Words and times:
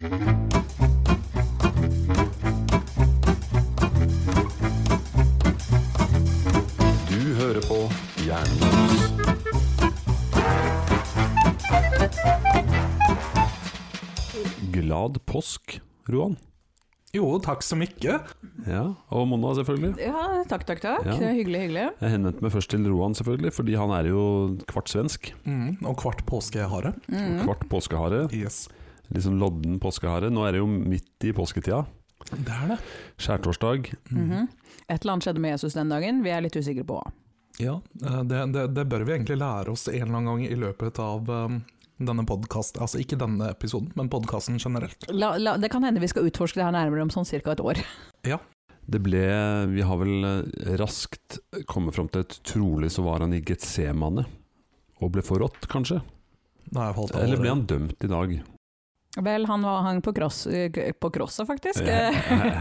Du 0.00 0.06
hører 7.36 7.60
på 7.68 7.76
Jernbanen. 8.24 8.96
Glad 14.72 15.20
påsk, 15.28 15.82
Roan. 16.08 16.38
Jo, 17.12 17.36
takk 17.44 17.60
så 17.60 17.76
mye. 17.76 17.92
Ja, 18.64 18.96
og 19.12 19.28
Mona 19.28 19.52
selvfølgelig. 19.60 20.00
Ja, 20.00 20.24
takk, 20.48 20.64
takk, 20.64 20.80
takk. 20.80 21.04
Ja. 21.04 21.12
Det 21.12 21.28
er 21.28 21.36
hyggelig, 21.42 21.66
hyggelig. 21.66 21.86
Jeg 22.00 22.16
henvendte 22.16 22.40
meg 22.48 22.56
først 22.56 22.72
til 22.72 22.88
Roan, 22.88 23.20
selvfølgelig, 23.20 23.52
fordi 23.52 23.76
han 23.76 23.92
er 24.00 24.08
jo 24.14 24.24
kvart 24.64 24.88
svensk. 24.96 25.34
Mm, 25.44 25.76
og 25.84 26.00
kvart 26.00 26.24
påskehare. 26.24 26.96
Mm. 27.12 27.42
Kvart 27.44 27.68
påskehare. 27.68 28.30
Yes. 28.32 28.70
Litt 29.10 29.26
sånn 29.26 29.40
lodden 29.42 29.80
påskehare. 29.82 30.30
Nå 30.30 30.44
er 30.46 30.54
det 30.54 30.62
jo 30.62 30.68
midt 30.70 31.26
i 31.26 31.32
påsketida. 31.34 31.82
Det 32.30 32.54
er 32.54 32.74
det. 32.74 32.78
Skjærtorsdag. 33.18 33.90
Mhm. 34.10 34.48
Et 34.90 35.02
eller 35.02 35.12
annet 35.12 35.26
skjedde 35.26 35.42
med 35.42 35.54
Jesus 35.54 35.74
den 35.74 35.90
dagen, 35.92 36.22
vi 36.22 36.30
er 36.34 36.42
litt 36.42 36.56
usikre 36.58 36.84
på 36.86 36.98
hva. 36.98 37.10
Ja, 37.60 37.80
eh, 38.02 38.22
det, 38.24 38.46
det, 38.54 38.66
det 38.74 38.86
bør 38.90 39.04
vi 39.06 39.14
egentlig 39.14 39.38
lære 39.40 39.74
oss 39.74 39.88
en 39.88 39.94
eller 40.00 40.16
annen 40.18 40.30
gang 40.30 40.44
i 40.46 40.56
løpet 40.58 40.98
av 41.02 41.28
um, 41.30 41.60
denne 42.00 42.24
podkasten. 42.26 42.82
Altså 42.82 43.00
ikke 43.02 43.18
denne 43.20 43.50
episoden, 43.52 43.92
men 43.98 44.10
podkasten 44.12 44.58
generelt. 44.58 45.04
La, 45.12 45.34
la, 45.38 45.56
det 45.60 45.70
kan 45.72 45.84
hende 45.86 46.02
vi 46.02 46.10
skal 46.10 46.26
utforske 46.30 46.60
det 46.60 46.66
her 46.66 46.74
nærmere 46.76 47.04
om 47.06 47.12
sånn 47.12 47.28
ca. 47.28 47.54
et 47.54 47.64
år. 47.64 47.82
Ja. 48.28 48.40
Det 48.90 48.98
ble 49.04 49.20
Vi 49.70 49.84
har 49.86 49.98
vel 50.00 50.24
eh, 50.26 50.70
raskt 50.80 51.38
kommet 51.70 51.94
fram 51.94 52.08
til 52.10 52.24
et 52.24 52.34
trolig 52.48 52.88
så 52.90 53.04
var 53.06 53.22
han 53.22 53.36
i 53.36 53.42
Getsemane. 53.44 54.24
Og 55.00 55.12
ble 55.14 55.22
forrådt, 55.24 55.68
kanskje? 55.70 56.00
Nei, 56.74 56.88
Eller 57.14 57.40
ble 57.40 57.52
han 57.52 57.62
dømt 57.70 58.04
i 58.04 58.10
dag? 58.10 58.34
Vel, 59.18 59.46
han 59.50 59.62
var, 59.66 59.80
hang 59.82 59.98
på, 60.06 60.12
cross, 60.14 60.44
eh, 60.46 60.92
på 60.92 61.10
crosset, 61.10 61.46
faktisk. 61.48 61.82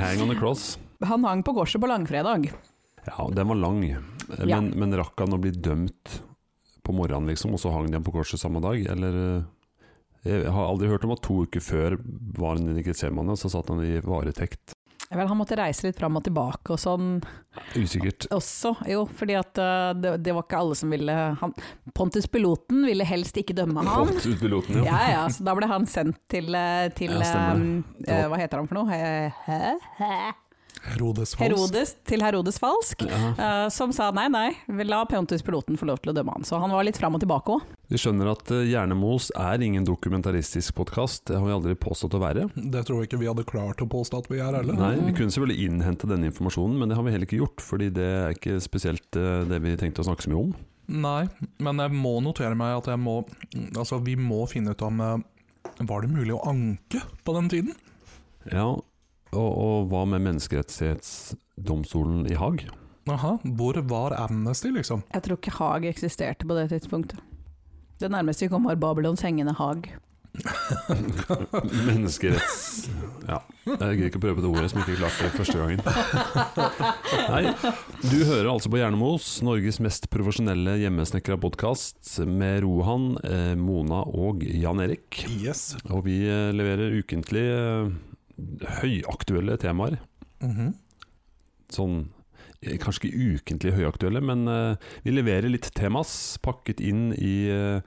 Hang 0.02 0.22
on 0.24 0.30
the 0.34 0.36
cross. 0.40 0.80
Han 1.06 1.24
hang 1.24 1.44
på 1.46 1.54
korset 1.54 1.80
på 1.82 1.88
langfredag. 1.88 2.50
Ja, 3.06 3.30
den 3.32 3.48
var 3.48 3.56
lang. 3.56 3.84
Men, 4.28 4.50
Ja. 4.50 4.58
men 4.62 4.94
rakk 4.98 5.14
han 5.22 5.32
å 5.34 5.38
bli 5.40 5.52
dømt 5.56 6.18
på 6.84 6.94
morgenen, 6.94 7.30
liksom, 7.32 7.54
og 7.54 7.62
så 7.62 7.72
hang 7.72 7.88
de 7.94 8.02
på 8.04 8.12
korset 8.12 8.42
samme 8.42 8.60
dag? 8.62 8.82
Eller 8.92 9.16
eh, 9.38 9.44
Jeg 10.28 10.52
har 10.52 10.66
aldri 10.68 10.90
hørt 10.90 11.06
om 11.08 11.14
at 11.16 11.22
to 11.24 11.44
uker 11.46 11.64
før 11.64 11.96
var 12.36 12.58
han 12.60 12.74
i 12.76 12.84
Getsemane, 12.84 13.38
så 13.40 13.48
satt 13.54 13.70
han 13.72 13.80
i 13.86 14.02
varetekt. 14.04 14.74
Vel, 15.10 15.26
han 15.26 15.38
måtte 15.40 15.56
reise 15.58 15.88
litt 15.88 15.98
fram 15.98 16.20
og 16.20 16.24
tilbake 16.28 16.76
og 16.76 16.78
sånn 16.78 17.16
Usikkert. 17.74 18.28
også, 18.36 18.76
jo, 18.86 19.08
fordi 19.18 19.34
at 19.40 19.58
eh, 19.58 19.88
det, 19.98 20.12
det 20.22 20.36
var 20.38 20.46
ikke 20.46 20.60
alle 20.62 20.76
som 20.78 20.94
ville 20.94 21.16
han, 21.40 21.56
Pontus 21.98 22.28
piloten 22.30 22.84
ville 22.86 23.08
helst 23.10 23.40
ikke 23.42 23.56
dømme 23.58 23.82
han. 23.82 23.90
Pontus 24.06 24.28
Piloten, 24.38 24.76
piloten, 24.76 24.84
Ja, 24.90 25.00
ja, 25.10 25.24
så 25.34 25.48
da 25.48 25.56
ble 25.58 25.70
han 25.72 25.90
sendt 25.90 26.22
til, 26.30 26.54
eh, 26.54 26.92
til 26.94 27.16
Ja, 27.18 27.56
eh, 27.56 28.28
Hva 28.30 28.38
heter 28.38 28.62
han 28.62 28.70
for 28.70 28.84
noe? 28.84 28.86
Hæ? 29.50 29.74
Hæ? 29.98 30.14
Herodes 30.86 31.34
Falsk. 31.36 31.44
Herodes, 31.44 31.92
til 32.08 32.22
Herodes 32.24 32.60
Falsk, 32.62 33.02
Ja. 33.04 33.20
uh, 33.36 33.70
som 33.74 33.92
sa 33.96 34.10
nei, 34.16 34.28
nei, 34.32 34.48
vi 34.68 34.86
la 34.88 35.02
Pontus 35.10 35.44
piloten 35.44 35.78
få 35.78 35.86
lov 35.90 36.00
til 36.02 36.14
å 36.14 36.16
dømme 36.16 36.32
han. 36.38 36.46
Så 36.48 36.60
han 36.62 36.72
var 36.72 36.86
litt 36.88 36.98
fram 36.98 37.18
og 37.18 37.22
tilbake 37.24 37.52
òg. 37.58 37.66
Vi 37.90 37.98
skjønner 38.00 38.30
at 38.32 38.52
eh, 38.54 38.68
Hjernemos 38.70 39.32
er 39.36 39.64
ingen 39.66 39.84
dokumentaristisk 39.88 40.76
podkast, 40.78 41.26
det 41.28 41.40
har 41.40 41.46
vi 41.48 41.56
aldri 41.56 41.76
påstått 41.76 42.14
å 42.16 42.22
være. 42.22 42.48
Det 42.56 42.84
tror 42.88 43.02
jeg 43.02 43.10
ikke 43.10 43.20
vi 43.24 43.30
hadde 43.32 43.46
klart 43.50 43.82
å 43.82 43.88
påstå 43.90 44.24
at 44.24 44.30
vi 44.32 44.40
er 44.40 44.54
heller. 44.60 44.78
Nei, 44.78 44.94
Vi 45.10 45.16
kunne 45.18 45.34
selvfølgelig 45.34 45.66
innhente 45.68 46.10
denne 46.10 46.30
informasjonen, 46.30 46.78
men 46.80 46.90
det 46.92 47.00
har 47.00 47.04
vi 47.08 47.16
heller 47.16 47.28
ikke 47.28 47.42
gjort. 47.42 47.64
Fordi 47.66 47.90
det 47.96 48.06
er 48.06 48.38
ikke 48.38 48.60
spesielt 48.64 49.20
eh, 49.20 49.42
det 49.50 49.60
vi 49.66 49.76
tenkte 49.82 50.04
å 50.04 50.08
snakke 50.08 50.28
så 50.28 50.32
mye 50.34 50.44
om. 50.48 50.54
Nei, 50.90 51.24
men 51.62 51.82
jeg 51.84 51.94
må 51.98 52.16
notere 52.26 52.56
meg 52.58 52.80
at 52.80 52.88
jeg 52.90 52.98
må 52.98 53.20
Altså, 53.78 54.00
vi 54.02 54.16
må 54.18 54.40
finne 54.50 54.72
ut 54.74 54.82
om 54.82 54.98
Var 54.98 56.02
det 56.02 56.10
mulig 56.10 56.34
å 56.34 56.40
anke 56.50 57.04
på 57.22 57.36
den 57.36 57.50
tiden? 57.52 57.76
Ja, 58.50 58.72
og, 59.34 59.50
og 59.50 59.90
hva 59.92 60.06
med 60.10 60.20
menneskerettighetsdomstolen 60.26 62.26
i 62.30 62.36
Haag? 62.40 62.58
Aha, 63.10 63.38
hvor 63.58 63.76
var 63.90 64.14
Amnesty, 64.20 64.70
liksom? 64.74 65.04
Jeg 65.14 65.22
tror 65.26 65.36
ikke 65.40 65.56
Haag 65.58 65.82
eksisterte 65.90 66.48
på 66.50 66.54
det 66.58 66.66
tidspunktet. 66.74 67.20
Det 68.00 68.10
nærmeste 68.12 68.46
vi 68.46 68.52
kom 68.54 68.64
var 68.70 68.78
Babylons 68.80 69.22
hengende 69.26 69.54
Haag. 69.58 69.82
Menneskeretts... 71.90 72.88
Ja, 73.28 73.40
jeg 73.66 73.96
gidder 73.98 74.08
ikke 74.08 74.20
å 74.22 74.24
prøve 74.24 74.38
på 74.38 74.44
det 74.46 74.52
ordet 74.52 74.70
som 74.72 74.80
ikke 74.82 74.98
klarte 74.98 75.26
det 75.26 75.36
første 75.36 75.58
gangen. 75.60 75.82
Nei, 77.34 77.44
du 78.06 78.18
hører 78.30 78.48
altså 78.54 78.70
på 78.72 78.80
Hjernemos, 78.80 79.26
Norges 79.46 79.78
mest 79.84 80.04
profesjonelle 80.14 80.74
hjemmesnekra 80.82 81.36
podkast 81.42 82.00
med 82.30 82.56
Rohan, 82.66 83.06
eh, 83.26 83.56
Mona 83.60 84.00
og 84.08 84.36
Jan 84.46 84.82
Erik. 84.86 85.10
Yes. 85.42 85.62
Og 85.90 86.00
vi 86.08 86.18
eh, 86.30 86.54
leverer 86.56 86.96
ukentlig 87.02 87.46
eh, 87.50 87.86
høyaktuelle 88.82 89.58
temaer. 89.62 90.00
Mhm. 90.44 90.74
Sånn 91.70 91.98
eh, 92.64 92.78
Kanskje 92.82 93.10
ikke 93.10 93.40
ukentlig 93.40 93.74
høyaktuelle, 93.78 94.22
men 94.26 94.48
uh, 94.50 94.92
vi 95.06 95.14
leverer 95.14 95.52
litt 95.52 95.70
temas 95.78 96.12
pakket 96.42 96.82
inn 96.82 97.12
i 97.14 97.34
uh, 97.54 97.82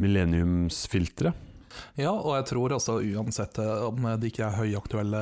millenniumsfilteret. 0.00 1.46
Ja, 1.94 2.10
og 2.10 2.32
jeg 2.34 2.48
tror 2.48 2.72
altså 2.74 2.96
uansett 2.98 3.58
om 3.62 4.02
de 4.18 4.26
ikke 4.26 4.42
er 4.42 4.56
høyaktuelle 4.58 5.20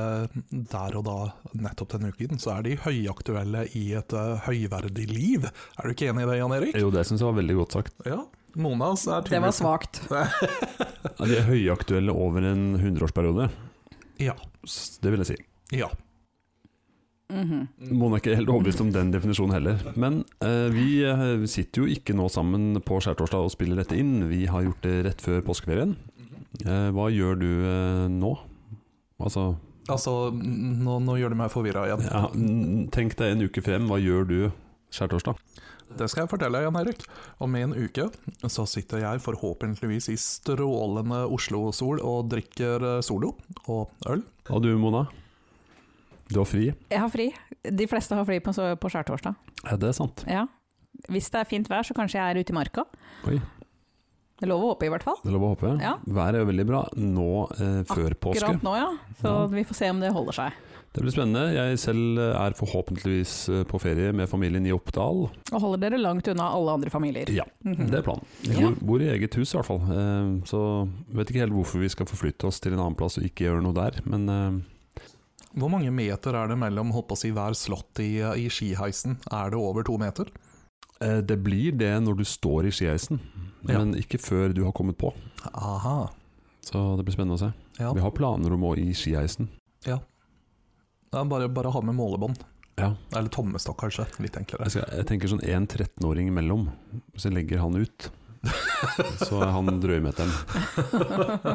der 0.49 0.95
og 0.97 1.03
da 1.05 1.17
nettopp 1.53 1.93
denne 1.93 2.09
uken, 2.09 2.41
så 2.41 2.55
er 2.55 2.65
de 2.65 2.79
høyaktuelle 2.87 3.67
i 3.77 3.83
et 3.99 4.15
høyverdig 4.47 5.05
liv. 5.11 5.45
Er 5.77 5.85
du 5.85 5.93
ikke 5.93 6.09
enig 6.09 6.25
i 6.25 6.29
det, 6.31 6.39
Jan 6.41 6.55
Erik? 6.57 6.73
Jo, 6.81 6.89
det 6.93 7.05
syns 7.05 7.21
jeg 7.21 7.29
var 7.29 7.37
veldig 7.37 7.57
godt 7.61 7.77
sagt. 7.77 8.01
Ja. 8.09 8.23
Monas 8.57 9.05
er 9.07 9.21
Det 9.21 9.39
var 9.41 9.51
tydeligvis 9.53 9.61
svakt. 9.61 10.01
Ja, 11.19 11.25
De 11.27 11.35
er 11.37 11.47
høyaktuelle 11.47 12.13
over 12.15 12.43
en 12.47 12.79
hundreårsperiode, 12.79 13.49
Ja. 14.19 14.35
det 15.01 15.11
vil 15.13 15.21
jeg 15.23 15.33
si. 15.33 15.39
ja. 15.79 15.89
Mhm. 17.29 17.67
Mona 17.93 18.17
er 18.17 18.21
ikke 18.23 18.35
helt 18.39 18.49
overbevist 18.49 18.79
om 18.81 18.87
den 18.89 19.11
definisjonen 19.13 19.53
heller. 19.53 19.81
Men 20.01 20.23
eh, 20.41 20.69
vi 20.73 21.03
eh, 21.05 21.43
sitter 21.45 21.83
jo 21.83 21.91
ikke 21.93 22.15
nå 22.17 22.25
sammen 22.33 22.79
på 22.81 22.97
skjærtorsdag 23.05 23.45
og 23.45 23.51
spiller 23.53 23.77
dette 23.83 23.97
inn. 24.01 24.23
Vi 24.31 24.47
har 24.49 24.65
gjort 24.65 24.81
det 24.81 24.95
rett 25.05 25.21
før 25.21 25.43
påskeferien. 25.45 25.93
Eh, 26.65 26.87
hva 26.95 27.05
gjør 27.13 27.37
du 27.37 27.49
eh, 27.69 28.07
nå? 28.09 28.33
Altså, 29.21 29.51
Altså, 29.89 30.11
nå, 30.33 30.99
nå 31.01 31.15
gjør 31.17 31.33
du 31.33 31.37
meg 31.39 31.49
forvirra 31.53 31.85
igjen. 31.87 32.03
ja, 32.05 32.25
tenk 32.93 33.15
deg 33.17 33.31
en 33.35 33.45
uke 33.45 33.61
frem. 33.65 33.87
Hva 33.89 33.97
gjør 34.01 34.25
du 34.29 34.35
skjærtorsdag? 34.93 35.37
Det 35.97 36.07
skal 36.09 36.23
jeg 36.25 36.29
fortelle, 36.31 36.61
Jan 36.63 36.75
Erik. 36.79 37.01
Om 37.41 37.55
en 37.59 37.73
uke 37.73 38.05
så 38.47 38.65
sitter 38.69 39.01
jeg 39.01 39.21
forhåpentligvis 39.25 40.09
i 40.13 40.17
strålende 40.21 41.23
Oslo-sol 41.33 41.99
og 42.05 42.29
drikker 42.31 42.85
eh, 42.97 43.01
Solo 43.05 43.33
og 43.67 43.89
øl. 44.09 44.21
Og 44.53 44.61
du, 44.63 44.69
Mona? 44.77 45.05
Du 46.29 46.37
har 46.39 46.45
fri? 46.49 46.67
Jeg 46.91 47.01
har 47.01 47.09
fri. 47.09 47.31
De 47.65 47.87
fleste 47.89 48.15
har 48.15 48.25
fri 48.27 48.37
på, 48.39 48.53
så- 48.53 48.75
på 48.77 48.89
skjærtorsdag. 48.93 49.35
Ja, 49.65 49.75
det 49.81 49.89
er 49.89 49.97
sant. 49.97 50.23
Ja. 50.29 50.45
Hvis 51.09 51.29
det 51.33 51.39
er 51.41 51.49
fint 51.49 51.67
vær, 51.69 51.81
så 51.87 51.95
kanskje 51.97 52.19
jeg 52.19 52.35
er 52.35 52.39
ute 52.43 52.53
i 52.53 52.55
marka. 52.59 52.85
Oi. 53.27 53.39
Det 54.39 54.45
er 54.47 54.51
lov 54.53 54.61
å 54.63 54.67
håpe, 54.73 54.85
i 54.87 54.89
hvert 54.93 55.03
fall. 55.03 55.17
Det 55.23 55.27
er 55.27 55.35
lov 55.35 55.43
å 55.49 55.55
håpe. 55.55 55.73
Ja. 55.83 55.97
Været 56.07 56.35
er 56.37 56.43
jo 56.45 56.47
veldig 56.51 56.65
bra 56.69 56.83
nå 56.95 57.25
eh, 57.57 57.81
før 57.89 58.13
påske. 58.15 58.45
Akkurat 58.45 58.63
nå, 58.63 58.75
ja. 58.77 58.91
Så 59.19 59.33
Ja. 59.33 59.45
vi 59.51 59.63
får 59.67 59.75
se 59.81 59.89
om 59.89 59.99
det 59.99 60.13
holder 60.15 60.31
seg. 60.37 60.53
Det 60.91 61.03
blir 61.05 61.13
spennende. 61.13 61.53
Jeg 61.53 61.77
selv 61.79 62.17
er 62.17 62.55
forhåpentligvis 62.57 63.33
eh, 63.53 63.63
på 63.69 63.77
ferie 63.79 64.09
med 64.15 64.27
familien 64.31 64.65
i 64.65 64.71
Oppdal. 64.73 65.27
Og 65.53 65.61
holder 65.61 65.83
dere 65.83 65.99
langt 66.01 66.27
unna 66.31 66.47
alle 66.55 66.71
andre 66.79 66.89
familier. 66.89 67.29
Ja, 67.29 67.45
Mhm. 67.63 67.91
det 67.91 67.99
er 67.99 68.01
planen. 68.07 68.25
Vi 68.41 68.55
Ja. 68.55 68.69
bor, 68.71 68.75
bor 68.81 69.01
i 69.01 69.09
eget 69.13 69.35
hus 69.35 69.53
i 69.53 69.57
hvert 69.57 69.65
fall. 69.69 69.81
Eh, 69.85 70.41
Så 70.49 70.89
vet 71.13 71.27
ikke 71.29 71.41
helt 71.45 71.53
hvorfor 71.53 71.79
vi 71.79 71.89
skal 71.89 72.05
forflytte 72.07 72.47
oss 72.47 72.59
til 72.59 72.73
en 72.73 72.79
annen 72.79 72.95
plass 72.97 73.17
og 73.19 73.23
ikke 73.23 73.45
gjøre 73.45 73.61
noe 73.61 73.73
der. 73.73 74.01
Men 74.05 74.29
eh, 74.29 74.61
Hvor 75.57 75.69
mange 75.69 75.91
meter 75.91 76.33
er 76.35 76.47
det 76.47 76.57
mellom 76.57 76.91
holdt 76.91 77.07
på 77.09 77.15
å 77.15 77.17
si, 77.17 77.31
hver 77.31 77.53
slott 77.55 77.99
i, 77.99 78.19
i 78.21 78.49
skiheisen? 78.49 79.17
Er 79.31 79.49
det 79.51 79.59
over 79.59 79.83
to 79.83 79.97
meter? 79.97 80.25
eh, 81.01 81.21
det 81.21 81.41
blir 81.43 81.71
det 81.77 82.01
når 82.03 82.17
du 82.17 82.23
står 82.25 82.65
i 82.65 82.71
skiheisen, 82.71 83.19
Ja. 83.67 83.77
men 83.79 83.93
ikke 83.93 84.19
før 84.19 84.53
du 84.53 84.63
har 84.65 84.71
kommet 84.73 84.97
på. 84.97 85.13
Aha. 85.53 86.09
Så 86.61 86.97
det 86.97 87.05
blir 87.05 87.15
spennende 87.15 87.37
å 87.37 87.39
se. 87.39 87.53
Ja. 87.79 87.93
Vi 87.93 88.01
har 88.01 88.11
planer 88.11 88.51
om 88.51 88.61
å 88.63 88.75
i 88.77 88.91
skiheisen. 88.93 89.47
ja 89.85 89.99
bare, 91.11 91.49
bare 91.49 91.73
ha 91.73 91.81
med 91.81 91.97
målebånd. 91.97 92.39
Ja. 92.79 92.93
Eller 93.11 93.27
tommestokk, 93.33 93.81
kanskje. 93.81 94.05
Litt 94.23 94.37
enklere. 94.39 94.67
Jeg, 94.69 94.77
skal, 94.77 94.93
jeg 95.01 95.07
tenker 95.09 95.31
sånn 95.31 95.43
en 95.43 95.67
13-åring 95.67 96.29
imellom, 96.31 96.69
så 97.19 97.31
legger 97.33 97.59
han 97.63 97.75
ut. 97.75 98.09
Så 99.19 99.41
er 99.43 99.51
han 99.51 99.67
drøymeteren. 99.83 100.31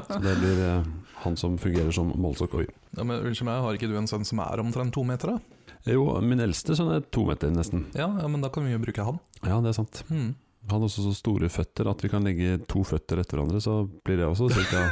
Så 0.05 0.19
det 0.21 0.35
blir 0.43 0.59
eh, 0.67 0.89
han 1.25 1.37
som 1.41 1.56
fungerer 1.61 1.95
som 1.97 2.11
målestokk. 2.12 2.59
Ja, 2.93 3.06
men 3.06 3.23
Unnskyld 3.25 3.49
meg, 3.49 3.62
har 3.65 3.79
ikke 3.79 3.89
du 3.89 3.97
en 3.97 4.11
sønn 4.11 4.27
som 4.29 4.43
er 4.45 4.61
omtrent 4.61 4.93
to 4.93 5.05
meter? 5.09 5.33
da? 5.33 5.71
Jo, 5.89 6.05
min 6.25 6.41
eldste 6.45 6.77
sønn 6.77 6.93
er 6.93 7.05
to 7.12 7.25
meter 7.29 7.53
nesten. 7.53 7.87
Ja, 7.97 8.11
ja, 8.21 8.29
men 8.29 8.45
da 8.45 8.51
kan 8.53 8.65
vi 8.69 8.75
jo 8.75 8.83
bruke 8.83 9.05
han. 9.09 9.21
Ja, 9.45 9.59
det 9.65 9.73
er 9.73 9.79
sant. 9.81 10.03
Hmm. 10.11 10.35
Han 10.70 10.81
har 10.81 10.88
også 10.88 11.05
så 11.05 11.12
store 11.16 11.50
føtter 11.52 11.88
at 11.90 12.00
vi 12.00 12.08
kan 12.08 12.25
legge 12.25 12.56
to 12.70 12.84
føtter 12.88 13.20
etter 13.20 13.37
hverandre, 13.37 13.61
så 13.61 13.82
blir 14.06 14.22
det 14.22 14.28
også 14.31 14.49
ca. 14.49 14.84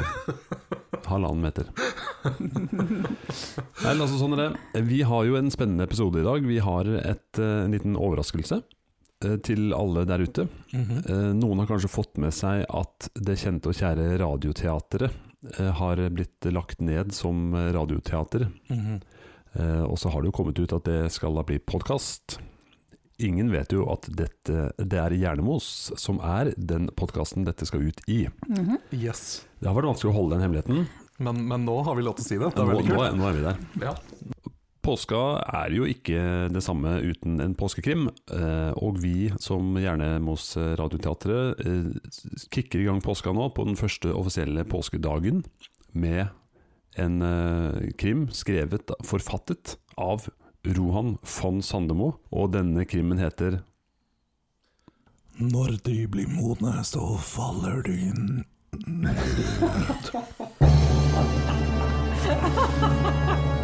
halvannen 1.12 1.42
meter. 1.42 1.70
Nei, 3.82 3.94
altså 3.94 4.19
sånn 4.19 4.36
er 4.36 4.42
det. 4.42 4.84
Vi 4.88 5.00
har 5.08 5.26
jo 5.26 5.38
en 5.38 5.50
spennende 5.52 5.86
episode 5.88 6.20
i 6.20 6.26
dag. 6.26 6.44
Vi 6.46 6.60
har 6.62 6.88
et, 7.00 7.40
eh, 7.40 7.64
en 7.64 7.74
liten 7.74 7.96
overraskelse 7.96 8.60
eh, 9.24 9.36
til 9.46 9.72
alle 9.76 10.04
der 10.08 10.22
ute. 10.22 10.46
Mm 10.72 10.84
-hmm. 10.84 11.32
Noen 11.40 11.58
har 11.58 11.66
kanskje 11.72 11.94
fått 11.96 12.18
med 12.18 12.34
seg 12.34 12.66
at 12.68 13.08
det 13.14 13.38
kjente 13.38 13.68
og 13.68 13.75
kjære 13.75 14.18
Radioteatret 14.20 15.10
har 15.58 15.96
blitt 16.14 16.44
lagt 16.54 16.80
ned 16.80 17.12
som 17.12 17.54
radioteater. 17.54 18.46
Mm 18.70 18.78
-hmm. 18.78 19.84
og 19.90 19.98
så 19.98 20.08
har 20.08 20.22
det 20.22 20.26
jo 20.26 20.32
kommet 20.32 20.58
ut 20.58 20.72
at 20.72 20.84
det 20.84 21.12
skal 21.12 21.34
da 21.34 21.42
bli 21.42 21.58
podkast. 21.58 22.38
Ingen 23.23 23.53
vet 23.53 23.73
jo 23.75 23.85
at 23.93 24.09
dette, 24.09 24.70
det 24.79 24.99
er 24.99 25.14
Hjernemos 25.14 25.93
som 26.00 26.20
er 26.25 26.53
den 26.56 26.88
podkasten 26.97 27.47
dette 27.47 27.69
skal 27.69 27.85
ut 27.91 28.00
i. 28.09 28.25
Mhm. 28.49 28.79
Yes. 28.97 29.44
Det 29.61 29.69
har 29.69 29.76
vært 29.76 29.93
vanskelig 29.93 30.12
å 30.12 30.17
holde 30.17 30.37
den 30.38 30.47
hemmeligheten. 30.47 30.87
Men, 31.23 31.44
men 31.49 31.67
nå 31.69 31.76
har 31.87 31.99
vi 31.99 32.05
lov 32.06 32.17
til 32.19 32.25
å 32.25 32.31
si 32.31 32.41
det. 32.41 32.50
Det 32.56 32.64
er 32.64 32.73
Nå, 32.73 32.81
nå, 32.88 33.03
er, 33.05 33.17
nå 33.19 33.29
er 33.29 33.37
vi 33.37 33.44
der. 33.44 33.61
Ja. 33.85 33.94
Påska 34.82 35.19
er 35.62 35.70
jo 35.76 35.87
ikke 35.87 36.49
det 36.50 36.62
samme 36.67 36.97
uten 37.05 37.38
en 37.44 37.53
påskekrim, 37.55 38.09
eh, 38.35 38.73
og 38.75 38.99
vi 38.99 39.31
som 39.38 39.76
Hjernemos 39.79 40.56
Radioteatret 40.81 41.61
eh, 41.62 41.93
kicker 42.50 42.82
i 42.82 42.88
gang 42.88 42.99
påska 43.05 43.31
nå 43.31 43.47
på 43.55 43.69
den 43.69 43.79
første 43.79 44.11
offisielle 44.11 44.64
påskedagen 44.67 45.44
med 45.94 46.32
en 46.99 47.23
eh, 47.23 47.93
krim 47.94 48.26
skrevet, 48.35 48.91
forfattet 49.06 49.76
av 49.94 50.26
Rohan 50.64 51.19
von 51.26 51.62
Sandemo, 51.62 52.12
og 52.31 52.53
denne 52.55 52.85
krimmen 52.87 53.19
heter 53.19 53.62
Når 55.38 55.79
de 55.87 56.06
blir 56.06 56.29
modne, 56.31 56.85
så 56.85 57.17
faller 57.19 57.82
de 57.82 58.12
ned. 58.87 59.17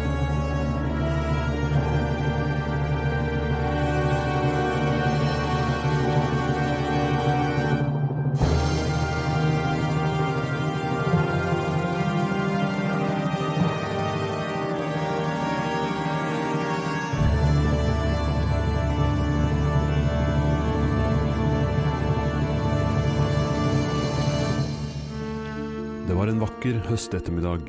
vakker 26.69 26.89
høstettermiddag. 26.89 27.61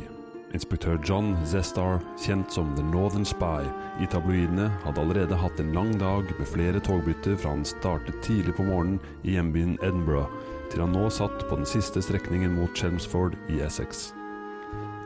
Inspektør 0.53 0.99
John 1.07 1.37
Zestar, 1.47 2.03
kjent 2.21 2.53
som 2.53 2.75
The 2.77 2.83
Northern 2.85 3.25
Spy 3.25 3.65
i 4.03 4.07
tabloidene, 4.11 4.67
hadde 4.85 5.01
allerede 5.01 5.39
hatt 5.39 5.61
en 5.61 5.73
lang 5.73 5.95
dag 5.99 6.27
med 6.39 6.49
flere 6.49 6.81
togbytter 6.81 7.39
fra 7.39 7.55
han 7.55 7.65
startet 7.65 8.21
tidlig 8.23 8.57
på 8.59 8.67
morgenen 8.67 9.01
i 9.25 9.39
hjembyen 9.39 9.79
Edinburgh, 9.81 10.29
til 10.71 10.83
han 10.85 10.93
nå 10.93 11.09
satt 11.09 11.47
på 11.49 11.57
den 11.57 11.67
siste 11.67 12.03
strekningen 12.03 12.53
mot 12.59 12.77
Chelmsford 12.77 13.39
i 13.49 13.63
Essex. 13.65 14.11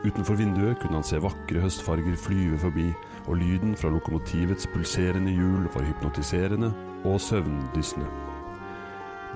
Utenfor 0.03 0.35
vinduet 0.35 0.81
kunne 0.81 0.99
han 0.99 1.07
se 1.07 1.21
vakre 1.21 1.63
høstfarger 1.63 2.19
flyve 2.19 2.59
forbi, 2.65 2.89
og 3.29 3.39
lyden 3.39 3.77
fra 3.79 3.93
lokomotivets 3.93 4.67
pulserende 4.73 5.31
hjul 5.31 5.69
var 5.73 5.87
hypnotiserende 5.87 6.73
og 7.05 7.21
søvndyssende. 7.21 8.09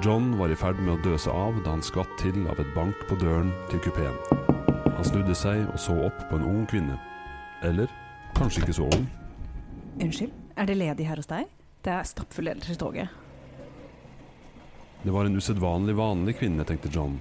John 0.04 0.38
var 0.40 0.52
i 0.52 0.56
ferd 0.56 0.80
med 0.80 0.94
å 0.96 1.02
døse 1.04 1.32
av 1.32 1.60
da 1.64 1.74
han 1.76 1.84
skvatt 1.84 2.14
til 2.22 2.46
av 2.48 2.60
et 2.64 2.76
bank 2.76 3.08
på 3.10 3.20
døren 3.20 3.52
til 3.72 3.84
kupeen. 3.84 4.29
Han 4.96 5.06
snudde 5.08 5.36
seg 5.38 5.64
og 5.70 5.80
så 5.80 5.96
opp 6.08 6.26
på 6.30 6.40
en 6.40 6.46
ung 6.50 6.66
kvinne. 6.70 6.98
Eller 7.66 7.92
kanskje 8.38 8.64
ikke 8.64 8.78
så 8.80 8.88
ung. 8.90 9.08
Unnskyld, 10.00 10.32
er 10.56 10.70
det 10.70 10.78
ledig 10.80 11.08
her 11.08 11.20
hos 11.20 11.30
deg? 11.30 11.50
Det 11.84 11.92
er 11.96 12.08
stappfull 12.08 12.52
ellers 12.52 12.72
i 12.74 12.78
toget. 12.80 13.12
Det 15.04 15.14
var 15.16 15.28
en 15.28 15.40
usedvanlig 15.40 15.96
vanlig 15.96 16.36
kvinne, 16.42 16.66
tenkte 16.68 16.92
John. 16.92 17.20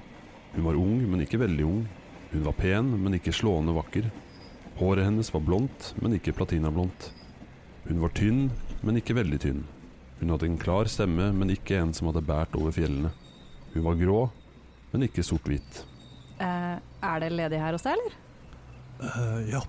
Hun 0.55 0.65
var 0.67 0.79
ung, 0.79 1.03
men 1.11 1.23
ikke 1.23 1.39
veldig 1.39 1.67
ung. 1.67 1.85
Hun 2.33 2.47
var 2.47 2.57
pen, 2.59 2.91
men 3.03 3.15
ikke 3.15 3.35
slående 3.35 3.75
vakker. 3.77 4.09
Håret 4.79 5.07
hennes 5.07 5.31
var 5.35 5.45
blondt, 5.47 5.93
men 6.03 6.17
ikke 6.17 6.35
platinablondt. 6.35 7.13
Hun 7.87 8.03
var 8.03 8.15
tynn, 8.19 8.49
men 8.83 8.99
ikke 8.99 9.17
veldig 9.19 9.39
tynn. 9.43 9.63
Hun 10.19 10.35
hadde 10.35 10.49
en 10.51 10.59
klar 10.59 10.91
stemme, 10.91 11.31
men 11.35 11.55
ikke 11.55 11.79
en 11.79 11.95
som 11.95 12.11
hadde 12.11 12.27
båret 12.27 12.59
over 12.59 12.75
fjellene. 12.75 13.13
Hun 13.75 13.87
var 13.87 13.99
grå, 14.01 14.19
men 14.93 15.07
ikke 15.07 15.23
sort-hvit. 15.27 15.85
Eh, 16.39 16.77
er 17.11 17.21
det 17.23 17.33
ledig 17.35 17.61
her 17.63 17.75
hos 17.75 17.87
deg, 17.87 17.99
eller? 17.99 18.17
Uh, 18.99 19.41
ja. 19.51 19.63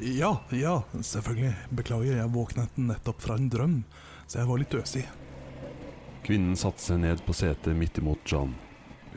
ja, 0.00 0.30
ja, 0.52 0.74
selvfølgelig. 1.00 1.54
Beklager, 1.76 2.18
jeg 2.18 2.34
våknet 2.34 2.80
nettopp 2.80 3.24
fra 3.24 3.38
en 3.40 3.50
drøm, 3.52 3.78
så 4.26 4.40
jeg 4.40 4.50
var 4.50 4.60
litt 4.60 4.76
øsig. 4.76 5.04
Kvinnen 6.24 6.56
satte 6.56 6.80
seg 6.80 7.02
ned 7.02 7.20
på 7.26 7.36
setet 7.36 7.76
midt 7.76 8.00
imot 8.00 8.24
John. 8.28 8.54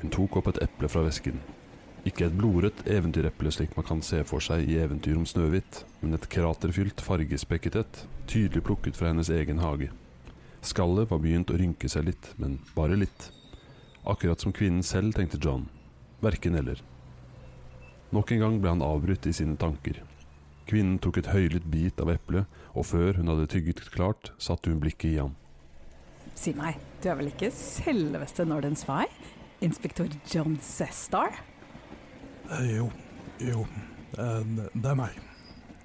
Hun 0.02 0.12
tok 0.14 0.42
opp 0.42 0.50
et 0.52 0.60
eple 0.66 0.90
fra 0.92 1.06
vesken. 1.06 1.40
Ikke 2.08 2.28
et 2.28 2.36
blodrødt 2.38 2.86
eventyreple 2.92 3.52
slik 3.52 3.74
man 3.76 3.88
kan 3.88 4.02
se 4.06 4.22
for 4.28 4.44
seg 4.44 4.68
i 4.68 4.78
eventyr 4.80 5.18
om 5.20 5.26
Snøhvit, 5.28 5.82
men 6.00 6.16
et 6.16 6.28
kraterfylt, 6.32 7.04
fargespekket 7.04 7.80
et, 7.82 8.04
tydelig 8.30 8.64
plukket 8.68 9.00
fra 9.00 9.12
hennes 9.12 9.32
egen 9.34 9.64
hage. 9.64 9.90
Skallet 10.64 11.10
var 11.12 11.24
begynt 11.24 11.52
å 11.52 11.58
rynke 11.60 11.90
seg 11.92 12.08
litt, 12.10 12.30
men 12.40 12.60
bare 12.76 13.00
litt. 13.00 13.32
Akkurat 14.08 14.44
som 14.44 14.56
kvinnen 14.56 14.86
selv, 14.88 15.16
tenkte 15.16 15.40
John. 15.42 15.68
Verken 16.24 16.56
eller. 16.60 16.80
Nok 18.16 18.32
en 18.32 18.40
gang 18.40 18.62
ble 18.64 18.72
han 18.72 18.86
avbrutt 18.86 19.28
i 19.28 19.34
sine 19.36 19.58
tanker. 19.60 20.00
Kvinnen 20.68 21.00
tok 21.04 21.20
et 21.20 21.30
høylytt 21.32 21.68
bit 21.72 22.00
av 22.04 22.12
eplet, 22.12 22.48
og 22.76 22.88
før 22.88 23.20
hun 23.20 23.32
hadde 23.32 23.48
tygget 23.52 23.84
klart, 23.92 24.32
satte 24.40 24.72
hun 24.72 24.80
blikket 24.84 25.10
i 25.12 25.20
ham. 25.20 25.36
Si 26.38 26.54
meg, 26.56 26.78
du 27.02 27.10
er 27.10 27.18
vel 27.20 27.32
ikke 27.32 27.50
selveste 27.56 28.46
Nordens 28.48 28.84
Fay? 28.88 29.08
Inspektør 29.64 30.12
John 30.30 30.60
Sestar? 30.64 31.40
Eh, 32.52 32.78
jo, 32.78 32.92
jo, 33.42 33.66
eh, 34.16 34.44
det 34.72 34.92
er 34.92 35.00
meg. 35.00 35.18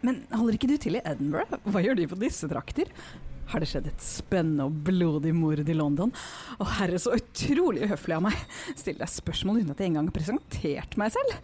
Men 0.03 0.25
holder 0.35 0.59
ikke 0.59 0.71
du 0.71 0.77
til 0.83 0.99
i 0.99 1.05
Edinburgh? 1.07 1.59
Hva 1.71 1.83
gjør 1.83 1.99
de 1.99 2.09
på 2.11 2.19
disse 2.21 2.51
trakter? 2.51 2.91
Har 3.50 3.61
det 3.61 3.69
skjedd 3.69 3.89
et 3.91 4.05
spennende 4.05 4.65
og 4.69 4.77
blodig 4.87 5.33
mord 5.37 5.61
i 5.61 5.75
London? 5.77 6.12
Å 6.62 6.67
herre, 6.79 7.00
så 7.03 7.15
utrolig 7.17 7.85
uhøflig 7.87 8.17
av 8.17 8.25
meg. 8.25 8.39
Stille 8.79 9.03
deg 9.03 9.12
spørsmål 9.12 9.61
uten 9.61 9.75
at 9.75 9.83
jeg 9.83 9.93
engang 9.93 10.09
har 10.09 10.17
presentert 10.17 10.97
meg 11.00 11.12
selv. 11.15 11.35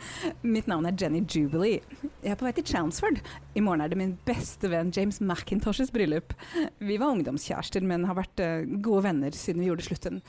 Mitt 0.46 0.70
navn 0.70 0.88
er 0.88 0.96
Jenny 0.98 1.24
Jubilee. 1.24 1.82
Jeg 2.22 2.32
er 2.32 2.38
på 2.40 2.48
vei 2.48 2.54
til 2.56 2.68
Chelmsford. 2.70 3.20
I 3.58 3.64
morgen 3.64 3.84
er 3.84 3.92
det 3.92 4.00
min 4.00 4.16
beste 4.28 4.70
venn 4.72 4.92
James 4.94 5.20
McIntoshes 5.20 5.92
bryllup. 5.94 6.32
Vi 6.78 6.96
var 7.00 7.12
ungdomskjærester, 7.16 7.84
men 7.84 8.08
har 8.08 8.16
vært 8.20 8.44
eh, 8.44 8.64
gode 8.80 9.04
venner 9.10 9.36
siden 9.36 9.64
vi 9.64 9.68
gjorde 9.72 9.88
slutt 9.88 10.08
en 10.08 10.22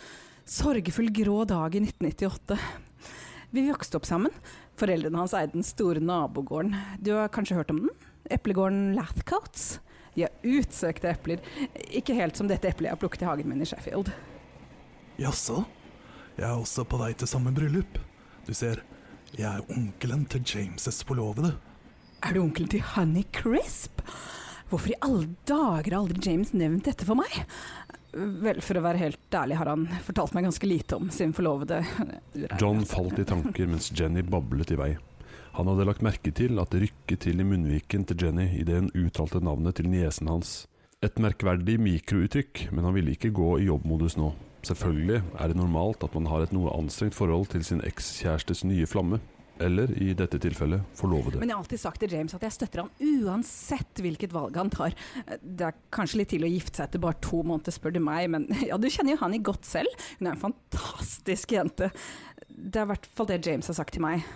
sorgfull 0.49 1.11
grå 1.13 1.43
dag 1.47 1.75
i 1.77 1.83
1998. 1.85 2.57
Vi 3.55 3.65
vokste 3.69 3.97
opp 3.97 4.05
sammen. 4.09 4.33
Foreldrene 4.79 5.21
hans 5.21 5.35
eide 5.37 5.55
den 5.55 5.65
store 5.65 6.01
nabogården. 6.03 6.75
Du 7.01 7.15
har 7.15 7.31
kanskje 7.33 7.57
hørt 7.57 7.71
om 7.73 7.85
den? 7.85 7.93
Eplegården 8.29 8.91
Lathcoats. 8.97 9.79
De 10.19 10.25
har 10.27 10.57
utsøkte 10.59 11.13
epler. 11.13 11.39
Ikke 11.95 12.17
helt 12.17 12.35
som 12.35 12.49
dette 12.49 12.67
eplet 12.67 12.89
jeg 12.89 12.97
har 12.97 12.99
plukket 12.99 13.23
i 13.23 13.29
hagen 13.29 13.47
min 13.47 13.63
i 13.63 13.67
Sheffield. 13.69 14.11
Jaså? 15.19 15.61
Jeg 16.35 16.47
er 16.49 16.57
også 16.57 16.83
på 16.87 16.99
vei 16.99 17.13
til 17.15 17.29
samme 17.31 17.53
bryllup. 17.55 17.99
Du 18.47 18.51
ser, 18.55 18.81
jeg 19.31 19.47
er 19.47 19.63
onkelen 19.71 20.25
til 20.31 20.43
James' 20.43 20.99
forlovede. 21.07 21.53
Er 22.19 22.35
du 22.35 22.41
onkelen 22.43 22.71
til 22.71 22.83
Honey 22.95 23.23
Crisp? 23.35 24.03
Hvorfor 24.69 24.91
i 24.91 24.99
alle 25.01 25.29
dager 25.47 25.93
har 25.93 26.01
aldri 26.01 26.19
James 26.27 26.51
nevnt 26.51 26.89
dette 26.91 27.07
for 27.07 27.19
meg? 27.19 27.39
Vel, 28.11 28.59
for 28.65 28.79
å 28.79 28.83
være 28.83 28.99
helt 28.99 29.39
ærlig 29.39 29.55
har 29.59 29.71
han 29.71 29.85
fortalt 30.03 30.35
meg 30.35 30.49
ganske 30.49 30.67
lite 30.67 30.99
om 30.99 31.11
sin 31.13 31.31
forlovede. 31.37 31.79
John 32.59 32.83
falt 32.89 33.21
i 33.21 33.27
tanker 33.29 33.69
mens 33.71 33.91
Jenny 33.95 34.25
bablet 34.25 34.75
i 34.75 34.79
vei. 34.79 34.91
Han 35.57 35.69
hadde 35.71 35.87
lagt 35.87 36.03
merke 36.05 36.31
til 36.35 36.59
at 36.61 36.73
det 36.73 36.83
rykket 36.85 37.25
til 37.25 37.41
i 37.41 37.47
munnviken 37.47 38.05
til 38.07 38.25
Jenny 38.25 38.49
idet 38.59 38.81
hun 38.81 38.91
uttalte 39.05 39.41
navnet 39.43 39.79
til 39.79 39.89
niesen 39.89 40.29
hans. 40.29 40.67
Et 41.05 41.15
merkverdig 41.21 41.77
mikrouttrykk, 41.79 42.67
men 42.75 42.85
han 42.85 42.95
ville 42.97 43.15
ikke 43.15 43.31
gå 43.35 43.57
i 43.59 43.69
jobbmodus 43.69 44.17
nå. 44.19 44.33
Selvfølgelig 44.67 45.21
er 45.39 45.51
det 45.51 45.55
normalt 45.55 46.03
at 46.03 46.15
man 46.17 46.27
har 46.27 46.43
et 46.43 46.53
noe 46.55 46.73
anstrengt 46.75 47.15
forhold 47.15 47.47
til 47.53 47.63
sin 47.63 47.83
ekskjærestes 47.87 48.65
nye 48.67 48.87
flamme, 48.89 49.21
eller 49.63 49.91
i 49.99 50.11
dette 50.17 50.39
tilfellet 50.43 50.83
forlovede. 50.95 51.39
Men 51.39 51.51
jeg 51.51 51.55
har 51.55 51.63
alltid 51.63 51.81
sagt 51.81 52.03
til 52.03 52.13
James 52.15 52.35
at 52.35 52.43
jeg 52.43 52.55
støtter 52.55 52.83
han 52.83 53.23
uansett 53.23 54.03
hvilket 54.03 54.35
valg 54.35 54.59
han 54.59 54.71
tar. 54.73 54.95
Det 55.39 55.69
er 55.69 55.79
kanskje 55.95 56.21
litt 56.21 56.33
til 56.33 56.47
å 56.47 56.51
gifte 56.51 56.79
seg 56.79 56.89
etter 56.89 57.03
bare 57.03 57.19
to 57.23 57.41
måneder, 57.43 57.75
spør 57.75 57.95
du 57.95 58.01
meg, 58.03 58.27
men 58.35 58.47
ja, 58.69 58.79
du 58.79 58.89
kjenner 58.91 59.15
jo 59.15 59.23
Honey 59.23 59.43
godt 59.43 59.67
selv. 59.67 60.07
Hun 60.19 60.29
er 60.29 60.35
en 60.35 60.43
fantastisk 60.43 61.55
jente. 61.55 61.91
Det 62.49 62.79
er 62.79 62.87
i 62.87 62.91
hvert 62.93 63.09
fall 63.15 63.31
det 63.31 63.41
James 63.47 63.71
har 63.71 63.79
sagt 63.79 63.95
til 63.95 64.03
meg. 64.03 64.27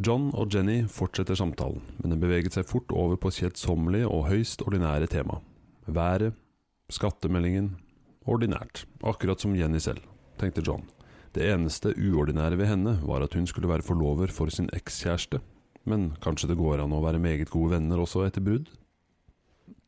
John 0.00 0.30
og 0.32 0.48
Jenny 0.54 0.86
fortsetter 0.88 1.36
samtalen, 1.36 1.82
men 2.00 2.14
den 2.14 2.20
beveget 2.22 2.54
seg 2.56 2.64
fort 2.64 2.88
over 2.96 3.18
på 3.20 3.32
kjedsommelig 3.36 4.06
og 4.08 4.30
høyst 4.30 4.62
ordinære 4.64 5.10
tema. 5.12 5.42
Været, 5.84 6.32
skattemeldingen 6.88 7.74
Ordinært, 8.24 8.86
akkurat 9.04 9.42
som 9.42 9.52
Jenny 9.56 9.80
selv, 9.80 10.00
tenkte 10.40 10.64
John. 10.64 10.86
Det 11.36 11.44
eneste 11.52 11.92
uordinære 11.92 12.56
ved 12.56 12.70
henne 12.70 12.94
var 13.04 13.26
at 13.26 13.36
hun 13.36 13.44
skulle 13.48 13.68
være 13.68 13.84
forlover 13.84 14.32
for 14.32 14.48
sin 14.48 14.70
ekskjæreste, 14.72 15.42
men 15.84 16.14
kanskje 16.24 16.48
det 16.52 16.58
går 16.60 16.80
an 16.80 16.96
å 16.96 17.02
være 17.04 17.20
meget 17.20 17.52
gode 17.52 17.74
venner 17.76 18.00
også 18.00 18.24
etter 18.24 18.44
brudd? 18.44 18.72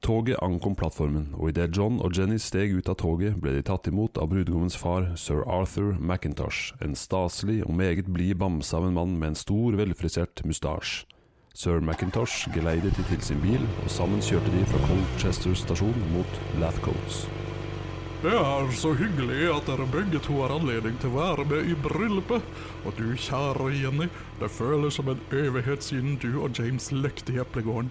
Toget 0.02 0.40
ankom 0.42 0.74
plattformen, 0.74 1.28
og 1.38 1.52
idet 1.52 1.76
John 1.76 2.00
og 2.02 2.16
Jenny 2.18 2.34
steg 2.42 2.72
ut 2.74 2.88
av 2.90 2.96
toget, 2.98 3.36
ble 3.38 3.52
de 3.54 3.60
tatt 3.62 3.86
imot 3.86 4.18
av 4.18 4.32
brudgommens 4.32 4.74
far, 4.74 5.04
sir 5.14 5.44
Arthur 5.46 5.92
McIntosh, 5.94 6.72
en 6.82 6.96
staselig 6.98 7.60
og 7.62 7.76
meget 7.78 8.10
blid 8.10 8.40
bamse 8.40 8.74
av 8.74 8.88
en 8.88 8.96
mann 8.96 9.12
med 9.20 9.30
en 9.30 9.38
stor, 9.38 9.76
velfrisert 9.78 10.42
mustasje. 10.42 11.06
Sir 11.54 11.78
McIntosh 11.78 12.50
geleidet 12.50 12.96
de 12.98 13.04
til 13.12 13.22
sin 13.22 13.38
bil, 13.44 13.62
og 13.84 13.94
sammen 13.94 14.24
kjørte 14.24 14.50
de 14.50 14.64
fra 14.72 14.82
Colchester 14.88 15.54
stasjon 15.62 16.02
mot 16.16 16.42
Lathcoats. 16.58 17.22
Det 18.22 18.34
er 18.38 18.74
så 18.78 18.92
hyggelig 18.94 19.48
at 19.50 19.70
dere 19.70 19.86
begge 19.90 20.18
to 20.22 20.36
har 20.40 20.52
anledning 20.54 20.98
til 21.02 21.10
å 21.10 21.16
være 21.20 21.46
med 21.50 21.70
i 21.70 21.78
bryllupet. 21.86 22.44
Og 22.86 22.94
du, 22.98 23.08
kjære 23.18 23.70
Jenny, 23.74 24.06
det 24.38 24.50
føles 24.50 24.98
som 24.98 25.10
en 25.10 25.22
evighet 25.34 25.82
siden 25.82 26.18
du 26.22 26.40
og 26.42 26.58
James 26.58 26.90
lekte 26.94 27.34
i 27.34 27.40
eplegården. 27.42 27.90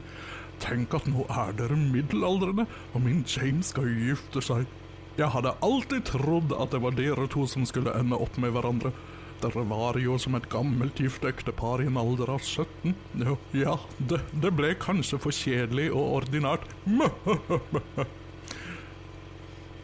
Tenk 0.62 0.94
at 0.94 1.08
nå 1.10 1.26
er 1.30 1.56
dere 1.58 1.78
middelaldrende, 1.80 2.68
og 2.94 3.04
min 3.04 3.24
James 3.26 3.72
skal 3.74 3.90
gifte 3.90 4.44
seg. 4.46 4.70
Jeg 5.18 5.34
hadde 5.34 5.56
alltid 5.66 6.06
trodd 6.08 6.54
at 6.56 6.72
det 6.72 6.82
var 6.84 6.96
dere 6.96 7.28
to 7.32 7.48
som 7.50 7.66
skulle 7.68 7.94
ende 7.98 8.18
opp 8.18 8.38
med 8.42 8.54
hverandre. 8.56 8.94
Dere 9.42 9.64
var 9.66 9.98
jo 9.98 10.20
som 10.22 10.38
et 10.38 10.48
gammelt 10.54 11.02
gift 11.02 11.26
ektepar 11.26 11.82
i 11.82 11.88
en 11.90 11.98
alder 11.98 12.30
av 12.36 12.46
17. 12.46 12.94
Jo, 13.26 13.38
ja, 13.58 13.76
det, 13.98 14.22
det 14.44 14.54
ble 14.54 14.76
kanskje 14.78 15.18
for 15.22 15.34
kjedelig 15.36 15.90
og 15.92 16.22
ordinært. 16.22 16.68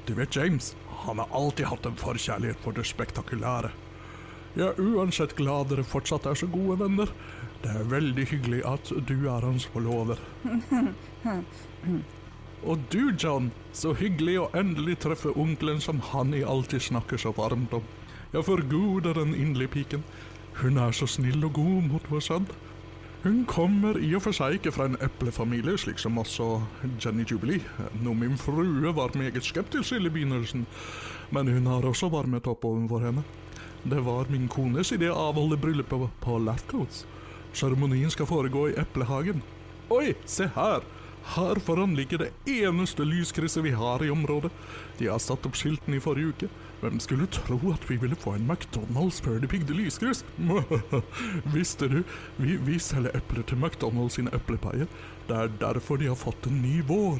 Du 0.07 0.13
vet, 0.15 0.31
James, 0.31 0.69
han 1.03 1.19
har 1.19 1.27
alltid 1.35 1.67
hatt 1.67 1.85
en 1.89 1.97
forkjærlighet 1.99 2.61
for 2.63 2.71
det 2.71 2.85
spektakulære. 2.87 3.73
Jeg 4.55 4.69
er 4.69 4.79
uansett 4.79 5.35
glad 5.35 5.67
dere 5.67 5.83
fortsatt 5.83 6.29
er 6.31 6.37
så 6.39 6.47
gode 6.47 6.77
venner. 6.79 7.11
Det 7.63 7.73
er 7.73 7.89
veldig 7.89 8.25
hyggelig 8.29 8.61
at 8.69 8.91
du 9.09 9.15
er 9.27 9.45
hans 9.45 9.65
forlover. 9.65 10.19
Og 12.67 12.79
du, 12.91 13.11
John, 13.23 13.51
så 13.73 13.93
hyggelig 13.93 14.39
å 14.41 14.49
endelig 14.57 14.97
treffe 15.05 15.33
onkelen 15.37 15.81
som 15.81 16.01
Hanni 16.11 16.41
alltid 16.43 16.81
snakker 16.89 17.21
så 17.21 17.31
varmt 17.37 17.73
om. 17.77 17.83
Jeg 18.33 18.43
forguder 18.43 19.13
den 19.13 19.35
inderlige 19.35 19.73
piken. 19.77 20.03
Hun 20.61 20.77
er 20.81 20.91
så 20.91 21.07
snill 21.07 21.45
og 21.45 21.53
god 21.53 21.91
mot 21.91 22.09
vår 22.11 22.23
sønn. 22.25 22.47
Hun 23.23 23.43
kommer 23.49 23.97
i 23.97 24.09
og 24.15 24.23
for 24.23 24.35
seg 24.35 24.57
ikke 24.57 24.71
fra 24.71 24.85
en 24.87 24.97
eplefamilie, 25.03 25.77
slik 25.81 25.99
som 25.99 26.17
også 26.21 26.61
Jenny 27.03 27.25
Jubilee, 27.27 27.65
noe 28.03 28.15
min 28.15 28.37
frue 28.39 28.93
var 28.95 29.17
meget 29.17 29.45
skeptisk 29.45 29.89
til 29.89 30.05
i 30.07 30.13
begynnelsen, 30.13 30.67
men 31.33 31.49
hun 31.51 31.67
har 31.67 31.85
også 31.85 32.11
varmet 32.13 32.47
opp 32.47 32.65
overfor 32.65 33.03
henne. 33.03 33.25
Det 33.83 33.99
var 34.05 34.29
min 34.29 34.47
kones 34.47 34.93
idé 34.93 35.09
å 35.11 35.29
avholde 35.29 35.59
bryllupet 35.59 36.09
på 36.23 36.39
Lathcoats. 36.45 37.05
Seremonien 37.53 38.11
skal 38.11 38.29
foregå 38.29 38.67
i 38.69 38.77
eplehagen. 38.79 39.43
Oi, 39.93 40.15
se 40.25 40.49
her! 40.55 40.85
Her 41.27 41.59
foran 41.59 41.95
ligger 41.95 42.17
det 42.17 42.29
eneste 42.45 43.03
lyskrysset 43.03 43.63
vi 43.63 43.71
har 43.71 44.03
i 44.03 44.09
området. 44.09 44.51
De 44.97 45.09
har 45.11 45.19
satt 45.19 45.45
opp 45.45 45.57
skiltene 45.59 45.99
i 45.99 46.03
forrige 46.03 46.31
uke. 46.31 46.49
Hvem 46.79 47.01
skulle 47.03 47.27
tro 47.33 47.57
at 47.73 47.83
vi 47.89 47.97
ville 47.99 48.15
få 48.15 48.37
en 48.37 48.47
McDonald's 48.47 49.19
før 49.23 49.41
de 49.43 49.49
bygde 49.51 49.75
lyskryss? 49.75 50.23
Visste 51.55 51.89
du, 51.91 52.03
vi, 52.37 52.55
vi 52.55 52.77
selger 52.79 53.17
epler 53.17 53.43
til 53.43 53.59
McDonald's 53.59 54.15
sine 54.15 54.31
eplepaier. 54.35 54.87
Det 55.27 55.35
er 55.35 55.51
derfor 55.59 55.99
de 55.99 56.07
har 56.07 56.19
fått 56.19 56.47
en 56.47 56.61
ny 56.61 56.79
vår. 56.87 57.19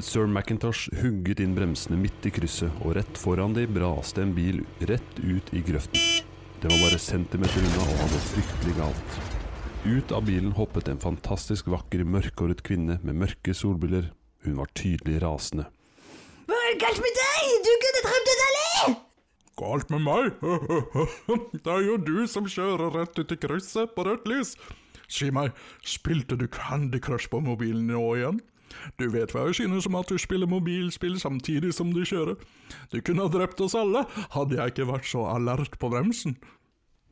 Sir 0.00 0.24
McIntosh 0.24 0.88
hugget 1.02 1.42
inn 1.44 1.52
bremsene 1.52 1.98
midt 2.00 2.24
i 2.24 2.32
krysset, 2.32 2.72
og 2.80 2.96
rett 2.96 3.20
foran 3.20 3.52
de 3.52 3.66
braste 3.68 4.24
en 4.24 4.32
bil 4.32 4.62
rett 4.88 5.20
ut 5.20 5.52
i 5.52 5.60
grøften. 5.66 6.19
Det 6.60 6.68
var 6.68 6.80
bare 6.84 6.98
centimeter 7.00 7.62
unna 7.64 7.84
og 7.86 8.00
han 8.02 8.10
var 8.12 8.24
fryktelig 8.26 8.72
galt. 8.76 9.14
Ut 9.88 10.10
av 10.12 10.26
bilen 10.26 10.50
hoppet 10.52 10.90
en 10.92 10.98
fantastisk 11.00 11.70
vakker, 11.72 12.02
mørkhåret 12.04 12.60
kvinne 12.66 12.98
med 13.00 13.16
mørke 13.22 13.54
solbriller. 13.56 14.10
Hun 14.44 14.58
var 14.58 14.68
tydelig 14.76 15.22
rasende. 15.24 15.64
Hva 16.44 16.58
er 16.58 16.74
det 16.74 16.82
galt 16.82 17.00
med 17.00 17.16
deg? 17.16 17.54
Du 17.64 17.70
kunne 17.84 18.02
drømt 18.04 18.32
en 18.34 18.44
allé! 18.48 18.92
Galt 19.62 19.94
med 19.94 20.04
meg? 20.04 20.28
Det 21.64 21.72
er 21.78 21.86
jo 21.86 21.96
du 21.96 22.14
som 22.28 22.44
kjører 22.44 22.92
rett 22.98 23.16
ut 23.16 23.32
i 23.32 23.40
krysset 23.40 23.96
på 23.96 24.04
rødt 24.04 24.28
lys. 24.28 24.52
Si 25.08 25.32
meg, 25.32 25.56
spilte 25.80 26.36
du 26.36 26.44
Candy 26.44 27.00
Crush 27.00 27.32
på 27.32 27.40
mobilen 27.40 27.88
nå 27.88 28.04
igjen? 28.20 28.44
Du 29.00 29.08
vet 29.12 29.32
hva 29.34 29.46
jeg 29.48 29.60
synes 29.62 29.88
om 29.88 29.98
at 30.00 30.10
du 30.10 30.18
spiller 30.20 30.50
mobilspill 30.50 31.18
samtidig 31.20 31.72
som 31.76 31.92
du 31.94 32.02
kjører. 32.06 32.38
Du 32.92 33.00
kunne 33.02 33.26
ha 33.26 33.32
drept 33.32 33.60
oss 33.64 33.76
alle, 33.78 34.06
hadde 34.36 34.58
jeg 34.58 34.74
ikke 34.74 34.88
vært 34.92 35.10
så 35.10 35.26
alert 35.32 35.78
på 35.80 35.92
bremsen. 35.92 36.38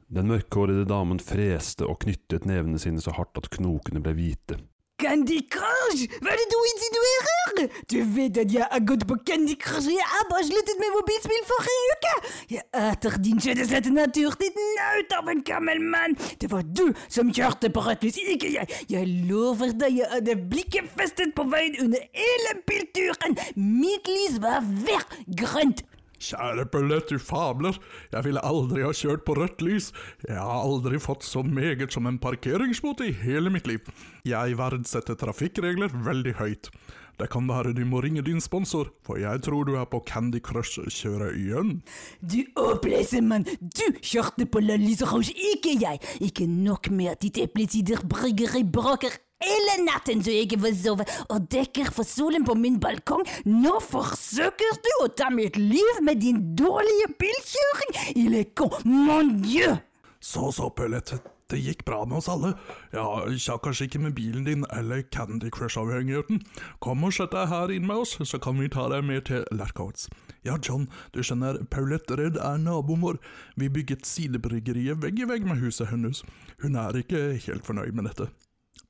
Den 0.09 0.31
mørkhårede 0.31 0.87
damen 0.89 1.21
freste 1.21 1.85
og 1.85 2.01
knyttet 2.07 2.47
nevene 2.49 2.81
sine 2.81 3.03
så 3.05 3.13
hardt 3.17 3.37
at 3.41 3.51
knokene 3.59 4.01
ble 4.05 4.15
hvite. 4.17 4.57
Candy 4.99 5.45
Crush! 5.47 6.09
Hva 6.19 6.33
er 6.33 6.41
det 6.41 6.47
du 6.51 6.57
insinuerer? 6.73 7.69
Du 7.87 7.99
vet 8.17 8.39
at 8.43 8.51
jeg 8.51 8.67
har 8.67 8.81
gått 8.83 9.05
på 9.07 9.15
Candy 9.29 9.55
Crush, 9.55 9.87
og 9.87 9.95
jeg 9.95 10.09
har 10.11 10.25
bare 10.31 10.47
sluttet 10.49 10.81
med 10.81 10.91
mobilspill 10.97 11.45
forrige 11.47 11.93
uke! 11.93 12.15
Jeg 12.57 12.65
eter 12.81 13.19
din 13.23 13.39
kjøttesette 13.45 13.93
natur, 13.95 14.35
ditt 14.41 14.59
naut 14.59 15.15
av 15.21 15.31
en 15.31 15.45
gammel 15.47 15.85
mann! 15.95 16.17
Det 16.43 16.51
var 16.51 16.67
du 16.67 16.89
som 17.07 17.31
kjørte 17.31 17.71
på 17.71 17.85
rødt 17.87 18.09
lys, 18.09 18.19
ikke 18.35 18.51
jeg! 18.57 18.81
Jeg 18.91 19.13
lover 19.31 19.71
deg, 19.79 20.01
jeg 20.01 20.11
hadde 20.17 20.35
blikket 20.51 20.91
festet 20.99 21.31
på 21.39 21.47
veien 21.53 21.79
under 21.85 22.03
hele 22.19 22.57
bilturen! 22.67 23.39
Mitt 23.55 24.11
lys 24.11 24.43
var 24.43 24.67
hver 24.67 25.07
grønt! 25.39 25.87
Kjære 26.19 26.67
Paulette, 26.73 27.15
du 27.15 27.23
fabler. 27.23 27.79
Jeg 28.13 28.27
ville 28.27 28.43
aldri 28.45 28.83
ha 28.83 28.93
kjørt 28.95 29.25
på 29.27 29.37
rødt 29.39 29.63
lys. 29.63 29.93
Jeg 30.27 30.39
har 30.39 30.63
aldri 30.65 30.99
fått 31.03 31.27
så 31.27 31.45
meget 31.47 31.95
som 31.95 32.09
en 32.11 32.19
parkeringsbot 32.19 33.05
i 33.07 33.13
hele 33.23 33.53
mitt 33.55 33.69
liv. 33.71 33.87
Jeg 34.27 34.59
verdsetter 34.59 35.19
trafikkregler 35.19 35.95
veldig 36.07 36.39
høyt. 36.43 36.73
Det 37.19 37.27
kan 37.33 37.49
være 37.51 37.73
du 37.75 37.83
må 37.83 37.99
ringe 37.99 38.23
din 38.23 38.39
sponsor, 38.41 38.93
for 39.03 39.19
jeg 39.19 39.43
tror 39.43 39.67
du 39.67 39.75
er 39.75 39.87
på 39.91 39.99
Candy 40.07 40.39
Crush-kjøreøyen. 40.39 41.81
Du 42.23 42.39
opplesemann, 42.55 43.47
du 43.59 43.87
kjørte 43.99 44.47
på 44.47 44.63
La 44.63 44.77
Lys 44.79 45.03
ikke 45.03 45.75
jeg! 45.81 45.99
Ikke 46.21 46.47
nok 46.47 46.91
med 46.95 47.17
at 47.17 47.23
ditt 47.23 47.43
eplesiderbryggeri 47.43 48.63
braker 48.63 49.19
hele 49.45 49.79
natten 49.85 50.23
jeg 50.27 50.47
ikke 50.47 50.61
får 50.67 50.77
sove, 50.83 51.09
og 51.29 51.49
dekker 51.53 51.91
for 51.95 52.09
solen 52.09 52.47
på 52.49 52.57
min 52.59 52.79
balkong. 52.83 53.25
Nå 53.49 53.79
forsøker 53.85 54.79
du 54.85 54.93
å 55.05 55.09
ta 55.09 55.31
mitt 55.35 55.59
liv 55.61 56.03
med 56.03 56.23
din 56.25 56.43
dårlige 56.59 57.13
bilkjøring! 57.21 57.99
Il 58.17 58.39
est 58.39 58.85
mon 58.85 59.37
dieu! 59.43 59.77
Så 60.21 60.51
så, 60.53 60.71
Paulette. 60.71 61.21
Det 61.49 61.57
gikk 61.65 61.87
bra 61.89 62.03
med 62.05 62.19
oss 62.19 62.27
alle. 62.29 62.51
Ja, 62.93 63.25
ja, 63.25 63.55
kanskje 63.65 63.87
ikke 63.87 64.01
med 64.03 64.13
bilen 64.19 64.45
din 64.45 64.67
eller 64.77 65.01
Candy 65.09 65.49
Crush-avhengigheten. 65.49 66.43
Kom 66.85 67.07
og 67.09 67.15
sett 67.17 67.33
deg 67.33 67.49
her 67.49 67.73
inn 67.73 67.87
med 67.89 68.03
oss, 68.03 68.19
så 68.21 68.41
kan 68.43 68.59
vi 68.61 68.69
ta 68.69 68.85
deg 68.93 69.07
med 69.09 69.25
til 69.31 69.47
Lercoats. 69.57 70.11
Ja, 70.45 70.59
John, 70.61 70.91
du 71.15 71.23
skjønner, 71.25 71.63
Paulette 71.73 72.19
Redd 72.21 72.37
er 72.37 72.61
naboen 72.61 73.01
vår. 73.01 73.23
Vi 73.57 73.71
bygget 73.73 74.05
sidebryggeriet 74.05 75.01
vegg 75.01 75.25
i 75.25 75.31
vegg 75.31 75.49
med 75.49 75.63
huset 75.65 75.89
hennes. 75.89 76.21
Hun 76.61 76.77
er 76.77 77.01
ikke 77.01 77.39
helt 77.47 77.65
fornøyd 77.65 77.97
med 77.97 78.11
dette. 78.11 78.29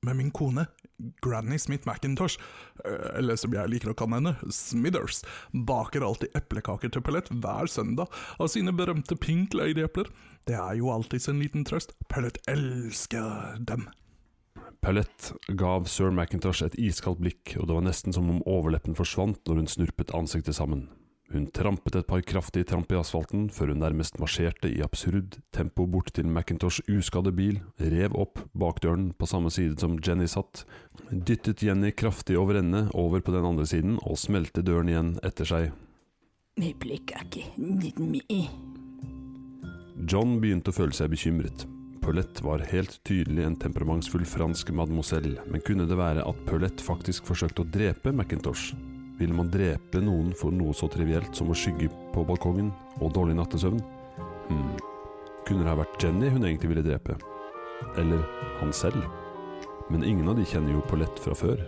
Men 0.09 0.17
min 0.23 0.33
kone, 0.33 0.65
Granny 1.23 1.59
Smith 1.61 1.87
McIntosh, 1.87 2.41
eller 3.15 3.37
som 3.39 3.53
jeg 3.55 3.71
liker 3.71 3.93
å 3.93 3.97
kalle 3.99 4.19
henne, 4.19 4.35
Smithers, 4.55 5.21
baker 5.53 6.07
alltid 6.07 6.35
eplekaker 6.39 6.93
til 6.95 7.05
Pellett 7.05 7.29
hver 7.31 7.69
søndag 7.71 8.09
av 8.41 8.49
sine 8.51 8.73
berømte 8.75 9.19
Pink 9.21 9.55
Lady-epler. 9.59 10.11
Det 10.49 10.57
er 10.57 10.79
jo 10.81 10.91
alltids 10.95 11.29
en 11.29 11.43
liten 11.43 11.67
trøst. 11.69 11.93
Pellett 12.09 12.41
elsker 12.51 13.61
dem. 13.69 13.87
Pellett 14.81 15.33
gav 15.59 15.89
sir 15.91 16.13
McIntosh 16.15 16.65
et 16.65 16.79
iskaldt 16.81 17.21
blikk, 17.23 17.57
og 17.59 17.69
det 17.69 17.77
var 17.77 17.85
nesten 17.87 18.15
som 18.15 18.31
om 18.31 18.41
overleppen 18.49 18.97
forsvant 18.99 19.41
når 19.47 19.63
hun 19.63 19.71
snurpet 19.71 20.15
ansiktet 20.17 20.57
sammen. 20.59 20.87
Hun 21.29 21.45
trampet 21.53 21.99
et 21.99 22.07
par 22.09 22.23
kraftige 22.25 22.65
tramp 22.65 22.93
i 22.93 22.97
asfalten, 22.97 23.49
før 23.53 23.75
hun 23.75 23.83
nærmest 23.83 24.17
marsjerte 24.21 24.71
i 24.73 24.81
absurd 24.85 25.37
tempo 25.53 25.85
bort 25.85 26.09
til 26.17 26.25
McIntosh' 26.25 26.81
uskadde 26.89 27.35
bil, 27.37 27.59
rev 27.77 28.17
opp 28.17 28.41
bakdøren 28.57 29.11
på 29.13 29.29
samme 29.29 29.53
side 29.53 29.77
som 29.77 29.99
Jenny 30.01 30.25
satt, 30.25 30.65
dyttet 31.13 31.61
Jenny 31.67 31.93
kraftig 31.93 32.39
over 32.41 32.63
ende 32.63 32.87
over 32.97 33.21
på 33.21 33.37
den 33.37 33.45
andre 33.45 33.69
siden 33.69 34.01
og 34.09 34.17
smelte 34.17 34.65
døren 34.65 34.89
igjen 34.89 35.13
etter 35.21 35.53
seg. 35.53 35.69
John 40.09 40.39
begynte 40.41 40.73
å 40.73 40.79
føle 40.81 40.97
seg 40.97 41.13
bekymret. 41.13 41.69
Paulette 42.01 42.41
var 42.41 42.65
helt 42.73 43.03
tydelig 43.05 43.45
en 43.45 43.61
temperamentsfull 43.61 44.25
fransk 44.25 44.73
mademoiselle, 44.73 45.45
men 45.45 45.61
kunne 45.61 45.85
det 45.85 45.99
være 46.01 46.25
at 46.25 46.45
Paulette 46.49 46.81
faktisk 46.81 47.29
forsøkte 47.29 47.67
å 47.67 47.69
drepe 47.69 48.17
McIntosh? 48.17 48.73
Vil 49.19 49.33
man 49.35 49.49
drepe 49.51 49.99
noen 49.99 50.31
for 50.39 50.55
noe 50.55 50.75
så 50.77 50.87
trivielt 50.91 51.35
som 51.35 51.51
å 51.51 51.57
skygge 51.59 51.89
på 52.15 52.23
balkongen 52.27 52.69
og 53.03 53.11
dårlig 53.17 53.35
nattesøvn? 53.39 53.81
Hmm. 54.47 54.77
Kunne 55.49 55.65
det 55.65 55.73
ha 55.73 55.79
vært 55.81 56.05
Jenny 56.05 56.31
hun 56.31 56.47
egentlig 56.47 56.71
ville 56.71 56.85
drepe? 56.87 57.17
Eller 57.99 58.23
han 58.61 58.71
selv? 58.75 59.03
Men 59.91 60.05
ingen 60.07 60.29
av 60.31 60.39
de 60.39 60.47
kjenner 60.47 60.77
jo 60.77 60.85
Paulette 60.87 61.23
fra 61.25 61.35
før. 61.35 61.65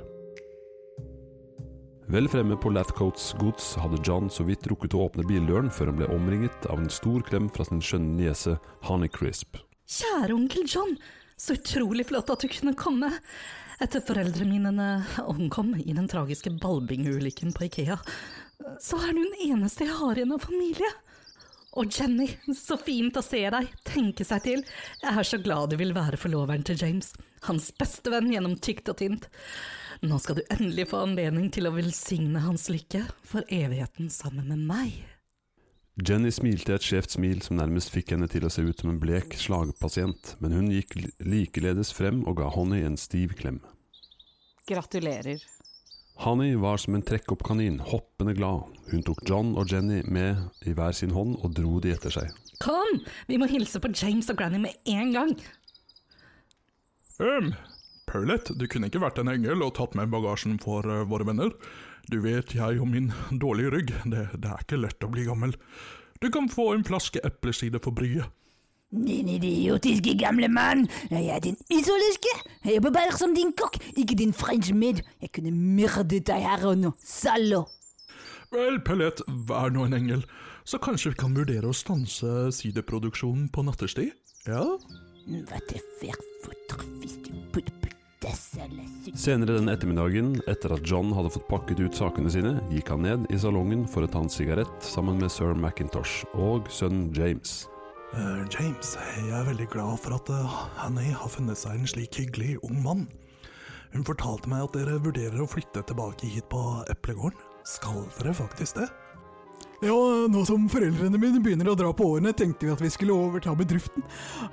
Vel 2.10 2.26
fremme 2.30 2.56
på 2.58 2.72
Lathcoats 2.74 3.32
gods 3.38 3.72
hadde 3.78 4.00
John 4.06 4.30
så 4.30 4.46
vidt 4.46 4.66
rukket 4.70 4.94
å 4.98 5.04
åpne 5.06 5.26
bildøren 5.26 5.70
før 5.74 5.92
han 5.92 5.98
ble 6.00 6.08
omringet 6.10 6.66
av 6.70 6.82
en 6.82 6.90
stor 6.90 7.22
klem 7.26 7.46
fra 7.54 7.66
sin 7.66 7.82
skjønne 7.82 8.16
niese 8.18 8.56
Honeycrisp. 8.86 9.60
Kjære 9.90 10.34
onkel 10.34 10.66
John, 10.70 10.96
så 11.38 11.54
utrolig 11.58 12.08
flott 12.10 12.30
at 12.34 12.42
du 12.42 12.50
kunne 12.50 12.74
komme. 12.78 13.12
Etter 13.80 14.02
foreldrene 14.04 14.58
mine 14.58 14.88
omkom 15.24 15.72
i 15.80 15.94
den 15.96 16.08
tragiske 16.08 16.52
ballbingulykken 16.60 17.54
på 17.56 17.64
Ikea, 17.64 17.96
så 18.80 18.98
er 19.00 19.14
du 19.14 19.22
den 19.22 19.54
eneste 19.54 19.86
jeg 19.86 19.96
har 19.96 20.18
igjen 20.18 20.34
av 20.36 20.44
familie. 20.44 20.90
Og 21.80 21.88
Jenny, 21.94 22.26
så 22.56 22.76
fint 22.76 23.16
å 23.16 23.22
se 23.24 23.40
deg, 23.54 23.70
tenke 23.86 24.26
seg 24.26 24.42
til. 24.44 24.64
Jeg 25.00 25.12
er 25.22 25.26
så 25.26 25.38
glad 25.40 25.70
du 25.70 25.78
vil 25.80 25.94
være 25.96 26.18
forloveren 26.20 26.66
til 26.66 26.76
James, 26.82 27.12
hans 27.46 27.70
beste 27.78 28.12
venn 28.12 28.28
gjennom 28.34 28.58
tykt 28.60 28.90
og 28.92 28.98
tynt. 29.00 29.30
Nå 30.04 30.18
skal 30.20 30.40
du 30.40 30.42
endelig 30.50 30.90
få 30.90 31.04
anledning 31.06 31.48
til 31.54 31.70
å 31.70 31.74
velsigne 31.76 32.42
hans 32.44 32.68
lykke 32.72 33.06
for 33.24 33.48
evigheten 33.48 34.12
sammen 34.12 34.50
med 34.50 34.66
meg. 34.68 35.09
Jenny 35.98 36.30
smilte 36.32 36.76
et 36.76 36.86
skjevt 36.86 37.16
smil 37.16 37.40
som 37.44 37.58
nærmest 37.58 37.90
fikk 37.92 38.14
henne 38.14 38.28
til 38.30 38.46
å 38.46 38.50
se 38.52 38.62
ut 38.64 38.78
som 38.78 38.92
en 38.92 39.00
blek 39.02 39.34
slagpasient, 39.36 40.36
men 40.40 40.54
hun 40.54 40.70
gikk 40.72 40.94
likeledes 41.18 41.90
frem 41.96 42.22
og 42.30 42.38
ga 42.40 42.50
Honey 42.54 42.86
en 42.86 42.96
stiv 43.00 43.34
klem. 43.40 43.58
Gratulerer. 44.70 45.42
Honey 46.20 46.54
var 46.60 46.76
som 46.76 46.94
en 46.94 47.04
trekkoppkanin, 47.04 47.80
hoppende 47.90 48.34
glad. 48.36 48.68
Hun 48.90 49.04
tok 49.04 49.22
John 49.28 49.54
og 49.58 49.72
Jenny 49.72 50.02
med 50.04 50.40
i 50.68 50.74
hver 50.76 50.92
sin 50.96 51.14
hånd 51.16 51.38
og 51.40 51.54
dro 51.56 51.78
de 51.80 51.94
etter 51.94 52.12
seg. 52.12 52.30
Kom, 52.60 53.00
vi 53.28 53.38
må 53.40 53.48
hilse 53.48 53.80
på 53.80 53.88
James 53.96 54.28
og 54.28 54.36
Granny 54.36 54.60
med 54.60 54.76
en 54.92 55.14
gang. 55.16 55.32
Um, 57.20 57.54
Perlett, 58.08 58.52
du 58.52 58.66
kunne 58.68 58.90
ikke 58.90 59.00
vært 59.00 59.20
en 59.20 59.32
engel 59.32 59.64
og 59.64 59.74
tatt 59.78 59.96
med 59.96 60.12
bagasjen 60.12 60.60
for 60.60 60.84
uh, 60.84 61.06
våre 61.08 61.28
venner. 61.28 61.54
Du 62.08 62.20
vet 62.24 62.54
jeg 62.54 62.80
og 62.80 62.88
min 62.88 63.12
dårlige 63.42 63.72
rygg, 63.74 63.94
det, 64.12 64.28
det 64.40 64.50
er 64.50 64.64
ikke 64.64 64.80
lett 64.80 65.04
å 65.04 65.10
bli 65.12 65.26
gammel. 65.28 65.56
Du 66.20 66.28
kan 66.32 66.48
få 66.52 66.72
en 66.74 66.84
flaske 66.84 67.20
eplesider 67.24 67.82
for 67.82 67.96
bryet. 67.96 68.28
Din 68.90 69.28
idiotiske 69.30 70.16
gamle 70.18 70.48
mann. 70.50 70.88
Jeg 71.10 71.28
er 71.30 71.38
din 71.38 71.56
isoleske. 71.70 72.32
Jeg 72.64 72.74
jobber 72.74 72.90
bare 72.96 73.18
som 73.18 73.34
din 73.34 73.52
kokk, 73.54 73.78
ikke 73.96 74.16
din 74.18 74.32
french 74.34 74.72
maid. 74.74 75.04
Jeg 75.22 75.30
kunne 75.36 75.52
myrdet 75.54 76.26
deg 76.26 76.42
her 76.42 76.66
og 76.66 76.80
nå. 76.80 76.90
Sallo. 77.04 77.68
Vel, 78.50 78.80
Pellet, 78.82 79.22
vær 79.46 79.70
nå 79.70 79.86
en 79.86 79.94
engel, 79.94 80.24
så 80.66 80.80
kanskje 80.82 81.12
vi 81.12 81.20
kan 81.22 81.36
vurdere 81.38 81.70
å 81.70 81.76
stanse 81.76 82.50
siderproduksjonen 82.56 83.46
på 83.54 83.62
nattestid? 83.62 84.10
Ja? 84.48 84.64
Hva 85.30 85.60
hvis 85.62 87.16
du 87.22 87.30
putt 87.54 87.70
puttesselesut. 87.70 87.99
Senere 88.20 89.54
den 89.56 89.70
ettermiddagen, 89.72 90.34
etter 90.50 90.74
at 90.74 90.84
John 90.84 91.14
hadde 91.16 91.30
fått 91.32 91.46
pakket 91.48 91.80
ut 91.80 91.96
sakene 91.96 92.28
sine, 92.32 92.58
gikk 92.68 92.92
han 92.92 93.06
ned 93.06 93.24
i 93.32 93.38
salongen 93.40 93.86
for 93.88 94.04
å 94.04 94.10
ta 94.10 94.20
en 94.20 94.32
sigarett 94.32 94.84
sammen 94.84 95.16
med 95.22 95.32
sir 95.32 95.56
Macintosh 95.56 96.26
og 96.36 96.68
sønnen 96.68 97.08
James. 97.16 97.62
Uh, 98.12 98.42
James, 98.52 98.92
jeg 99.16 99.32
er 99.32 99.46
veldig 99.48 99.70
glad 99.72 99.96
for 100.02 100.18
at 100.18 100.28
uh, 100.34 100.60
Hanny 100.82 101.14
har 101.14 101.32
funnet 101.32 101.56
seg 101.56 101.78
en 101.78 101.88
slik 101.88 102.20
hyggelig 102.20 102.58
ung 102.66 102.82
mann. 102.84 103.06
Hun 103.94 104.04
fortalte 104.06 104.50
meg 104.52 104.66
at 104.66 104.76
dere 104.76 105.00
vurderer 105.00 105.40
å 105.40 105.48
flytte 105.48 105.82
tilbake 105.88 106.28
hit 106.28 106.50
på 106.52 106.60
Eplegården. 106.92 107.40
Skal 107.66 108.04
dere 108.18 108.36
faktisk 108.36 108.82
det? 108.82 108.90
Ja, 109.80 109.96
nå 110.28 110.42
som 110.44 110.66
foreldrene 110.68 111.16
mine 111.16 111.38
begynner 111.40 111.70
å 111.72 111.74
dra 111.78 111.88
på 111.96 112.04
årene, 112.04 112.34
tenkte 112.36 112.66
vi 112.66 112.72
at 112.74 112.82
vi 112.84 112.90
skulle 112.92 113.14
overta 113.16 113.54
bedriften. 113.56 114.04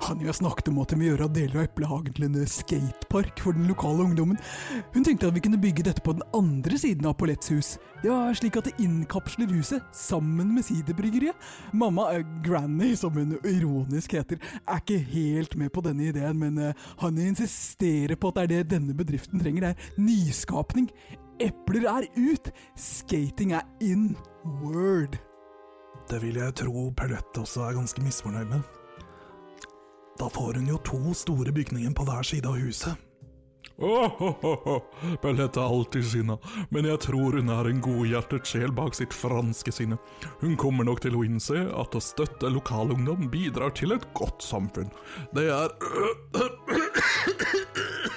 Han 0.06 0.22
har 0.24 0.32
snakket 0.32 0.70
om 0.70 0.78
at 0.80 0.94
vi 0.96 1.10
gjøre 1.10 1.26
deler 1.36 1.58
av 1.58 1.66
Eplehagen 1.66 2.14
til 2.16 2.24
en 2.30 2.38
skatepark 2.48 3.42
for 3.44 3.52
den 3.52 3.68
lokale 3.68 4.06
ungdommen. 4.06 4.38
Hun 4.94 5.04
tenkte 5.04 5.28
at 5.28 5.36
vi 5.36 5.42
kunne 5.44 5.60
bygge 5.60 5.84
dette 5.90 6.00
på 6.06 6.14
den 6.16 6.24
andre 6.32 6.80
siden 6.80 7.10
av 7.10 7.18
Paulettes 7.20 7.52
hus. 7.52 7.70
Ja, 8.06 8.16
slik 8.32 8.56
at 8.56 8.70
det 8.70 8.80
innkapsler 8.80 9.52
huset, 9.52 9.84
sammen 9.92 10.54
med 10.56 10.64
siderbryggeriet. 10.64 11.36
Mamma, 11.76 12.08
uh, 12.16 12.24
Granny, 12.40 12.94
som 12.96 13.20
hun 13.20 13.36
ironisk 13.42 14.16
heter, 14.16 14.40
er 14.64 14.80
ikke 14.80 15.02
helt 15.12 15.60
med 15.60 15.74
på 15.76 15.84
denne 15.84 16.08
ideen, 16.08 16.40
men 16.40 16.56
uh, 16.70 16.90
han 17.04 17.20
insisterer 17.20 18.16
på 18.16 18.32
at 18.32 18.40
det 18.40 18.48
er 18.48 18.54
det 18.54 18.78
denne 18.78 18.96
bedriften 18.96 19.44
trenger, 19.44 19.68
det 19.68 19.76
er 19.76 20.04
nyskapning. 20.08 20.88
Epler 21.38 21.84
er 21.86 22.08
ut, 22.16 22.48
skating 22.80 23.52
er 23.54 23.68
in. 23.84 24.14
Word. 24.62 25.18
Det 26.08 26.22
vil 26.22 26.38
jeg 26.40 26.54
tro 26.56 26.88
Perlette 26.96 27.42
også 27.42 27.66
er 27.66 27.76
ganske 27.76 28.02
misfornøyd 28.04 28.48
med. 28.52 28.62
Da 30.18 30.28
får 30.32 30.58
hun 30.58 30.70
jo 30.72 30.78
to 30.86 31.14
store 31.14 31.52
bygninger 31.54 31.92
på 31.94 32.06
hver 32.08 32.26
side 32.26 32.48
av 32.48 32.56
huset. 32.58 33.04
Oh, 33.78 34.80
Perlette 35.22 35.60
er 35.60 35.70
alltid 35.70 36.06
sinna, 36.10 36.34
men 36.74 36.88
jeg 36.88 36.98
tror 37.04 37.36
hun 37.38 37.52
er 37.54 37.68
en 37.70 37.82
godhjertet 37.84 38.48
sjel 38.50 38.72
bak 38.74 38.96
sitt 38.98 39.14
franske 39.14 39.70
sinne. 39.74 40.00
Hun 40.40 40.56
kommer 40.58 40.88
nok 40.88 41.04
til 41.04 41.14
å 41.14 41.22
innse 41.26 41.68
at 41.70 41.94
å 41.94 42.02
støtte 42.02 42.50
lokalungdom 42.50 43.28
bidrar 43.30 43.70
til 43.78 43.94
et 43.94 44.08
godt 44.18 44.42
samfunn. 44.42 44.90
Det 45.36 45.46
er 45.54 45.70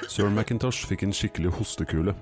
Sir 0.09 0.31
McIntosh 0.31 0.87
fikk 0.89 1.05
en 1.05 1.13
skikkelig 1.15 1.53
hostekule. 1.59 2.15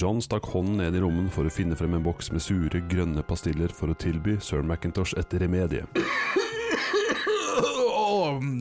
John 0.00 0.18
stakk 0.22 0.48
hånden 0.50 0.80
ned 0.82 0.96
i 0.98 1.00
rommen 1.02 1.28
for 1.30 1.46
å 1.46 1.52
finne 1.54 1.76
frem 1.78 1.94
en 1.94 2.02
boks 2.02 2.32
med 2.34 2.42
sure, 2.42 2.80
grønne 2.90 3.22
pastiller 3.26 3.70
for 3.70 3.92
å 3.92 3.94
tilby 3.94 4.40
sir 4.42 4.64
McIntosh 4.66 5.14
et 5.20 5.34
remedie. 5.38 5.84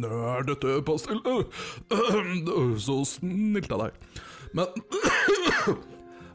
Er 0.03 0.45
dette 0.45 0.75
pastiller? 0.85 1.45
Så 2.77 2.99
snilt 3.15 3.71
av 3.73 3.87
deg. 3.87 3.97
Men 4.53 4.67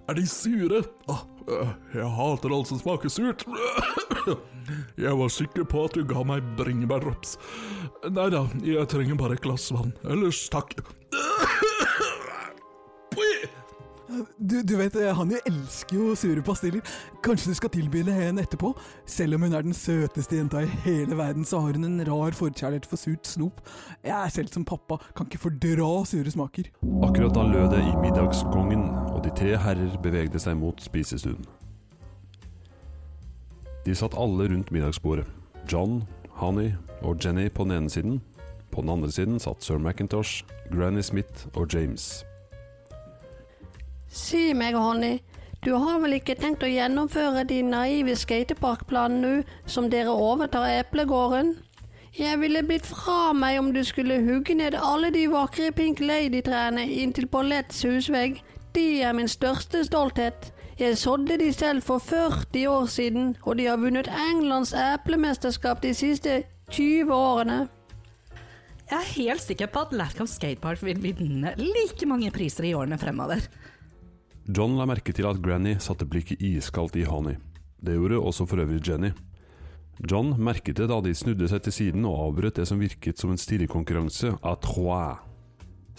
er 0.09 0.19
de 0.19 0.27
sure? 0.27 0.83
Jeg 1.95 2.11
hater 2.19 2.55
alt 2.57 2.71
som 2.73 2.83
smaker 2.83 3.13
surt. 3.13 3.47
Jeg 4.99 5.15
var 5.17 5.31
sikker 5.33 5.65
på 5.71 5.87
at 5.87 5.95
du 5.95 6.03
ga 6.09 6.25
meg 6.27 6.43
bringebærdrops. 6.59 7.39
Nei 8.11 8.29
da, 8.35 8.43
jeg 8.67 8.91
trenger 8.91 9.17
bare 9.21 9.39
et 9.39 9.45
glass 9.47 9.71
vann. 9.73 9.95
Ellers 10.11 10.43
takk. 10.53 10.75
Du, 14.39 14.63
du 14.65 14.75
vet, 14.79 14.95
han 15.15 15.33
jo 15.33 15.39
elsker 15.49 15.97
jo 15.99 16.15
sure 16.17 16.43
pastiller. 16.45 16.81
Kanskje 17.25 17.53
du 17.53 17.59
skal 17.59 17.73
tilby 17.75 18.01
henne 18.07 18.31
en 18.31 18.41
etterpå? 18.41 18.71
Selv 19.09 19.37
om 19.37 19.45
hun 19.45 19.57
er 19.57 19.67
den 19.67 19.77
søteste 19.77 20.39
jenta 20.39 20.63
i 20.65 20.71
hele 20.87 21.19
verden, 21.19 21.45
så 21.45 21.61
har 21.61 21.77
hun 21.77 21.85
en 21.85 22.01
rar 22.09 22.37
forkjærlighet 22.37 22.89
for 22.89 23.01
surt 23.01 23.29
snop. 23.29 23.61
Jeg 24.05 24.33
selv 24.33 24.53
som 24.55 24.65
pappa 24.69 24.97
kan 25.13 25.29
ikke 25.29 25.43
fordra 25.43 25.91
sure 26.09 26.33
smaker. 26.33 26.71
Akkurat 27.05 27.37
da 27.37 27.45
lød 27.45 27.69
det 27.75 27.83
i 27.85 27.97
middagsgongen, 28.01 28.89
og 29.13 29.21
de 29.27 29.35
tre 29.37 29.57
herrer 29.61 30.01
bevegde 30.03 30.41
seg 30.41 30.57
mot 30.57 30.81
spisestuen. 30.81 31.45
De 33.85 33.95
satt 33.97 34.17
alle 34.17 34.49
rundt 34.49 34.73
middagsbordet. 34.73 35.29
John, 35.69 36.03
Honey 36.41 36.73
og 37.03 37.21
Jenny 37.25 37.51
på 37.53 37.69
den 37.69 37.77
ene 37.77 37.93
siden. 37.93 38.23
På 38.73 38.81
den 38.81 38.91
andre 38.91 39.13
siden 39.13 39.41
satt 39.41 39.65
sir 39.65 39.79
McIntosh, 39.79 40.45
Granny 40.73 41.05
Smith 41.05 41.49
og 41.55 41.69
James. 41.75 42.25
Si 44.09 44.55
meg, 44.55 44.75
Honey, 44.75 45.21
du 45.65 45.75
har 45.75 45.99
vel 46.01 46.17
ikke 46.17 46.37
tenkt 46.39 46.63
å 46.65 46.71
gjennomføre 46.71 47.43
de 47.49 47.63
naive 47.67 48.15
skateparkplanene 48.17 49.21
nå 49.21 49.69
som 49.69 49.91
dere 49.93 50.15
overtar 50.15 50.65
Eplegården? 50.79 51.57
Jeg 52.19 52.41
ville 52.41 52.65
blitt 52.65 52.87
fra 52.89 53.35
meg 53.37 53.59
om 53.61 53.69
du 53.75 53.83
skulle 53.85 54.17
hugge 54.25 54.57
ned 54.57 54.75
alle 54.81 55.11
de 55.15 55.27
vakre 55.31 55.69
Pink 55.77 56.01
Lady-trærne 56.01 56.87
inntil 56.89 57.29
Letts 57.45 57.85
husvegg. 57.85 58.41
De 58.75 59.03
er 59.03 59.13
min 59.13 59.29
største 59.29 59.85
stolthet. 59.85 60.53
Jeg 60.79 60.99
sådde 60.99 61.39
de 61.39 61.53
selv 61.53 61.83
for 61.83 61.99
40 61.99 62.67
år 62.69 62.87
siden, 62.87 63.37
og 63.43 63.59
de 63.59 63.67
har 63.67 63.77
vunnet 63.77 64.09
Englands 64.09 64.73
eplemesterskap 64.73 65.83
de 65.83 65.95
siste 65.95 66.43
20 66.71 67.13
årene. 67.15 67.69
Jeg 68.91 68.99
er 68.99 69.15
helt 69.17 69.43
sikker 69.43 69.67
på 69.67 69.81
at 69.85 69.93
Latcombe 69.93 70.33
Skatepark 70.33 70.83
vil 70.83 71.03
vinne 71.03 71.53
like 71.59 72.07
mange 72.07 72.31
priser 72.31 72.65
i 72.65 72.75
årene 72.75 72.99
fremover. 72.99 73.43
John 74.49 74.79
la 74.81 74.87
merke 74.89 75.13
til 75.13 75.27
at 75.29 75.43
Granny 75.45 75.75
satte 75.77 76.07
blikket 76.09 76.41
iskaldt 76.41 76.95
i 76.97 77.03
Honey. 77.05 77.37
Det 77.85 77.99
gjorde 77.99 78.17
også 78.17 78.47
for 78.49 78.63
øvrig 78.63 78.81
Jenny. 78.81 79.11
John 80.09 80.31
merket 80.41 80.79
det 80.79 80.87
da 80.89 81.03
de 81.05 81.13
snudde 81.13 81.51
seg 81.51 81.67
til 81.67 81.75
siden 81.77 82.07
og 82.09 82.17
avbrøt 82.23 82.57
det 82.57 82.65
som 82.71 82.81
virket 82.81 83.21
som 83.21 83.35
en 83.35 83.41
stirrekonkurranse 83.41 84.39
à 84.41 84.55
trois. 84.57 85.19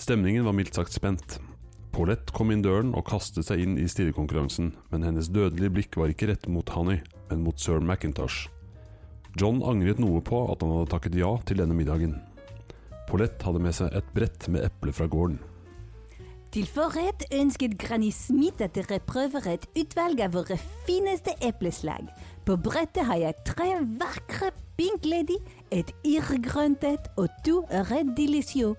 Stemningen 0.01 0.47
var 0.47 0.57
mildt 0.57 0.73
sagt 0.73 0.95
spent. 0.97 1.37
Paulette 1.93 2.33
kom 2.33 2.49
inn 2.49 2.63
døren 2.65 2.95
og 2.97 3.05
kastet 3.05 3.45
seg 3.45 3.61
inn 3.61 3.77
i 3.77 3.85
stirrekonkurransen, 3.85 4.71
men 4.89 5.05
hennes 5.05 5.29
dødelige 5.29 5.75
blikk 5.75 5.99
var 6.01 6.09
ikke 6.09 6.31
rettet 6.31 6.49
mot 6.49 6.73
Honey, 6.73 7.03
men 7.29 7.45
mot 7.45 7.61
sir 7.61 7.77
McIntosh. 7.77 8.47
John 9.37 9.61
angret 9.61 10.01
noe 10.01 10.23
på 10.25 10.41
at 10.49 10.65
han 10.65 10.73
hadde 10.73 10.89
takket 10.95 11.21
ja 11.21 11.35
til 11.45 11.61
denne 11.61 11.77
middagen. 11.77 12.17
Paulette 13.05 13.45
hadde 13.45 13.61
med 13.61 13.77
seg 13.77 13.93
et 13.93 14.13
brett 14.17 14.49
med 14.49 14.65
eple 14.65 14.95
fra 14.95 15.05
gården. 15.05 15.37
Til 16.49 16.65
forrett 16.65 17.27
ønsket 17.29 17.75
Granny 17.77 18.09
Smith 18.09 18.63
at 18.65 18.73
dere 18.73 18.97
prøver 19.05 19.45
et 19.51 19.67
utvalg 19.77 20.21
av 20.25 20.33
våre 20.33 20.55
fineste 20.87 21.35
epleslag. 21.45 22.07
På 22.45 22.55
brettet 22.57 23.05
har 23.05 23.19
jeg 23.21 23.37
tre 23.45 23.67
vakre 24.01 24.49
Pink 24.79 25.05
Lady, 25.05 25.37
et 25.69 25.91
irrgrønt 26.01 26.83
et 26.89 27.09
og 27.21 27.27
to 27.45 27.59
Red 27.69 28.15
Delicio. 28.17 28.73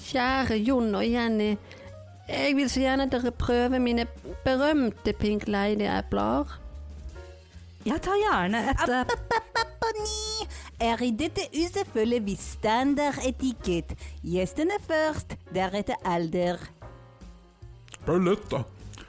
Kjære 0.00 0.56
Jon 0.64 0.94
og 0.94 1.04
Jenny. 1.04 1.56
Jeg 2.28 2.56
vil 2.56 2.70
så 2.72 2.80
gjerne 2.80 3.10
at 3.10 3.12
dere 3.12 3.30
prøver 3.36 3.78
mine 3.78 4.06
berømte 4.44 5.12
Pink 5.12 5.44
Lady-epler. 5.48 6.56
Jeg 7.86 8.00
tar 8.02 8.16
gjerne 8.18 8.64
et 8.64 8.88
eh, 8.88 9.04
Appapapaponi, 9.04 10.48
er 10.80 11.02
i 11.02 11.10
dette 11.10 11.46
huset 11.54 11.88
følger 11.92 12.22
vi 12.26 12.36
standardetikett. 12.40 13.96
Gjestene 14.22 14.78
først, 14.86 15.36
deretter 15.54 16.00
alder. 16.04 16.60
Paulette, 18.06 18.48
da. 18.50 18.64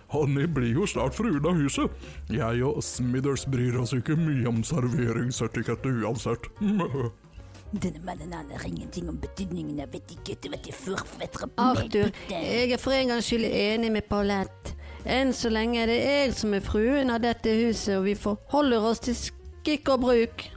Hanni 0.08 0.45
blir 0.47 0.71
jo 0.71 0.86
snart 0.88 1.15
fruen 1.17 1.45
av 1.45 1.58
huset. 1.60 1.91
Jeg 2.32 2.63
og 2.63 2.80
Smithers 2.86 3.43
bryr 3.51 3.75
oss 3.82 3.91
ikke 3.97 4.15
mye 4.15 4.47
om 4.47 4.63
serveringsetikette 4.63 5.91
uansett. 5.99 6.47
Denne 7.84 7.99
mannen 8.08 8.32
aner 8.32 8.63
ingenting 8.63 9.10
om 9.12 9.17
betydningen 9.19 9.82
av 9.84 9.95
etikette, 9.97 10.47
vet 10.47 10.63
du, 10.63 10.71
forfetter 10.71 11.49
Arthur, 11.60 12.13
jeg 12.32 12.71
er 12.71 12.80
for 12.80 12.95
en 12.95 13.12
gangs 13.12 13.27
skyld 13.27 13.43
enig 13.43 13.91
med 13.91 14.08
Paulette. 14.08 14.77
Enn 15.03 15.34
så 15.36 15.51
lenge 15.51 15.82
er 15.84 15.91
det 15.91 15.97
jeg 15.99 16.32
som 16.39 16.56
er 16.56 16.63
fruen 16.63 17.12
av 17.12 17.19
dette 17.23 17.51
huset, 17.60 17.97
og 17.99 18.08
vi 18.08 18.15
forholder 18.15 18.88
oss 18.88 19.03
til 19.03 19.19
skikk 19.19 19.91
og 19.91 20.08
bruk. 20.08 20.47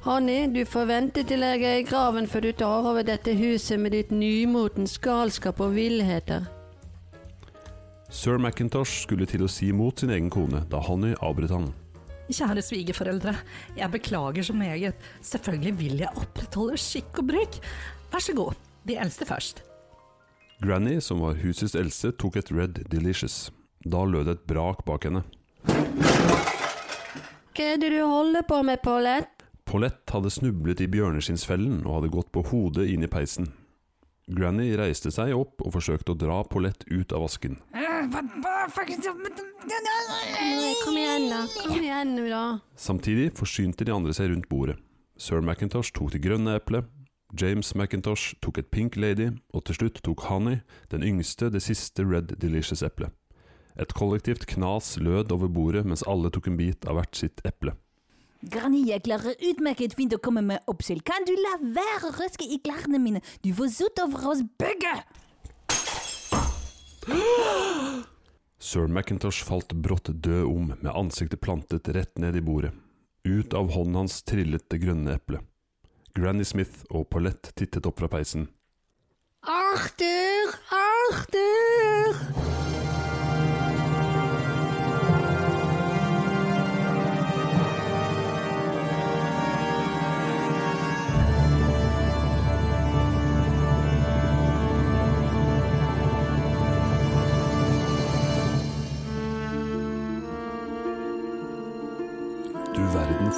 Hanni, 0.00 0.46
du 0.48 0.62
får 0.64 0.86
vente 0.88 1.22
til 1.28 1.42
jeg 1.44 1.60
er 1.60 1.82
i 1.82 1.84
graven 1.84 2.24
før 2.24 2.46
du 2.46 2.52
tar 2.56 2.86
over 2.88 3.04
dette 3.04 3.34
huset 3.36 3.76
med 3.76 3.92
ditt 3.92 4.08
nymotens 4.14 4.94
galskap 5.04 5.60
og 5.60 5.74
villheter. 5.76 6.46
Sir 8.08 8.40
McIntosh 8.40 9.02
skulle 9.04 9.28
til 9.28 9.44
å 9.44 9.48
si 9.52 9.68
imot 9.70 10.00
sin 10.00 10.10
egen 10.10 10.30
kone 10.32 10.64
da 10.72 10.80
Honey 10.86 11.12
avbrøt 11.20 11.52
han. 11.52 11.68
Kjære 12.30 12.62
svigerforeldre, 12.64 13.34
jeg 13.76 13.92
beklager 13.92 14.46
så 14.46 14.54
meget. 14.56 14.96
Selvfølgelig 15.20 15.72
vil 15.78 16.00
jeg 16.06 16.16
opprettholde 16.16 16.78
skikk 16.80 17.20
og 17.20 17.28
bruk. 17.34 17.58
Vær 18.10 18.24
så 18.24 18.34
god, 18.38 18.56
de 18.88 18.96
eldste 19.02 19.28
først. 19.28 19.60
Granny, 20.64 20.96
som 21.04 21.20
var 21.20 21.36
husets 21.42 21.76
eldste, 21.76 22.14
tok 22.16 22.40
et 22.40 22.52
Red 22.54 22.80
Delicious. 22.88 23.50
Da 23.84 24.06
lød 24.08 24.30
det 24.30 24.38
et 24.38 24.48
brak 24.48 24.80
bak 24.88 25.04
henne. 25.08 25.22
Hva 27.50 27.68
er 27.74 27.80
det 27.82 27.92
du 27.92 28.00
holder 28.00 28.46
på 28.48 28.62
med, 28.64 28.80
Paulette? 28.80 29.39
Paulette 29.70 30.10
hadde 30.10 30.32
snublet 30.34 30.80
i 30.82 30.88
bjørneskinnsfellen 30.90 31.84
og 31.84 32.00
hadde 32.00 32.08
gått 32.10 32.32
på 32.34 32.42
hodet 32.50 32.88
inn 32.90 33.06
i 33.06 33.10
peisen. 33.10 33.52
Granny 34.30 34.72
reiste 34.78 35.12
seg 35.14 35.30
opp 35.36 35.62
og 35.62 35.74
forsøkte 35.76 36.14
å 36.14 36.18
dra 36.18 36.40
Paulette 36.50 36.86
ut 36.90 37.14
av 37.14 37.22
vasken. 37.22 37.54
Kom 40.82 40.98
igjen, 40.98 41.28
da. 41.30 41.40
Kom 41.54 41.76
igjen 41.78 42.16
da. 42.18 42.44
Samtidig 42.74 43.30
forsynte 43.38 43.86
de 43.86 43.94
andre 43.94 44.14
seg 44.16 44.32
rundt 44.32 44.48
bordet. 44.50 44.78
Sir 45.20 45.42
Macintosh 45.44 45.92
tok 45.94 46.14
det 46.14 46.22
grønne 46.24 46.56
eplet, 46.58 46.88
James 47.38 47.74
Macintosh 47.78 48.34
tok 48.42 48.58
et 48.58 48.70
Pink 48.74 48.96
Lady, 48.98 49.28
og 49.54 49.62
til 49.68 49.76
slutt 49.76 50.00
tok 50.02 50.24
Honey, 50.26 50.64
den 50.90 51.04
yngste, 51.06 51.50
det 51.52 51.62
siste 51.62 52.02
Red 52.02 52.34
Delicious-eplet. 52.42 53.14
Et 53.78 53.94
kollektivt 53.94 54.48
knas 54.50 54.96
lød 54.98 55.30
over 55.30 55.46
bordet 55.46 55.84
mens 55.86 56.02
alle 56.10 56.32
tok 56.34 56.50
en 56.50 56.58
bit 56.58 56.88
av 56.90 56.98
hvert 56.98 57.14
sitt 57.14 57.38
eple. 57.46 57.76
Granny, 58.40 58.86
jeg 58.88 59.04
klarer 59.04 59.36
utmerket 59.50 59.92
fint 59.98 60.14
å 60.16 60.20
komme 60.22 60.40
meg 60.40 60.64
opp 60.70 60.80
selv. 60.84 61.04
Kan 61.04 61.26
du 61.28 61.34
la 61.36 61.58
være 61.60 62.08
å 62.08 62.14
røske 62.16 62.46
i 62.48 62.56
klærne 62.64 63.00
mine? 63.02 63.20
Du 63.44 63.52
får 63.56 63.68
sutt 63.74 64.00
over 64.00 64.30
oss 64.32 64.40
begge! 64.60 64.94
Sir 68.60 68.88
Macintosh 68.88 69.44
falt 69.44 69.72
brått 69.72 70.08
død 70.08 70.48
om, 70.48 70.72
med 70.80 70.92
ansiktet 70.92 71.40
plantet 71.44 71.88
rett 71.92 72.16
ned 72.20 72.36
i 72.36 72.44
bordet. 72.44 72.72
Ut 73.28 73.52
av 73.56 73.72
hånden 73.74 74.04
hans 74.04 74.22
trillet 74.24 74.64
det 74.72 74.80
grønne 74.84 75.18
eplet. 75.18 75.44
Granny 76.16 76.44
Smith 76.44 76.86
og 76.88 77.08
Paulette 77.12 77.52
tittet 77.56 77.86
opp 77.86 78.00
fra 78.00 78.08
peisen. 78.08 78.48
Arthur! 79.44 80.56
Arthur! 80.80 82.79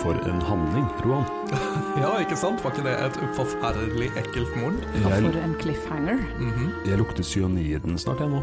For 0.02 0.18
en 0.28 0.40
handling, 0.42 0.86
Roan. 1.06 1.24
Ja, 2.02 2.10
ikke 2.18 2.36
sant? 2.38 2.62
Var 2.64 2.74
ikke 2.74 2.84
det 2.86 2.94
et 3.04 3.18
forferdelig 3.36 4.08
ekkelt 4.18 4.54
mord? 4.58 4.78
Ja, 4.98 5.12
for 5.14 5.36
en 5.38 5.54
cliffhanger. 5.60 6.22
Mhm. 6.40 6.70
jeg 6.88 6.98
lukter 6.98 7.26
cyaniden 7.26 7.98
snart, 8.00 8.20
jeg 8.20 8.32
nå. 8.32 8.42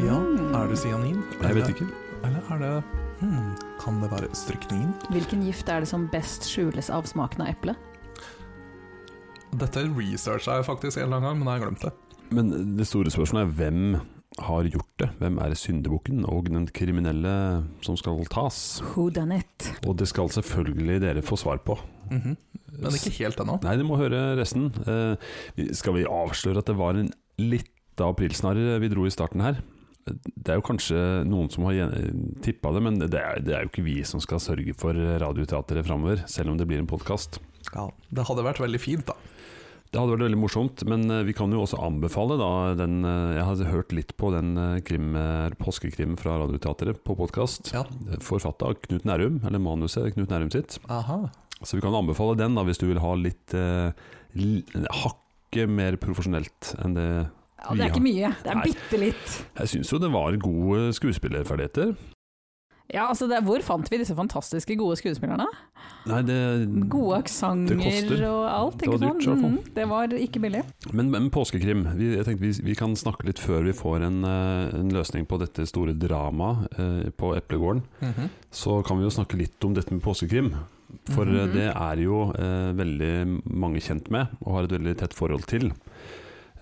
Ja, 0.00 0.16
er 0.56 0.70
det 0.70 0.78
cyanin? 0.80 1.20
Jeg 1.42 1.54
vet 1.58 1.68
ikke. 1.74 1.86
Eller 2.24 2.52
er 2.52 2.58
det 2.60 2.72
hmm, 3.20 3.50
Kan 3.80 4.00
det 4.02 4.10
være 4.12 4.28
strykningen? 4.36 4.94
Hvilken 5.10 5.42
gift 5.44 5.68
er 5.68 5.84
det 5.84 5.88
som 5.88 6.08
best 6.12 6.48
skjules 6.48 6.90
av 6.92 7.08
smaken 7.08 7.44
av 7.44 7.52
eple? 7.52 7.76
Dette 9.60 9.82
researcha 9.96 10.60
jeg 10.60 10.68
faktisk 10.68 10.98
en 11.00 11.08
eller 11.08 11.20
annen 11.20 11.28
gang, 11.30 11.38
men 11.38 11.48
jeg 11.48 11.60
har 11.60 11.66
glemt 11.66 11.84
det. 11.84 11.92
Men 12.30 12.76
det 12.78 12.86
store 12.86 13.10
spørsmålet 13.10 13.48
er 13.48 13.54
hvem 13.58 14.19
har 14.38 14.68
gjort 14.70 14.92
det? 15.02 15.08
Hvem 15.18 15.38
er 15.42 15.56
syndebukken 15.58 16.22
og 16.28 16.46
den 16.50 16.68
kriminelle 16.70 17.32
som 17.82 17.96
skal 17.98 18.22
tas? 18.30 18.80
Who 18.92 19.08
done 19.10 19.40
it? 19.42 19.72
Og 19.86 19.96
det 19.98 20.06
skal 20.10 20.30
selvfølgelig 20.30 21.00
dere 21.02 21.24
få 21.26 21.38
svar 21.40 21.58
på. 21.64 21.78
Mhm. 22.10 22.36
Men 22.80 22.94
ikke 22.94 23.12
helt 23.18 23.40
ennå. 23.42 23.58
Nei, 23.64 23.74
dere 23.76 23.88
må 23.88 23.98
høre 23.98 24.38
resten. 24.38 24.70
Eh, 24.86 25.18
skal 25.74 25.98
vi 25.98 26.06
avsløre 26.06 26.62
at 26.62 26.70
det 26.70 26.78
var 26.78 26.94
en 26.96 27.10
lita 27.36 28.06
aprilsnarr 28.06 28.78
vi 28.80 28.88
dro 28.88 29.04
i 29.04 29.12
starten 29.12 29.42
her? 29.42 29.58
Det 30.06 30.48
er 30.48 30.58
jo 30.58 30.64
kanskje 30.64 30.96
noen 31.28 31.50
som 31.52 31.66
har 31.68 31.92
tippa 32.42 32.72
det, 32.72 32.82
men 32.82 32.98
det 33.02 33.18
er, 33.20 33.42
det 33.44 33.52
er 33.54 33.66
jo 33.66 33.70
ikke 33.72 33.84
vi 33.84 33.98
som 34.08 34.22
skal 34.22 34.40
sørge 34.40 34.72
for 34.78 34.94
Radioteatret 34.96 35.84
framover, 35.86 36.24
selv 36.30 36.50
om 36.50 36.56
det 36.58 36.66
blir 36.70 36.80
en 36.80 36.88
podkast. 36.88 37.38
Ja, 37.74 37.90
det 38.10 38.24
hadde 38.26 38.46
vært 38.46 38.62
veldig 38.62 38.80
fint, 38.80 39.04
da. 39.10 39.14
Det 39.90 39.98
hadde 39.98 40.12
vært 40.14 40.22
veldig 40.28 40.38
morsomt, 40.38 40.82
men 40.86 41.02
eh, 41.10 41.24
vi 41.26 41.32
kan 41.34 41.50
jo 41.50 41.64
også 41.64 41.80
anbefale 41.82 42.36
da 42.38 42.50
den 42.78 43.00
eh, 43.02 43.32
Jeg 43.40 43.46
har 43.48 43.72
hørt 43.72 43.94
litt 43.96 44.12
på 44.20 44.30
den 44.30 44.52
eh, 44.54 44.76
krim, 44.86 45.16
eh, 45.18 45.50
påskekrim 45.58 46.14
fra 46.20 46.36
Radioteatret 46.44 47.00
på 47.02 47.16
podkast. 47.18 47.72
Ja. 47.74 47.82
Forfatta 48.22 48.70
av 48.70 48.78
Knut 48.84 49.08
Nærum, 49.08 49.40
eller 49.48 49.62
manuset 49.62 50.12
Knut 50.14 50.30
Nærum 50.30 50.52
sitt. 50.54 50.78
Aha. 50.86 51.24
Så 51.64 51.76
vi 51.76 51.82
kan 51.82 51.96
anbefale 51.98 52.38
den 52.38 52.54
da 52.54 52.62
hvis 52.68 52.78
du 52.78 52.86
vil 52.86 53.02
ha 53.02 53.16
litt 53.18 53.56
eh, 53.58 53.90
hakket 55.02 55.74
mer 55.74 55.98
profesjonelt 55.98 56.70
enn 56.84 56.94
det 56.94 57.08
Ja, 57.10 57.74
det 57.74 57.82
er 57.82 57.90
ikke 57.90 58.06
mye. 58.06 58.30
Det 58.46 58.54
er 58.54 58.62
bitte 58.62 59.02
litt. 59.02 59.34
Jeg 59.58 59.74
syns 59.74 59.90
jo 59.92 59.98
det 60.00 60.14
var 60.14 60.38
gode 60.40 60.94
skuespillerferdigheter. 60.96 61.96
Ja, 62.90 63.06
altså 63.06 63.28
det, 63.30 63.42
Hvor 63.46 63.62
fant 63.62 63.90
vi 63.90 64.00
disse 64.00 64.16
fantastiske 64.18 64.74
gode 64.78 64.96
skuespillerne? 64.98 65.46
Nei, 66.10 66.20
det 66.26 66.38
Gode 66.90 67.20
aksenter 67.20 68.24
og 68.26 68.40
alt. 68.50 68.80
Det 68.80 68.88
ikke 68.88 68.98
sant? 69.02 69.22
Sånn? 69.26 69.44
Mm, 69.44 69.58
det 69.76 69.86
var 69.90 70.16
ikke 70.16 70.42
billig. 70.42 70.64
Men, 70.96 71.12
men 71.12 71.28
påskekrim, 71.32 71.84
vi, 71.98 72.12
jeg 72.16 72.26
tenkte 72.26 72.46
vi, 72.46 72.52
vi 72.70 72.76
kan 72.78 72.96
snakke 72.98 73.28
litt 73.28 73.42
før 73.42 73.68
vi 73.68 73.76
får 73.76 74.06
en, 74.08 74.18
eh, 74.26 74.74
en 74.80 74.90
løsning 74.94 75.28
på 75.30 75.38
dette 75.42 75.66
store 75.70 75.94
dramaet 75.94 76.80
eh, 76.80 77.08
på 77.14 77.34
Eplegården. 77.38 77.84
Mhm. 78.00 78.30
Så 78.50 78.80
kan 78.86 78.98
vi 78.98 79.06
jo 79.06 79.14
snakke 79.14 79.38
litt 79.38 79.62
om 79.66 79.76
dette 79.76 79.94
med 79.94 80.02
påskekrim. 80.02 80.54
For 81.14 81.24
mm 81.24 81.36
-hmm. 81.36 81.52
det 81.54 81.68
er 81.70 81.96
jo 82.02 82.32
eh, 82.34 82.76
veldig 82.76 83.42
mange 83.44 83.80
kjent 83.80 84.10
med, 84.10 84.26
og 84.40 84.54
har 84.54 84.64
et 84.64 84.72
veldig 84.72 84.98
tett 84.98 85.14
forhold 85.14 85.46
til. 85.46 85.72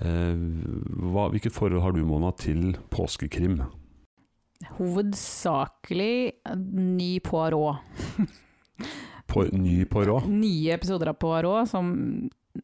Eh, 0.01 0.37
hva, 1.13 1.31
hvilket 1.31 1.53
forhold 1.53 1.83
har 1.83 1.93
du, 1.93 2.05
Mona, 2.05 2.31
til 2.31 2.77
påskekrim? 2.91 3.63
Hovedsakelig 4.79 6.33
ny 6.75 7.21
Poirot. 7.21 7.77
På, 9.29 9.45
ny 9.53 9.85
Poirot? 9.85 10.27
Nye 10.31 10.73
episoder 10.75 11.11
av 11.13 11.19
Poirot 11.21 11.69
som 11.69 11.91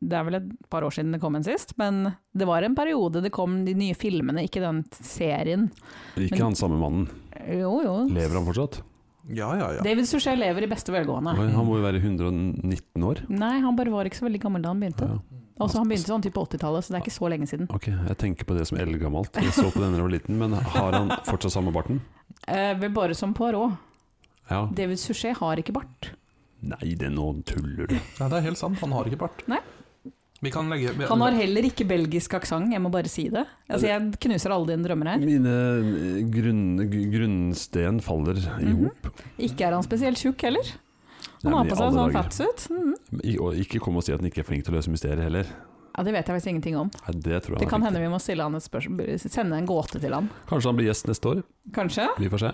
Det 0.00 0.16
er 0.16 0.24
vel 0.26 0.38
et 0.40 0.46
par 0.72 0.82
år 0.86 0.94
siden 0.96 1.12
det 1.14 1.20
kom 1.22 1.36
en 1.38 1.44
sist, 1.46 1.74
men 1.78 2.06
det 2.34 2.46
var 2.48 2.64
en 2.66 2.74
periode 2.74 3.20
det 3.22 3.30
kom 3.34 3.60
de 3.66 3.74
nye 3.78 3.94
filmene, 3.94 4.42
ikke 4.48 4.62
den 4.64 4.80
serien. 4.96 5.68
Ikke 6.16 6.38
Men- 6.38 6.48
han 6.48 6.56
samme 6.58 6.80
mannen. 6.80 7.06
Jo, 7.46 7.76
jo. 7.84 7.94
Lever 8.10 8.38
han 8.40 8.46
fortsatt? 8.48 8.80
Ja, 9.28 9.48
ja, 9.56 9.70
ja. 9.78 9.84
David 9.86 10.08
Suchet 10.08 10.36
lever 10.38 10.66
i 10.66 10.68
beste 10.68 10.92
velgående. 10.92 11.32
Men 11.38 11.54
Han 11.54 11.64
må 11.66 11.78
jo 11.78 11.84
være 11.86 12.00
119 12.02 13.06
år. 13.08 13.22
Nei, 13.32 13.54
han 13.64 13.76
bare 13.78 13.92
var 13.94 14.04
ikke 14.08 14.20
så 14.20 14.26
veldig 14.26 14.42
gammel 14.42 14.64
da 14.64 14.72
han 14.74 14.82
begynte. 14.82 15.08
Ja. 15.08 15.40
Altså, 15.54 15.78
han 15.78 15.88
begynte 15.88 16.10
sånn 16.10 16.24
type 16.24 16.40
80-tallet, 16.42 16.84
så 16.84 16.92
det 16.92 16.98
er 16.98 17.04
ikke 17.06 17.14
så 17.14 17.30
lenge 17.30 17.46
siden. 17.48 17.68
Ok, 17.72 17.86
jeg 17.94 18.16
tenker 18.20 18.48
på 18.48 18.56
det 18.58 18.66
som 18.68 18.78
eldgammelt. 18.82 19.38
Jeg 19.38 19.54
så 19.54 19.68
på 19.70 19.78
denne 19.80 19.94
da 19.94 20.02
jeg 20.02 20.08
var 20.08 20.14
liten, 20.16 20.38
men 20.40 20.56
har 20.74 20.96
han 20.98 21.12
fortsatt 21.28 21.54
samme 21.54 21.72
barten? 21.74 22.02
Eh, 22.50 22.72
vel 22.80 22.90
bare 22.92 23.14
som 23.16 23.32
Poirot. 23.38 23.78
Ja. 24.50 24.64
David 24.76 25.00
Suchet 25.00 25.38
har 25.38 25.62
ikke 25.62 25.72
bart. 25.76 26.10
Nei, 26.64 26.94
det 26.98 27.12
nå 27.14 27.28
tuller 27.48 27.88
du. 27.88 27.94
ja, 27.96 28.26
det 28.28 28.40
er 28.40 28.46
helt 28.50 28.60
sant. 28.60 28.80
Han 28.82 28.92
har 28.96 29.08
ikke 29.08 29.20
bart. 29.24 29.44
Nei. 29.48 29.60
Vi 30.44 30.52
kan 30.52 30.68
legge 30.68 30.92
vi, 30.92 31.08
Han 31.08 31.24
har 31.24 31.36
heller 31.38 31.66
ikke 31.70 31.86
belgisk 31.88 32.34
aksent, 32.36 32.72
jeg 32.74 32.82
må 32.84 32.90
bare 32.92 33.08
si 33.08 33.26
det. 33.32 33.46
Altså, 33.68 33.88
jeg 33.88 34.20
knuser 34.26 34.52
alle 34.54 34.68
dine 34.74 34.84
drømmer 34.86 35.14
her. 35.14 35.24
Mine 35.24 35.54
eh, 35.80 36.22
grunn, 36.34 36.64
grunnsten 37.14 38.00
faller 38.04 38.40
i 38.60 38.72
hop. 38.72 39.08
Mm 39.08 39.12
-hmm. 39.12 39.28
Ikke 39.48 39.64
er 39.66 39.72
han 39.72 39.82
spesielt 39.82 40.20
tjukk 40.20 40.42
heller. 40.42 40.74
Han 41.44 41.52
Nei, 41.52 41.58
har 41.58 41.64
på 41.70 41.76
seg 41.76 41.92
sånn 41.92 41.96
dager. 41.96 42.12
fatsuit. 42.12 42.68
Mm 42.70 42.82
-hmm. 42.82 43.40
Og 43.40 43.54
ikke 43.54 43.78
kom 43.78 43.96
og 43.96 44.02
si 44.02 44.12
at 44.12 44.20
han 44.20 44.26
ikke 44.26 44.40
er 44.40 44.44
flink 44.44 44.64
til 44.64 44.74
å 44.74 44.76
løse 44.76 44.90
mysterier 44.90 45.22
heller. 45.22 45.46
Ja, 45.96 46.02
Det 46.02 46.12
vet 46.12 46.26
jeg 46.26 46.34
faktisk 46.34 46.50
ingenting 46.50 46.76
om. 46.76 46.88
Nei, 47.06 47.12
det 47.22 47.42
tror 47.44 47.54
jeg 47.54 47.60
Det 47.62 47.68
kan 47.70 47.82
hende 47.86 48.00
vi 48.02 48.08
må 48.10 48.18
stille 48.18 48.42
han 48.42 48.56
et 48.58 48.64
spørsmål, 48.64 49.12
sende 49.22 49.58
en 49.60 49.68
gåte 49.68 50.00
til 50.02 50.14
han. 50.16 50.26
Kanskje 50.50 50.72
han 50.72 50.78
blir 50.80 50.88
gjest 50.90 51.06
neste 51.06 51.30
år. 51.30 51.42
Kanskje? 51.76 52.08
Vi 52.18 52.30
får 52.32 52.42
se. 52.42 52.50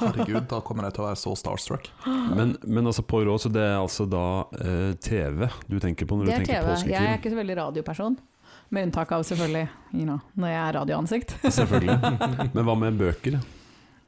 Herregud, 0.00 0.48
da 0.50 0.58
kommer 0.66 0.88
jeg 0.88 0.96
til 0.96 1.04
å 1.04 1.06
være 1.06 1.20
så 1.20 1.36
starstruck. 1.38 1.86
Men, 2.34 2.56
men 2.66 2.90
altså 2.90 3.04
på 3.06 3.22
råd, 3.26 3.44
så 3.46 3.52
det 3.54 3.62
er 3.62 3.78
altså 3.78 4.08
da 4.10 4.24
eh, 4.58 4.90
TV 4.98 5.46
du 5.70 5.78
tenker 5.78 6.10
på 6.10 6.18
når 6.18 6.26
du 6.26 6.32
er 6.34 6.42
tenker 6.42 6.66
TV. 6.66 6.90
Jeg 6.90 7.12
er 7.12 7.22
ikke 7.22 7.32
så 7.32 7.38
veldig 7.38 7.58
radioperson. 7.62 8.18
Med 8.70 8.86
unntak 8.86 9.10
av 9.14 9.22
selvfølgelig 9.26 9.64
you 9.94 10.04
know, 10.06 10.18
når 10.38 10.52
jeg 10.52 10.60
er 10.64 10.76
radioansikt. 10.80 11.38
Selvfølgelig. 11.46 12.50
Men 12.54 12.66
hva 12.66 12.76
med 12.78 12.98
bøker? 13.00 13.38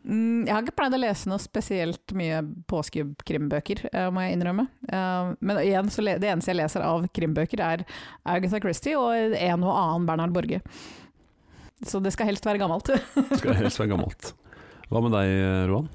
Mm, 0.02 0.46
Jeg 0.48 0.54
har 0.54 0.64
ikke 0.64 0.74
pleid 0.80 0.96
å 0.96 0.98
lese 0.98 1.30
noe 1.30 1.38
spesielt 1.38 2.12
mye 2.18 2.40
påskekrimbøker, 2.70 3.84
eh, 3.92 4.08
må 4.10 4.24
jeg 4.24 4.36
innrømme. 4.36 4.66
Eh, 4.88 5.34
Men 5.40 5.60
igjen, 5.62 5.90
det 6.18 6.28
eneste 6.32 6.50
jeg 6.50 6.58
leser 6.58 6.82
av 6.82 7.06
krimbøker 7.14 7.60
er 7.62 7.84
Agatha 8.26 8.58
Christie 8.60 8.96
og 8.98 9.14
en 9.38 9.62
og 9.64 9.70
annen 9.76 10.06
Bernhard 10.08 10.34
Borge. 10.34 10.60
Så 11.86 12.00
det 12.02 12.12
skal 12.14 12.26
helst 12.26 12.44
være 12.46 12.58
gammelt. 12.62 12.86
det 12.90 13.38
Skal 13.38 13.54
helst 13.58 13.78
være 13.78 13.94
gammelt. 13.94 14.32
Hva 14.90 15.00
med 15.02 15.14
deg, 15.14 15.30
Roan? 15.70 15.88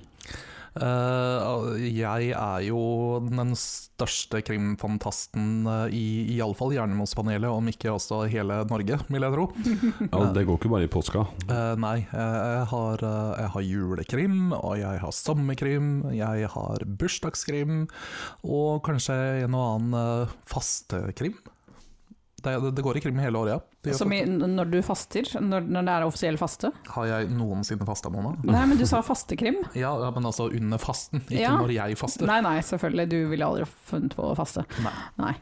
Eh, 0.77 1.87
jeg 1.97 2.31
er 2.35 2.65
jo 2.67 2.81
den 3.23 3.55
største 3.57 4.41
krimfantasten 4.45 5.65
uh, 5.65 5.85
i 5.89 6.37
iallfall 6.37 6.75
Hjernemålspanelet, 6.75 7.49
om 7.49 7.71
ikke 7.71 7.93
også 7.95 8.23
hele 8.29 8.59
Norge, 8.69 8.99
vil 9.09 9.27
jeg 9.27 9.35
tro. 9.35 9.47
Ja, 10.17 10.21
det 10.33 10.45
går 10.47 10.59
ikke 10.59 10.71
bare 10.71 10.87
i 10.87 10.91
påska. 10.91 11.25
Eh, 11.47 11.73
nei, 11.81 11.97
eh, 12.05 12.37
jeg 12.57 12.69
har, 12.71 13.03
eh, 13.03 13.33
jeg 13.41 13.51
har 13.55 13.65
julekrim, 13.65 14.39
og 14.55 14.77
jeg 14.79 15.01
har 15.03 15.13
sommerkrim, 15.15 15.91
jeg 16.15 16.49
har 16.53 16.85
bursdagskrim, 17.01 17.85
og 18.45 18.81
kanskje 18.87 19.17
en 19.43 19.57
og 19.57 19.67
annen 19.75 20.33
fastekrim. 20.49 21.37
Det, 22.43 22.51
det, 22.61 22.71
det 22.77 22.83
går 22.85 22.97
i 22.99 23.01
krim 23.01 23.17
hele 23.17 23.39
året, 23.39 23.63
ja. 23.87 23.93
Som 23.97 24.11
i, 24.13 24.19
når 24.27 24.69
du 24.69 24.77
faster, 24.85 25.25
når, 25.41 25.63
når 25.73 25.87
det 25.87 25.93
er 25.95 26.03
offisiell 26.05 26.37
faste. 26.37 26.69
Har 26.93 27.07
jeg 27.09 27.31
noensinne 27.33 27.85
fasta, 27.87 28.11
Mona? 28.13 28.35
Nei, 28.45 28.61
men 28.69 28.77
du 28.77 28.85
sa 28.85 28.99
fastekrim. 29.05 29.57
Ja, 29.77 29.95
ja, 30.03 30.11
men 30.13 30.27
altså 30.29 30.45
under 30.53 30.77
fasten, 30.81 31.23
ikke 31.25 31.41
Ja. 31.41 31.55
når 31.57 31.73
jeg 31.73 31.97
faster. 31.97 32.29
Nei, 32.29 32.39
nei, 32.45 32.59
selvfølgelig. 32.61 33.07
Du 33.09 33.17
ville 33.31 33.47
aldri 33.47 33.65
funnet 33.89 34.13
på 34.19 34.29
å 34.29 34.35
faste. 34.37 34.67
Nei. 34.85 34.93
Nei. 35.17 35.33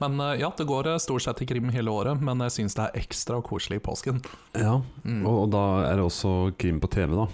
Men 0.00 0.16
eh, 0.22 0.40
ja, 0.40 0.48
det 0.58 0.64
går 0.66 0.88
eh, 0.94 1.00
stort 1.02 1.22
sett 1.26 1.42
i 1.44 1.46
krim 1.46 1.68
hele 1.74 1.90
året, 1.92 2.22
men 2.24 2.40
jeg 2.46 2.54
syns 2.60 2.74
det 2.78 2.86
er 2.88 3.02
ekstra 3.02 3.42
koselig 3.46 3.78
i 3.82 3.84
påsken. 3.90 4.22
Ja, 4.58 4.78
Mm. 5.02 5.24
og, 5.26 5.36
og 5.44 5.50
da 5.54 5.62
er 5.90 5.98
det 5.98 6.06
også 6.06 6.32
krim 6.58 6.78
på 6.82 6.88
TV, 6.90 7.14
da. 7.18 7.26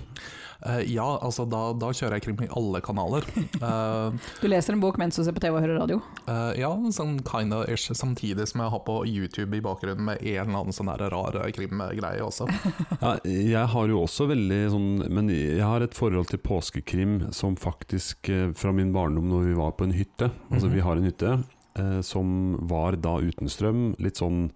Eh, 0.66 0.81
ja, 0.90 1.05
altså 1.23 1.44
da, 1.47 1.73
da 1.79 1.92
kjører 1.94 2.16
jeg 2.18 2.25
krim 2.25 2.40
i 2.42 2.49
alle 2.59 2.81
kanaler. 2.83 3.23
Uh, 3.62 4.11
Du 4.42 4.49
leser 4.51 4.75
en 4.75 4.81
bok 4.83 4.97
mens 4.99 5.14
du 5.14 5.23
ser 5.23 5.37
på 5.37 5.42
TV 5.44 5.55
og 5.55 5.62
hører 5.62 5.79
radio. 5.79 6.01
Uh, 6.27 6.51
ja, 6.59 6.71
sånn 6.94 7.21
kind 7.27 7.55
of 7.55 7.68
ish, 7.71 7.92
samtidig 7.94 8.49
som 8.51 8.64
jeg 8.64 8.73
har 8.75 8.83
på 8.87 8.97
YouTube 9.07 9.55
i 9.55 9.62
bakgrunnen 9.62 10.03
med 10.09 10.23
en 10.25 10.49
eller 10.49 10.64
annen 10.64 10.75
sånn 10.75 10.90
der 10.90 11.07
rar 11.14 11.38
krimgreie 11.55 12.25
også. 12.27 12.49
Ja, 13.05 13.14
jeg 13.25 13.66
har 13.71 13.90
jo 13.92 14.01
også 14.03 14.27
veldig 14.31 14.59
sånn 14.73 14.88
Men 15.14 15.29
jeg 15.31 15.62
har 15.62 15.85
et 15.85 15.94
forhold 15.94 16.33
til 16.33 16.40
påskekrim 16.42 17.29
som 17.37 17.55
faktisk 17.59 18.27
fra 18.59 18.73
min 18.75 18.90
barndom 18.94 19.29
når 19.31 19.47
vi 19.53 19.55
var 19.59 19.77
på 19.79 19.87
en 19.87 19.94
hytte. 19.94 20.33
Altså 20.51 20.66
Mhm. 20.66 20.75
vi 20.75 20.83
har 20.85 20.97
en 20.99 21.07
hytte 21.07 21.31
eh, 21.79 22.01
som 22.03 22.57
var 22.68 22.97
da 22.99 23.16
uten 23.23 23.49
strøm, 23.49 23.92
litt 24.03 24.18
sånn 24.18 24.49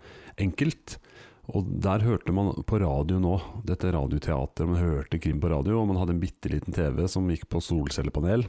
enkelt. 0.43 0.97
Og 1.51 1.67
der 1.83 2.05
hørte 2.07 2.31
man 2.35 2.53
på 2.69 2.79
radio 2.79 3.19
nå, 3.19 3.33
dette 3.67 3.91
radioteateret, 3.91 4.69
man 4.69 4.79
hørte 4.79 5.19
krim 5.19 5.41
på 5.43 5.51
radio, 5.51 5.81
og 5.81 5.89
man 5.91 5.99
hadde 5.99 6.15
en 6.15 6.23
bitte 6.23 6.53
liten 6.53 6.75
TV 6.77 7.03
som 7.11 7.27
gikk 7.33 7.49
på 7.51 7.59
solcellepanel. 7.61 8.45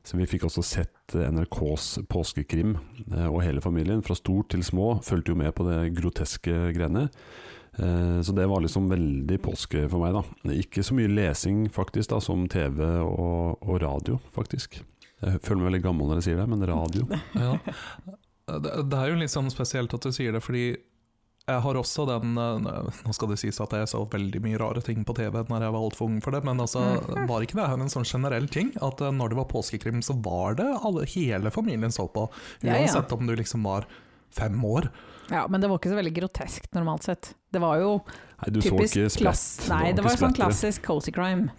Så 0.00 0.16
vi 0.16 0.24
fikk 0.30 0.46
også 0.48 0.64
sett 0.64 1.14
eh, 1.18 1.28
NRKs 1.28 1.98
påskekrim, 2.08 2.78
eh, 3.12 3.26
og 3.28 3.42
hele 3.44 3.60
familien, 3.60 4.00
fra 4.02 4.16
stort 4.16 4.48
til 4.54 4.64
små, 4.64 4.94
fulgte 5.04 5.34
jo 5.34 5.40
med 5.42 5.52
på 5.58 5.66
det 5.68 5.82
groteske 5.98 6.70
greiene. 6.72 7.10
Eh, 7.76 8.22
Så 8.24 8.32
det 8.32 8.48
var 8.48 8.64
liksom 8.64 8.88
veldig 8.88 9.36
påske 9.44 9.84
for 9.92 10.00
meg, 10.00 10.16
da. 10.16 10.54
Ikke 10.56 10.80
så 10.86 10.96
mye 10.96 11.12
lesing 11.12 11.66
faktisk, 11.68 12.08
da, 12.14 12.22
som 12.24 12.48
TV 12.48 12.80
og, 13.04 13.60
og 13.60 13.82
radio, 13.84 14.16
faktisk. 14.32 14.80
Jeg 15.20 15.44
føler 15.44 15.60
meg 15.60 15.68
veldig 15.74 15.84
gammel 15.84 16.08
når 16.08 16.22
jeg 16.22 16.30
sier 16.30 16.40
det, 16.40 16.48
men 16.48 16.64
radio. 16.72 17.04
Ja. 17.44 17.52
Det 18.50 18.96
er 18.98 19.12
jo 19.12 19.18
litt 19.20 19.30
sånn 19.30 19.52
spesielt 19.52 19.92
at 19.94 20.02
du 20.02 20.10
sier 20.10 20.32
det, 20.34 20.40
fordi 20.42 20.72
jeg 21.50 21.62
har 21.64 21.78
også 21.80 22.06
den 22.08 22.36
eh, 22.38 22.90
Nå 23.06 23.14
skal 23.16 23.28
det 23.32 23.38
sies 23.42 23.58
at 23.62 23.74
jeg 23.76 23.88
så 23.90 24.00
veldig 24.10 24.40
mye 24.44 24.58
rare 24.60 24.82
ting 24.86 25.04
på 25.04 25.14
TV 25.18 25.42
når 25.50 25.66
jeg 25.66 25.74
var 25.74 25.80
altfor 25.84 26.06
ung 26.10 26.20
for 26.24 26.30
det, 26.36 26.42
men 26.46 26.58
altså, 26.62 26.80
Mhm. 27.00 27.26
var 27.28 27.42
ikke 27.46 27.58
det 27.60 27.68
her 27.68 27.80
en 27.84 27.92
sånn 27.92 28.06
generell 28.08 28.48
ting? 28.48 28.72
At 28.80 29.00
eh, 29.00 29.10
når 29.12 29.28
det 29.34 29.40
var 29.42 29.50
påskekrim, 29.52 30.00
så 30.02 30.16
var 30.22 30.54
det 30.60 30.68
alle, 30.84 31.04
hele 31.06 31.50
familien 31.54 31.90
så 31.94 32.08
på, 32.10 32.28
Ja, 32.62 32.74
ja. 32.74 32.80
uansett 32.86 33.12
om 33.12 33.26
du 33.26 33.34
liksom 33.36 33.62
var 33.66 33.86
fem 34.30 34.60
år. 34.64 34.90
Ja, 35.30 35.46
men 35.48 35.60
det 35.60 35.68
var 35.70 35.78
ikke 35.78 35.90
så 35.92 35.98
veldig 36.02 36.14
groteskt 36.16 36.72
normalt 36.74 37.04
sett. 37.06 37.34
Det 37.52 37.60
var 37.62 37.78
jo 37.78 38.00
Nei, 38.40 38.50
du 38.54 38.60
så 38.64 38.76
ikke 38.80 39.10
splatt. 39.12 39.68
Nei, 39.68 39.92
det 39.92 40.04
var 40.04 40.16
sånn 40.16 40.32
klassisk 40.36 40.82
cozy 40.86 41.12
crime. 41.12 41.50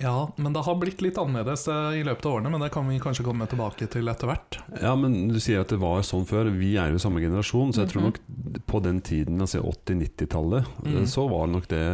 Ja, 0.00 0.30
men 0.40 0.54
det 0.54 0.62
har 0.64 0.76
blitt 0.80 1.02
litt 1.04 1.18
annerledes 1.20 1.66
eh, 1.68 1.98
i 2.00 2.04
løpet 2.06 2.24
av 2.24 2.38
årene, 2.38 2.50
men 2.54 2.60
det 2.64 2.70
kan 2.72 2.86
vi 2.88 2.98
kanskje 2.98 3.22
komme 3.26 3.44
tilbake 3.46 3.84
til 3.92 4.08
etter 4.08 4.30
hvert. 4.30 4.56
Ja, 4.80 4.94
men 4.96 5.28
du 5.28 5.36
sier 5.38 5.60
at 5.60 5.68
det 5.68 5.76
var 5.82 6.00
sånn 6.00 6.24
før. 6.24 6.48
Vi 6.56 6.70
er 6.80 6.94
jo 6.94 7.02
samme 7.02 7.20
generasjon, 7.20 7.74
så 7.76 7.84
jeg 7.84 7.90
tror 7.92 8.06
Mhm. 8.06 8.08
nok 8.08 8.64
på 8.66 8.80
den 8.82 9.00
tiden, 9.04 9.38
altså 9.44 9.60
80-90-tallet, 9.60 10.64
Mm. 10.86 11.04
så 11.06 11.28
var 11.28 11.46
nok 11.48 11.68
det, 11.68 11.84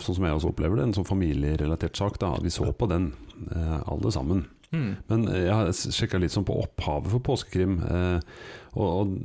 sånn 0.00 0.14
som 0.16 0.24
jeg 0.24 0.34
også 0.38 0.48
opplever 0.54 0.76
det, 0.76 0.84
en 0.88 0.94
sånn 0.94 1.06
familierelatert 1.06 1.96
sak. 1.96 2.18
da 2.18 2.36
Vi 2.40 2.48
så 2.48 2.72
på 2.72 2.88
den, 2.88 3.12
eh, 3.54 3.82
alle 3.86 4.10
sammen. 4.10 4.46
Mm. 4.70 4.90
Men 5.10 5.26
eh, 5.28 5.44
jeg 5.48 5.56
har 5.56 5.72
sjekka 5.72 6.20
litt 6.22 6.34
sånn 6.34 6.46
på 6.48 6.58
opphavet 6.62 7.10
for 7.14 7.24
påskekrim. 7.30 7.80
Eh, 7.82 8.30
og, 8.78 8.86
og 8.86 9.16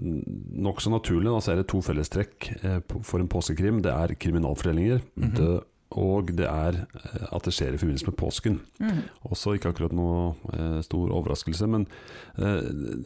nokså 0.65 0.93
naturlig 0.93 1.29
da, 1.29 1.43
så 1.43 1.53
er 1.53 1.61
det 1.61 1.69
to 1.73 1.81
fellestrekk 1.85 2.49
eh, 2.61 2.81
for 3.05 3.21
en 3.21 3.31
påskekrim. 3.31 3.83
Det 3.85 3.93
er 3.93 4.17
kriminalfortellinger, 4.17 5.01
-hmm. 5.05 5.35
det, 5.37 5.53
og 5.95 6.31
det 6.35 6.47
er 6.49 6.81
eh, 6.81 7.27
at 7.29 7.45
det 7.45 7.53
skjer 7.53 7.75
i 7.75 7.79
forbindelse 7.79 8.09
med 8.09 8.17
påsken. 8.17 8.59
Mm. 8.81 9.01
Også 9.29 9.53
ikke 9.55 9.69
akkurat 9.69 9.93
noe 9.93 10.33
eh, 10.53 10.81
stor 10.81 11.13
overraskelse, 11.13 11.67
men 11.67 11.87
eh, 12.41 13.05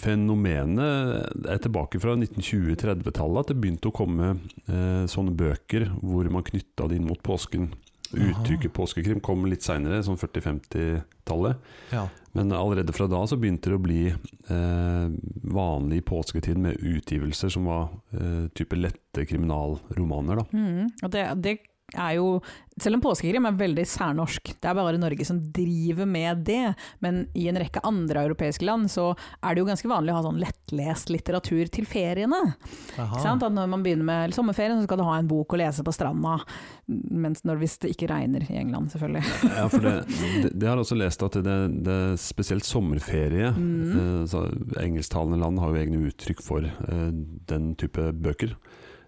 fenomenet 0.00 1.46
er 1.46 1.58
tilbake 1.62 2.00
fra 2.00 2.16
1920-30-tallet. 2.16 3.40
At 3.44 3.52
det 3.52 3.60
begynte 3.60 3.92
å 3.92 3.96
komme 3.96 4.36
eh, 4.66 5.04
sånne 5.10 5.36
bøker 5.36 5.90
hvor 6.00 6.30
man 6.32 6.46
knytta 6.46 6.88
det 6.88 6.96
inn 6.98 7.08
mot 7.10 7.22
påsken. 7.22 7.74
Uttrykket 8.14 8.74
påskekrim 8.76 9.20
kom 9.24 9.46
litt 9.50 9.64
seinere, 9.66 10.02
sånn 10.06 10.18
40-50-tallet. 10.20 11.72
Ja. 11.94 12.06
Men 12.34 12.50
allerede 12.56 12.94
fra 12.94 13.06
da 13.10 13.20
så 13.30 13.38
begynte 13.38 13.70
det 13.70 13.78
å 13.78 13.82
bli 13.82 14.00
eh, 14.10 15.06
vanlig 15.54 16.00
i 16.00 16.06
påsketiden 16.08 16.64
med 16.66 16.80
utgivelser 16.82 17.52
som 17.54 17.68
var 17.70 17.92
eh, 18.16 18.48
type 18.58 18.78
lette 18.78 19.26
kriminalromaner. 19.28 20.42
Da. 20.42 20.46
Mm. 20.50 20.90
Og 21.02 21.14
det, 21.14 21.28
det 21.44 21.58
er 21.92 22.16
jo 22.18 22.28
Selv 22.80 22.98
om 22.98 23.02
påskekrim 23.04 23.44
er 23.46 23.54
veldig 23.54 23.84
særnorsk, 23.86 24.48
det 24.58 24.66
er 24.66 24.74
bare 24.74 24.98
Norge 24.98 25.22
som 25.28 25.36
driver 25.54 26.08
med 26.10 26.40
det. 26.42 26.72
Men 26.98 27.20
i 27.38 27.44
en 27.46 27.58
rekke 27.60 27.78
andre 27.86 28.24
europeiske 28.26 28.66
land 28.66 28.88
så 28.90 29.12
er 29.14 29.54
det 29.54 29.62
jo 29.62 29.68
ganske 29.68 29.90
vanlig 29.92 30.10
å 30.10 30.16
ha 30.16 30.24
sånn 30.24 30.40
lettlest 30.42 31.12
litteratur 31.14 31.70
til 31.70 31.86
feriene. 31.86 32.40
Sant? 32.96 33.46
At 33.46 33.54
når 33.54 33.70
man 33.70 33.86
begynner 33.86 34.08
med 34.08 34.34
sommerferien, 34.34 34.80
så 34.80 34.88
skal 34.88 34.98
du 34.98 35.06
ha 35.06 35.20
en 35.20 35.30
bok 35.30 35.54
å 35.54 35.60
lese 35.62 35.86
på 35.86 35.94
stranda. 35.94 36.40
Mens 36.90 37.44
når, 37.46 37.62
hvis 37.62 37.78
det 37.84 37.94
ikke 37.94 38.10
regner 38.10 38.42
i 38.48 38.58
England, 38.58 38.90
selvfølgelig. 38.90 39.22
Ja, 39.54 39.70
for 39.70 39.86
det, 39.86 39.94
det, 40.42 40.54
det 40.58 40.72
har 40.72 40.82
også 40.82 40.98
lest 40.98 41.22
at 41.22 41.38
det, 41.46 41.58
det 41.86 41.98
er 42.10 42.18
spesielt 42.18 42.66
sommerferie. 42.66 43.54
Mm. 43.54 43.98
Eh, 44.00 44.22
så 44.34 44.48
engelsktalende 44.82 45.38
land 45.38 45.62
har 45.62 45.70
jo 45.70 45.84
egne 45.84 46.08
uttrykk 46.10 46.42
for 46.42 46.66
eh, 46.66 47.10
den 47.54 47.76
type 47.78 48.10
bøker. 48.18 48.58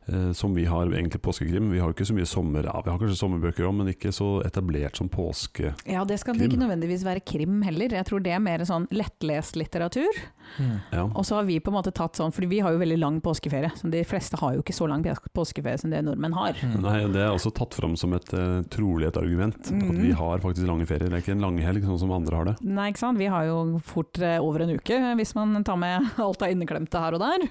Eh, 0.07 0.33
som 0.33 0.55
vi 0.55 0.65
har 0.65 0.87
egentlig 0.87 1.19
påskekrim. 1.23 1.71
Vi 1.73 1.81
har 1.83 1.91
jo 1.91 1.95
ikke 1.97 2.07
så 2.07 2.15
mye 2.15 2.27
sommer... 2.31 2.69
Ja, 2.69 2.79
vi 2.85 2.93
har 2.93 2.99
kanskje 3.01 3.19
sommerbøker 3.19 3.67
òg, 3.67 3.75
men 3.75 3.91
ikke 3.91 4.13
så 4.15 4.29
etablert 4.47 5.01
som 5.01 5.09
påskekrim. 5.11 5.75
Ja, 5.91 6.05
det 6.07 6.21
skal 6.23 6.39
ikke 6.39 6.61
nødvendigvis 6.61 7.03
være 7.07 7.25
krim 7.27 7.59
heller. 7.67 7.91
Jeg 7.99 8.07
tror 8.07 8.23
det 8.23 8.35
er 8.37 8.43
mer 8.43 8.63
sånn 8.69 8.87
lettlest 8.95 9.59
litteratur. 9.59 10.21
Mm. 10.63 11.11
Og 11.11 11.25
så 11.27 11.41
har 11.41 11.49
vi 11.49 11.59
på 11.59 11.73
en 11.73 11.79
måte 11.81 11.91
tatt 11.97 12.19
sånn, 12.21 12.31
for 12.35 12.47
vi 12.47 12.61
har 12.63 12.75
jo 12.77 12.79
veldig 12.83 12.99
lang 13.03 13.19
påskeferie. 13.25 13.73
Så 13.75 13.91
de 13.91 14.05
fleste 14.07 14.39
har 14.39 14.55
jo 14.55 14.63
ikke 14.63 14.77
så 14.77 14.87
lang 14.91 15.03
påskeferie 15.35 15.81
som 15.83 15.91
det 15.91 16.05
nordmenn 16.07 16.37
har. 16.39 16.55
Mm. 16.63 16.79
Nei, 16.87 16.97
Det 17.17 17.25
er 17.25 17.35
også 17.35 17.51
tatt 17.57 17.75
fram 17.75 17.97
som 17.99 18.15
et 18.15 18.31
uh, 18.37 18.63
trolig 18.71 19.09
et 19.11 19.19
argument. 19.19 19.59
At 19.59 19.73
Mhm. 19.75 20.01
vi 20.03 20.13
har 20.13 20.39
faktisk 20.39 20.67
lange 20.71 20.87
ferier. 20.87 21.11
Det 21.11 21.19
er 21.19 21.25
ikke 21.25 21.35
en 21.35 21.43
langhelg 21.43 21.83
sånn 21.83 21.99
som 21.99 22.13
andre 22.15 22.37
har 22.37 22.45
det. 22.53 22.57
Nei, 22.63 22.91
ikke 22.93 23.03
sant. 23.03 23.19
Vi 23.19 23.27
har 23.27 23.45
jo 23.51 23.81
fort 23.83 24.19
uh, 24.23 24.39
over 24.39 24.63
en 24.63 24.77
uke, 24.79 25.03
hvis 25.19 25.35
man 25.35 25.65
tar 25.65 25.77
med 25.77 26.07
alt 26.23 26.43
av 26.43 26.55
inneklemte 26.55 27.03
her 27.03 27.19
og 27.19 27.21
der. 27.27 27.49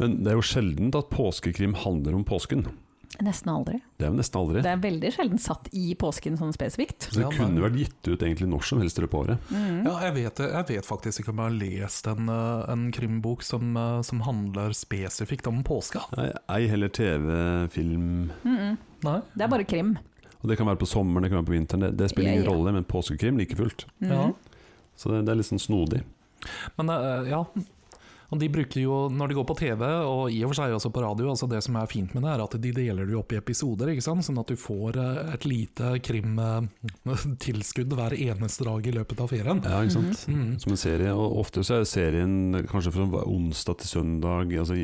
Men 0.00 0.20
det 0.24 0.32
er 0.32 0.38
jo 0.38 0.46
sjeldent 0.46 0.96
at 0.96 1.10
påskekrim 1.12 1.76
handler 1.82 2.16
om 2.16 2.24
påsken. 2.26 2.64
Nesten 3.18 3.50
aldri. 3.52 3.80
Det 3.98 4.06
er 4.06 4.12
jo 4.12 4.16
nesten 4.16 4.38
aldri. 4.38 4.60
Det 4.64 4.70
er 4.70 4.80
veldig 4.80 5.10
sjelden 5.12 5.40
satt 5.42 5.66
i 5.76 5.90
påsken 5.98 6.38
sånn 6.38 6.54
spesifikt. 6.54 7.08
Så 7.08 7.18
det 7.18 7.24
Ja, 7.26 7.30
kunne 7.34 7.60
vært 7.64 7.76
gitt 7.76 8.08
ut 8.08 8.22
egentlig 8.22 8.46
når 8.48 8.62
som 8.68 8.80
helst 8.80 9.00
i 9.00 9.02
løpet 9.02 9.16
av 9.16 9.24
året. 9.24 9.50
Mm. 9.50 9.80
Ja, 9.84 9.94
jeg 10.06 10.14
vet, 10.14 10.42
jeg 10.54 10.66
vet 10.70 10.86
faktisk 10.86 11.20
ikke 11.20 11.34
om 11.34 11.42
jeg 11.42 11.50
har 11.50 11.58
lest 11.58 12.06
en, 12.06 12.28
eh, 12.30 12.70
en 12.72 12.84
krimbok 12.94 13.42
som, 13.42 13.76
eh, 13.76 14.02
som 14.02 14.20
handler 14.20 14.70
spesifikt 14.72 15.48
om 15.48 15.62
påska. 15.62 16.06
Nei, 16.16 16.30
Ei 16.48 16.68
heller 16.68 16.88
TV, 16.88 17.68
film 17.68 18.30
mm 18.44 18.78
Nei? 19.02 19.20
Det 19.34 19.42
er 19.42 19.48
bare 19.48 19.64
krim. 19.64 19.98
Og 20.42 20.48
Det 20.48 20.56
kan 20.56 20.66
være 20.66 20.78
på 20.78 20.86
sommeren, 20.86 21.22
det 21.22 21.30
kan 21.30 21.42
være 21.42 21.50
på 21.50 21.58
vinteren. 21.58 21.80
Det, 21.80 21.96
det 21.96 22.10
spiller 22.10 22.32
ingen 22.32 22.44
ja. 22.44 22.50
rolle, 22.50 22.72
men 22.72 22.84
påskekrim 22.84 23.36
like 23.36 23.56
fullt. 23.56 23.86
Mhm. 24.00 24.10
Ja. 24.10 24.32
Så 24.96 25.10
det, 25.10 25.24
det 25.26 25.32
er 25.32 25.36
litt 25.36 25.50
sånn 25.50 25.60
snodig. 25.60 26.04
Men 26.78 26.88
eh, 26.88 27.30
ja 27.30 27.44
Og 28.30 28.38
de 28.38 28.48
bruker 28.52 28.80
jo, 28.84 29.08
når 29.10 29.30
de 29.30 29.36
går 29.40 29.46
på 29.48 29.56
TV, 29.58 29.82
og 30.06 30.30
i 30.30 30.44
og 30.44 30.52
for 30.52 30.58
seg 30.60 30.74
også 30.76 30.92
på 30.94 31.02
radio, 31.02 31.30
altså 31.32 31.46
det 31.50 31.60
som 31.66 31.74
er 31.80 31.90
fint 31.90 32.12
med 32.14 32.22
det, 32.22 32.30
er 32.32 32.42
at 32.44 32.54
de 32.62 32.70
deler 32.76 33.08
det 33.08 33.16
opp 33.18 33.32
i 33.34 33.40
episoder, 33.40 33.90
ikke 33.90 34.04
sant? 34.06 34.22
sånn 34.26 34.38
at 34.42 34.50
du 34.52 34.56
får 34.60 34.98
eh, 35.02 35.34
et 35.34 35.44
lite 35.48 35.86
krimtilskudd 36.06 37.90
hver 37.98 38.14
eneste 38.14 38.66
dag 38.68 38.80
i 38.86 38.94
løpet 38.94 39.22
av 39.24 39.28
ferien. 39.32 39.62
Ja, 39.66 39.82
ikke 39.82 39.96
sant? 39.98 40.18
Mm. 40.30 40.50
Som 40.62 40.76
en 40.76 40.82
serie, 40.84 41.10
og 41.10 41.38
ofte 41.42 41.58
så 41.66 41.72
er 41.80 41.84
serien 41.90 42.34
kanskje 42.70 42.94
fra 42.94 43.24
onsdag 43.24 43.76
til 43.82 43.88
søndag. 43.96 44.44
Altså, 44.62 44.74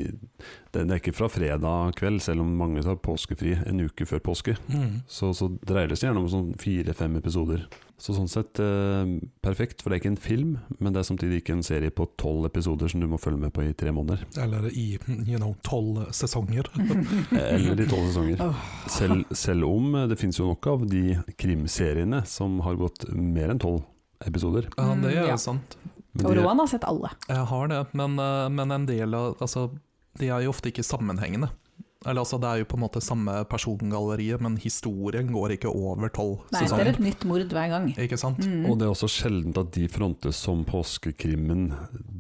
det 0.75 0.79
er 0.83 0.99
ikke 0.99 1.15
fra 1.17 1.29
fredag 1.31 1.95
kveld, 2.01 2.19
selv 2.27 2.43
om 2.43 2.51
mange 2.59 2.83
tar 2.87 2.99
påskefri 2.99 3.53
en 3.63 3.85
uke 3.87 4.05
før 4.11 4.21
påske. 4.27 4.55
Mm. 4.67 5.07
Så, 5.07 5.31
så 5.39 5.47
dreier 5.63 5.89
det 5.93 5.99
seg 6.01 6.11
gjerne 6.11 6.23
om 6.25 6.33
sånn 6.33 6.51
fire-fem 6.61 7.15
episoder. 7.23 7.61
Så 7.97 8.13
sånn 8.13 8.29
sett 8.29 8.61
eh, 8.61 9.09
perfekt, 9.41 9.81
for 9.81 9.89
det 9.89 9.97
er 9.97 10.03
ikke 10.03 10.11
en 10.13 10.21
film, 10.21 10.51
men 10.77 10.93
det 10.93 11.01
er 11.01 11.07
samtidig 11.09 11.41
ikke 11.41 11.55
en 11.57 11.65
serie 11.65 11.93
på 11.95 12.05
tolv 12.21 12.45
episoder 12.51 12.93
som 12.93 13.01
du 13.01 13.09
må 13.09 13.17
følge 13.21 13.41
med 13.41 13.55
på 13.57 13.65
i 13.65 13.73
tre 13.79 13.93
måneder. 13.97 14.27
Eller 14.43 14.69
i 14.69 14.85
you 14.99 15.39
know, 15.41 15.55
tolv 15.65 16.03
sesonger. 16.17 16.69
Eller 17.33 17.81
i 17.81 17.89
tolv 17.89 18.11
sesonger. 18.11 18.45
Sel, 18.93 19.25
Selv, 19.33 19.69
om 19.71 19.97
det 20.11 20.21
finnes 20.21 20.37
jo 20.43 20.51
nok 20.51 20.69
av 20.75 20.85
de 20.91 21.19
krimseriene 21.41 22.21
som 22.29 22.61
har 22.67 22.77
gått 22.81 23.09
mer 23.17 23.55
enn 23.55 23.65
tolv 23.65 23.81
episoder. 24.29 24.69
Ja, 24.77 24.93
det 25.01 25.15
er 25.15 25.23
jo 25.23 25.33
ja. 25.33 25.41
sant. 25.41 25.79
Og 26.21 26.33
Roan 26.37 26.61
har 26.61 26.69
sett 26.69 26.85
alle. 26.89 27.11
Jeg 27.29 27.49
har 27.49 27.73
det, 27.73 27.83
men, 27.97 28.21
eh, 28.21 28.49
men 28.53 28.77
en 28.77 28.89
del 28.89 29.17
av 29.17 29.41
altså, 29.41 29.71
De 30.17 30.31
er 30.33 30.45
jo 30.45 30.53
ofte 30.53 30.71
ikke 30.71 30.85
sammenhengende. 30.85 31.51
Eller 32.07 32.23
altså, 32.23 32.39
Det 32.41 32.49
er 32.49 32.59
jo 32.63 32.65
på 32.71 32.77
en 32.79 32.85
måte 32.87 33.03
samme 33.03 33.45
persongalleriet, 33.51 34.41
men 34.41 34.57
historien 34.63 35.27
går 35.35 35.57
ikke 35.57 35.73
over 35.75 36.09
tolv 36.15 36.45
Nei, 36.55 36.63
det 36.71 36.79
er 36.81 36.93
et 36.95 37.01
nytt 37.03 37.25
mord 37.27 37.43
hver 37.51 37.69
gang. 37.75 37.89
Ikke 37.99 38.19
sant? 38.21 38.39
Mm. 38.47 38.65
Og 38.71 38.79
det 38.79 38.87
er 38.87 38.95
også 38.95 39.09
sjeldent 39.11 39.59
at 39.59 39.73
de 39.75 39.89
frontes 39.89 40.37
som 40.37 40.65
påskekrimmen 40.65 41.73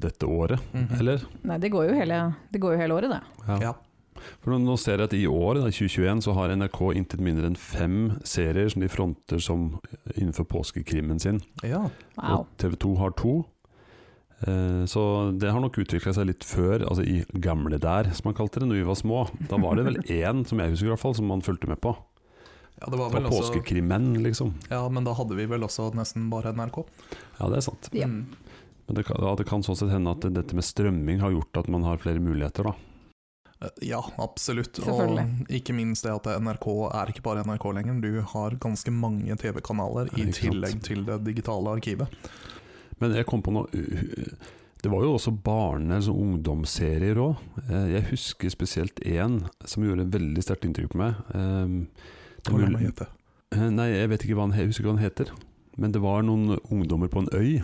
dette 0.03 0.27
året, 0.27 0.61
Mhm. 0.75 0.99
eller? 1.01 1.22
Nei, 1.44 1.59
det 1.59 1.70
går 1.72 1.88
jo 1.90 1.94
hele, 1.94 2.35
det 2.53 2.61
går 2.61 2.72
jo 2.75 2.79
hele 2.81 2.94
året, 2.94 3.11
det. 3.11 3.61
Ja. 3.62 3.72
For 4.40 4.51
nå, 4.51 4.59
nå 4.64 4.77
ser 4.79 4.96
jeg 4.99 5.05
at 5.05 5.12
i 5.14 5.27
år, 5.27 5.55
da, 5.61 5.70
2021, 5.70 6.22
så 6.25 6.33
har 6.35 6.49
NRK 6.57 6.81
intet 6.96 7.20
mindre 7.20 7.46
enn 7.46 7.57
fem 7.57 8.18
serier 8.25 8.68
som 8.72 8.81
de 8.83 8.88
fronter 8.88 9.38
som 9.38 9.79
innenfor 10.16 10.44
påskekrimmen 10.49 11.20
sin. 11.20 11.40
ja. 11.62 11.90
Wow. 12.16 12.40
Og 12.40 12.46
TV 12.59 12.77
2 12.77 12.96
har 12.96 13.11
to. 13.11 13.44
Eh, 14.44 14.85
så 14.85 15.33
det 15.33 15.49
har 15.51 15.62
nok 15.64 15.79
utvikla 15.81 16.12
seg 16.12 16.29
litt 16.29 16.44
før, 16.44 16.85
altså 16.85 17.05
i 17.07 17.22
gamle 17.40 17.79
der, 17.81 18.11
som 18.12 18.29
man 18.29 18.37
kalte 18.37 18.61
det, 18.61 18.68
når 18.68 18.83
vi 18.83 18.88
var 18.90 18.99
små. 19.01 19.22
Da 19.49 19.57
var 19.62 19.79
det 19.79 19.87
vel 19.88 19.96
én, 20.20 20.44
som 20.49 20.61
jeg 20.61 20.75
husker 20.75 20.90
i 20.90 20.92
hvert 20.92 21.05
fall, 21.05 21.16
som 21.16 21.31
man 21.31 21.44
fulgte 21.46 21.70
med 21.70 21.81
på. 21.81 21.94
ja, 22.81 22.90
det 22.92 22.99
var 23.01 23.14
vel 23.14 23.25
også 23.31 23.46
påskekrimmen, 23.46 24.11
liksom. 24.27 24.53
Ja, 24.68 24.83
men 24.92 25.05
da 25.09 25.14
hadde 25.16 25.38
vi 25.38 25.46
vel 25.49 25.64
også 25.64 25.88
nesten 25.96 26.29
bare 26.33 26.53
NRK. 26.53 26.83
Ja, 27.38 27.49
det 27.49 27.62
er 27.62 27.64
sant. 27.70 27.88
Ja. 27.96 28.11
Mm. 28.11 28.27
Men 28.87 28.94
det 29.01 29.07
kan, 29.09 29.16
ja, 29.18 29.33
det 29.35 29.46
kan 29.49 29.64
sånn 29.66 29.75
sett 29.81 29.90
hende 29.90 30.12
at 30.14 30.22
dette 30.31 30.55
med 30.55 30.62
strømming 30.62 31.18
har 31.18 31.33
gjort 31.35 31.59
at 31.64 31.70
man 31.72 31.83
har 31.88 31.99
flere 31.99 32.20
muligheter, 32.22 32.68
da. 32.68 32.75
Eh, 33.64 33.72
Ja, 33.88 34.03
absolutt. 34.20 34.79
Og 34.85 35.16
ikke 35.49 35.72
minst 35.75 36.05
det 36.05 36.12
at 36.12 36.29
NRK 36.44 36.68
er 36.92 37.11
ikke 37.11 37.25
bare 37.25 37.42
NRK 37.49 37.64
lenger. 37.81 37.96
Du 38.05 38.20
har 38.35 38.55
ganske 38.61 38.92
mange 38.92 39.35
TV-kanaler 39.40 40.12
i 40.12 40.29
sant. 40.29 40.38
tillegg 40.42 40.85
til 40.85 41.03
det 41.09 41.16
digitale 41.25 41.72
arkivet. 41.81 42.12
Men 43.00 43.12
jeg 43.16 43.26
kom 43.28 43.42
på 43.44 43.52
noe 43.52 43.66
Det 44.82 44.90
var 44.92 45.02
jo 45.04 45.14
også 45.16 45.32
barne- 45.42 45.96
eller 45.96 46.04
sånn 46.06 46.20
ungdomsserier 46.22 47.18
òg. 47.18 47.37
Jeg 47.90 48.04
husker 48.12 48.52
spesielt 48.52 49.00
én 49.02 49.40
som 49.66 49.82
gjorde 49.82 50.04
veldig 50.12 50.42
sterkt 50.44 50.64
inntrykk 50.68 50.92
på 50.92 51.00
meg. 51.00 51.16
Eh, 51.35 51.66
det 52.44 52.52
er 52.52 52.52
Hva 52.52 52.70
meg 52.70 52.85
gjette? 52.87 53.09
Eh, 53.56 53.68
Nei, 53.70 53.88
jeg 53.96 54.09
vet 54.12 54.26
ikke 54.26 54.37
hva 54.37 54.46
han, 54.46 54.52
jeg 54.59 54.68
husker 54.70 54.85
ikke 54.85 54.92
hva 54.92 54.96
han 54.98 55.04
heter. 55.09 55.32
Men 55.76 55.92
det 55.92 56.00
var 56.04 56.22
noen 56.22 56.59
ungdommer 56.70 57.09
på 57.12 57.24
en 57.24 57.32
øy. 57.35 57.62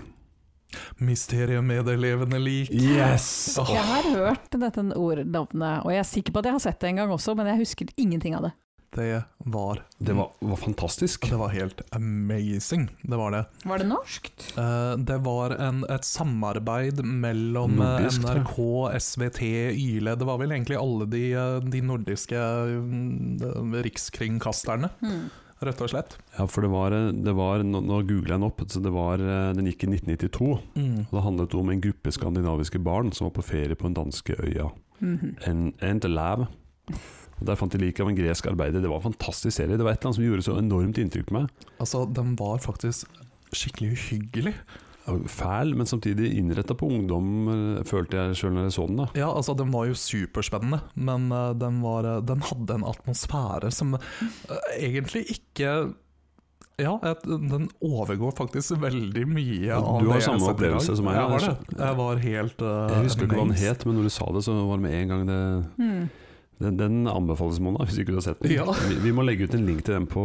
Mysteriet 1.05 1.63
med 1.65 1.85
det 1.87 1.99
levende 2.01 2.41
lik. 2.41 2.71
Yes! 2.73 3.59
Oh. 3.61 3.69
Jeg 3.71 3.85
har 3.85 4.09
hørt 4.17 4.51
dette 4.57 4.85
ordnavnet, 4.97 5.85
og 5.85 5.93
jeg 5.93 6.01
er 6.01 6.09
sikker 6.09 6.33
på 6.33 6.41
at 6.43 6.49
jeg 6.49 6.57
har 6.57 6.65
sett 6.65 6.81
det 6.81 6.91
en 6.93 7.03
gang 7.03 7.13
også, 7.13 7.37
men 7.37 7.47
jeg 7.53 7.63
husker 7.63 7.93
ingenting 8.01 8.35
av 8.39 8.49
det. 8.49 8.53
Det 8.93 9.23
var 9.49 9.79
Det 9.99 10.13
var, 10.13 10.31
var 10.45 10.57
fantastisk. 10.61 11.25
Det 11.31 11.37
var 11.41 11.49
helt 11.55 11.81
amazing, 11.97 12.89
det 13.03 13.17
var 13.17 13.31
det. 13.33 13.45
Var 13.65 13.79
det 13.81 13.87
norskt? 13.89 14.45
Eh, 14.61 14.97
det 15.01 15.17
var 15.25 15.55
en, 15.57 15.85
et 15.89 16.05
samarbeid 16.05 17.01
mellom 17.05 17.79
eh, 17.81 17.95
Nordisk. 18.03 18.23
NRK, 18.29 18.59
SVT, 19.01 19.41
Yle 19.73 20.15
Det 20.21 20.29
var 20.29 20.39
vel 20.43 20.53
egentlig 20.53 20.77
alle 20.81 21.07
de, 21.09 21.23
eh, 21.33 21.61
de 21.73 21.81
nordiske 21.89 22.37
mm, 22.37 23.39
de 23.41 23.83
rikskringkasterne, 23.89 24.91
Hmm. 25.01 25.31
rett 25.63 25.81
og 25.81 25.89
slett. 25.93 26.17
Ja, 26.37 26.47
for 26.51 26.61
det 26.67 26.71
var, 26.73 26.91
det 27.13 27.35
var 27.39 27.63
Nå, 27.63 27.81
nå 27.87 28.01
googler 28.03 28.35
jeg 28.35 28.39
den 28.41 28.47
opp. 28.49 28.61
Så 28.69 28.83
det 28.83 28.91
var, 28.93 29.15
eh, 29.23 29.53
den 29.57 29.69
gikk 29.71 29.85
i 29.87 29.93
1992. 29.97 30.53
Og 31.09 31.13
det 31.17 31.23
handlet 31.23 31.55
om 31.55 31.71
en 31.71 31.81
gruppe 31.81 32.13
skandinaviske 32.13 32.81
barn 32.83 33.13
som 33.15 33.29
var 33.31 33.37
på 33.41 33.45
ferie 33.47 33.75
på 33.79 33.89
den 33.89 33.95
danske 34.05 34.37
øya 34.43 34.71
Mhm. 35.03 35.37
en, 35.49 35.73
Entelav. 35.81 36.47
Og 37.43 37.49
Der 37.49 37.59
fant 37.59 37.75
de 37.75 37.83
liket 37.83 38.05
av 38.05 38.13
en 38.13 38.19
gresk 38.19 38.47
arbeider. 38.47 38.85
Det 38.85 38.91
var 38.91 39.03
en 39.03 39.11
fantastisk 39.11 39.57
serie. 39.57 39.75
Det 39.75 39.83
var 39.83 39.97
et 39.97 40.01
eller 40.01 40.13
annet 40.13 40.21
som 40.21 40.29
gjorde 40.29 40.47
så 40.47 40.57
enormt 40.61 41.03
inntrykk 41.03 41.29
på 41.33 41.39
meg. 41.41 41.67
Altså, 41.83 42.07
den 42.07 42.37
var 42.39 42.63
faktisk 42.63 43.11
skikkelig 43.53 43.97
uhyggelig. 43.99 44.55
Fæl, 45.27 45.73
men 45.75 45.89
samtidig 45.91 46.29
innretta 46.39 46.77
på 46.79 46.87
ungdom, 46.87 47.49
eh, 47.51 47.83
følte 47.83 48.21
jeg 48.21 48.37
sjøl 48.39 48.53
når 48.55 48.69
jeg 48.69 48.75
så 48.77 48.87
den. 48.87 49.01
da 49.01 49.09
Ja, 49.19 49.33
altså, 49.35 49.57
den 49.59 49.73
var 49.75 49.89
jo 49.91 49.99
superspennende, 49.99 50.79
men 50.95 51.27
eh, 51.35 51.49
den, 51.59 51.81
var, 51.83 52.07
eh, 52.07 52.21
den 52.23 52.45
hadde 52.47 52.79
en 52.79 52.87
atmosfære 52.87 53.73
som 53.75 53.97
egentlig 54.79 55.27
ikke 55.35 55.75
ja, 56.81 56.95
den 57.27 57.67
overgår 57.85 58.33
faktisk 58.39 58.79
veldig 58.81 59.27
mye 59.29 59.75
av 59.75 59.85
av 59.85 60.01
du 60.01 60.09
har 60.09 60.23
det 60.23 60.25
samme 60.25 60.49
opplevelse 60.55 60.97
som 60.97 61.05
meg, 61.05 61.19
Jeg 61.19 61.43
det. 61.45 61.77
Jeg 61.83 61.99
var 61.99 62.23
helt 62.23 62.63
uh, 62.65 62.71
Jeg 62.95 63.05
husker 63.07 63.27
ikke 63.27 63.37
hva 63.37 63.45
den 63.51 63.61
het, 63.61 63.85
men 63.87 63.99
når 63.99 64.09
du 64.09 64.15
sa 64.15 64.27
det, 64.33 64.43
så 64.47 64.57
var 64.57 64.81
det 64.81 64.87
med 64.87 64.97
en 65.03 65.13
gang 65.13 65.27
det 65.29 65.41
Hmm. 65.77 66.09
Den, 66.63 66.79
den 66.79 66.99
anbefales, 67.11 67.59
Mona, 67.63 67.87
hvis 67.89 67.99
ikke 68.03 68.15
du 68.15 68.21
har 68.21 68.27
sett 68.29 68.43
den. 68.43 68.55
Ja. 68.55 68.67
Vi, 68.89 69.01
vi 69.03 69.15
må 69.15 69.25
legge 69.27 69.49
ut 69.49 69.55
en 69.59 69.67
link 69.67 69.83
til 69.87 69.97
den 69.97 70.09
på, 70.11 70.25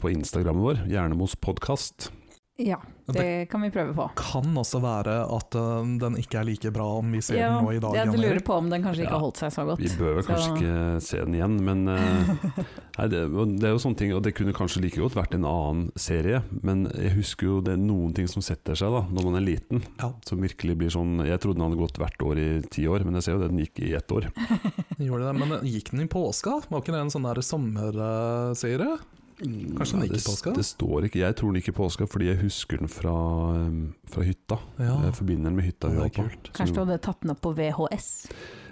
på 0.00 0.10
Instagrammen 0.10 0.64
vår, 0.64 0.86
Hjernemos 0.90 1.36
podkast. 1.38 2.10
Ja, 2.58 2.78
det 3.12 3.50
kan 3.52 3.60
vi 3.60 3.68
prøve 3.68 3.92
på. 3.92 4.04
Kan 4.16 4.54
også 4.56 4.78
være 4.80 5.16
at 5.28 5.54
eh, 5.60 5.88
den 6.00 6.14
ikke 6.16 6.38
er 6.40 6.46
like 6.48 6.70
bra 6.72 6.86
om 7.02 7.10
vi 7.12 7.18
ser 7.20 7.36
Ja, 7.36 7.50
den 7.58 7.66
nå 7.66 7.74
i 7.76 7.80
dag. 7.84 7.92
jeg 7.98 8.14
du 8.14 8.16
lurer 8.22 8.40
på 8.46 8.54
om 8.56 8.70
den 8.72 8.80
kanskje 8.82 9.02
ikke 9.04 9.12
Ja. 9.12 9.18
har 9.18 9.24
holdt 9.26 9.40
seg 9.42 9.50
så 9.52 9.64
godt. 9.68 9.82
Vi 9.84 9.90
bør 9.98 10.14
vel 10.16 10.24
kanskje 10.24 10.46
Så- 10.46 10.56
ikke 10.56 11.02
se 11.04 11.18
den 11.20 11.34
igjen, 11.36 11.56
men 11.66 11.88
eh, 11.92 12.62
nei, 12.96 13.08
det, 13.12 13.20
det 13.60 13.68
er 13.68 13.74
jo 13.76 13.82
sånne 13.84 13.98
ting, 14.00 14.14
og 14.16 14.22
det 14.24 14.32
kunne 14.38 14.54
kanskje 14.56 14.80
like 14.86 14.96
godt 15.04 15.18
vært 15.18 15.34
en 15.36 15.44
annen 15.44 15.90
serie, 16.00 16.40
men 16.62 16.86
jeg 16.96 17.12
husker 17.18 17.46
jo 17.50 17.60
det 17.60 17.74
er 17.74 17.82
noen 17.84 18.14
ting 18.16 18.26
som 18.26 18.40
setter 18.40 18.72
seg 18.74 18.88
da, 18.90 19.02
når 19.12 19.28
man 19.28 19.36
er 19.36 19.44
liten. 19.44 19.82
Ja. 20.00 20.14
Som 20.24 20.40
virkelig 20.40 20.78
blir 20.80 20.88
sånn 20.96 21.20
Jeg 21.28 21.38
trodde 21.44 21.60
den 21.60 21.66
hadde 21.68 21.76
gått 21.84 22.00
hvert 22.00 22.24
år 22.24 22.40
i 22.40 22.48
ti 22.72 22.86
år, 22.88 23.04
men 23.04 23.14
jeg 23.20 23.22
ser 23.28 23.36
jo 23.36 23.42
det, 23.44 23.50
den 23.52 23.60
gikk 23.66 23.84
i 23.84 23.92
ett 24.00 24.08
år. 24.16 24.30
Gjorde 24.96 25.28
det, 25.28 25.36
Men 25.44 25.60
gikk 25.60 25.90
den 25.92 26.00
i 26.00 26.08
påska? 26.08 26.62
Var 26.70 26.80
ikke 26.80 26.96
det 26.96 27.04
en 27.04 27.12
sånn 27.12 27.28
der 27.28 27.42
sommerserie? 27.44 28.96
Kanskje 29.36 29.92
den 29.98 30.02
gikk 30.06 30.12
i 30.12 30.16
det, 30.16 30.24
påska? 30.24 30.52
Det 30.56 30.64
står 30.64 31.04
ikke, 31.10 31.18
Jeg 31.20 31.36
tror 31.36 31.52
den 31.52 31.60
gikk 31.60 31.68
i 31.68 31.76
påska 31.76 32.06
fordi 32.08 32.26
jeg 32.30 32.38
husker 32.40 32.78
den 32.80 32.88
fra, 32.88 33.12
eh, 33.60 34.08
fra 34.08 34.22
hytta. 34.24 34.58
Ja, 34.78 34.94
Jeg 35.04 35.14
forbinder 35.18 35.50
den 35.50 35.56
med 35.56 35.64
hytta 35.66 35.88
vi 35.88 35.94
det 35.94 35.98
var 36.00 36.06
er 36.06 36.14
på. 36.16 36.22
kult. 36.30 36.52
Kanskje 36.56 36.74
du 36.74 36.80
hadde 36.84 37.00
tatt 37.04 37.20
den 37.20 37.30
opp 37.34 37.40
på 37.44 37.52
VHS? 37.54 38.08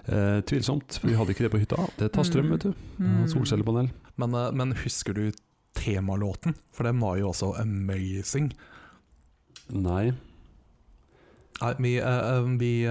Eh, 0.07 0.41
tvilsomt, 0.43 0.99
for 1.01 1.09
vi 1.09 1.15
hadde 1.17 1.31
ikke 1.35 1.45
det 1.45 1.51
på 1.53 1.61
hytta. 1.61 1.77
Det 1.99 2.13
tar 2.13 2.23
strøm, 2.25 2.47
Mm. 2.49 2.51
vet 2.53 2.61
du. 2.61 2.75
Mm. 2.99 3.27
Solcellepanel. 3.29 3.91
Men, 4.17 4.35
eh, 4.35 4.51
men 4.53 4.73
husker 4.73 5.13
du 5.15 5.33
temalåten? 5.75 6.55
For 6.73 6.85
den 6.85 6.99
var 7.01 7.17
jo 7.19 7.29
også 7.29 7.59
amazing. 7.61 8.53
Nei. 9.71 10.13
Nei, 11.63 11.75
vi, 11.79 11.97
eh, 11.99 12.05
eh, 12.05 12.57
vi 12.59 12.85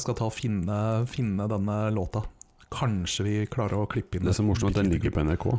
skal 0.00 0.14
ta 0.14 0.24
og 0.26 0.32
finne, 0.32 1.06
finne 1.06 1.48
denne 1.48 1.92
låta. 1.92 2.24
Kanskje 2.70 3.24
vi 3.24 3.46
klarer 3.46 3.78
å 3.84 3.88
klippe 3.88 4.16
inn 4.16 4.24
Det 4.24 4.30
er 4.34 4.42
så 4.42 4.44
morsomt 4.46 4.76
at 4.76 4.82
den 4.82 4.90
ligger 4.92 5.10
på 5.10 5.24
NRK. 5.24 5.58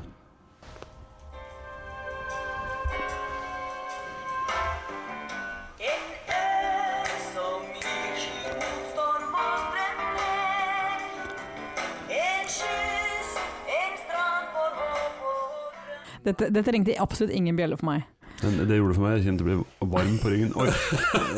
Dette, 16.25 16.49
dette 16.53 16.71
ringte 16.75 16.95
absolutt 16.99 17.33
ingen 17.35 17.57
bjelle 17.59 17.77
for 17.79 17.91
meg. 17.91 18.07
Men 18.39 18.55
det 18.69 18.77
gjorde 18.77 18.93
det 18.93 18.97
for 18.97 19.03
meg. 19.03 19.15
Jeg 19.17 19.25
kjente 19.25 19.43
det 19.43 19.47
ble 19.49 19.89
varm 19.91 20.13
på 20.21 20.31
ryggen. 20.31 20.51
Oi, 20.59 20.67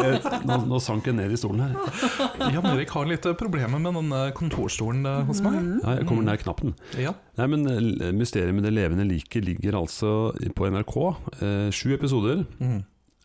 jeg, 0.01 0.19
nå, 0.45 0.57
nå 0.69 0.79
sank 0.83 1.07
jeg 1.09 1.17
ned 1.17 1.33
i 1.33 1.39
stolen 1.39 1.63
her. 1.65 2.51
Jan 2.53 2.67
Erik 2.75 2.93
har 2.93 3.09
litt 3.09 3.25
eh, 3.29 3.35
problemer 3.37 3.81
med 3.81 3.97
denne 3.97 4.21
kontorstolen 4.37 5.07
eh, 5.09 5.23
hos 5.29 5.41
meg. 5.45 5.57
Ja, 5.81 5.95
jeg 5.97 6.07
kommer 6.09 6.27
nær 6.27 6.41
knappen. 6.41 6.75
Ja. 7.01 7.15
Nei, 7.39 7.49
men 7.55 7.65
eh, 7.71 8.11
Mysteriet 8.17 8.53
med 8.57 8.67
det 8.67 8.75
levende 8.75 9.07
liket 9.09 9.47
ligger 9.47 9.79
altså 9.81 10.13
på 10.57 10.69
NRK. 10.75 10.97
Eh, 11.39 11.67
sju 11.73 11.95
episoder. 11.97 12.45
Mm. 12.61 12.81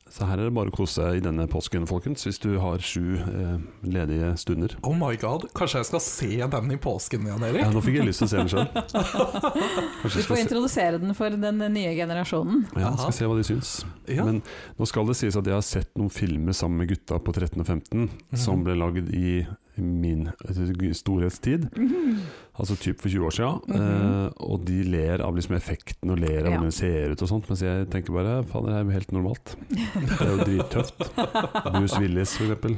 Så 0.08 0.24
her 0.28 0.38
er 0.38 0.46
det 0.48 0.54
bare 0.54 0.70
å 0.70 0.74
kose 0.74 1.00
seg 1.00 1.18
i 1.18 1.22
denne 1.24 1.44
påsken, 1.50 1.84
folkens. 1.90 2.22
Hvis 2.28 2.38
du 2.40 2.52
har 2.62 2.78
sju 2.84 3.16
eh, 3.18 3.56
ledige 3.82 4.30
stunder. 4.40 4.76
Oh 4.86 4.94
my 4.96 5.16
god, 5.20 5.48
kanskje 5.56 5.82
jeg 5.82 5.88
skal 5.90 6.02
se 6.04 6.30
den 6.54 6.70
i 6.72 6.78
påsken, 6.80 7.26
igjen, 7.26 7.42
Erik? 7.48 7.64
Ja, 7.64 7.72
nå 7.74 7.82
fikk 7.84 7.98
jeg 7.98 8.06
lyst 8.08 8.22
til 8.22 8.28
å 8.28 8.32
se 8.32 8.44
den 8.44 8.52
sjøl. 8.52 8.68
Du 10.16 10.22
får 10.22 10.40
introdusere 10.44 11.00
den 11.02 11.12
for 11.18 11.34
den 11.34 11.60
nye 11.74 11.92
generasjonen. 11.98 12.64
ja, 12.78 12.92
skal 12.96 13.14
se 13.18 13.28
hva 13.28 13.36
de 13.36 13.44
syns. 13.46 13.74
Ja. 14.08 14.24
Men 14.28 14.40
nå 14.78 14.88
skal 14.88 15.10
det 15.10 15.18
sies 15.18 15.36
at 15.36 15.48
jeg 15.50 15.58
har 15.58 15.66
sett 15.66 15.90
noen 15.98 16.12
filmer 16.14 16.54
sammen 16.56 16.84
med 16.84 16.94
gutta 16.94 17.18
på 17.20 17.34
13 17.34 17.60
og 17.60 17.66
15 17.66 18.06
som 18.46 18.62
ble 18.66 18.78
lagd 18.78 19.10
i 19.10 19.40
min 19.76 20.28
storhetstid, 20.50 20.94
storhetstid. 20.96 21.64
-hmm. 21.72 22.18
Altså 22.58 22.76
typ 22.76 23.00
for 23.00 23.08
20 23.08 23.26
år 23.26 23.30
siden. 23.30 23.60
Mhm. 23.68 24.24
eh, 24.26 24.30
og 24.36 24.64
de 24.66 24.82
ler 24.82 25.20
av 25.22 25.34
liksom 25.36 25.54
effekten 25.56 26.10
og 26.10 26.18
ler 26.18 26.38
av 26.40 26.44
Ja. 26.46 26.50
hvordan 26.50 26.64
det 26.64 26.74
ser 26.74 27.10
ut 27.10 27.22
og 27.22 27.28
sånt, 27.28 27.48
mens 27.48 27.62
jeg 27.62 27.86
tenker 27.90 28.12
bare 28.12 28.42
faen, 28.44 28.66
det 28.66 28.74
er 28.74 28.84
jo 28.84 28.90
helt 28.90 29.12
normalt. 29.12 29.56
Det 29.68 30.20
er 30.20 30.30
jo 30.30 30.44
drittøft. 30.44 30.98
Bruce 31.72 32.00
Willis, 32.00 32.36
for 32.36 32.44
eksempel. 32.44 32.76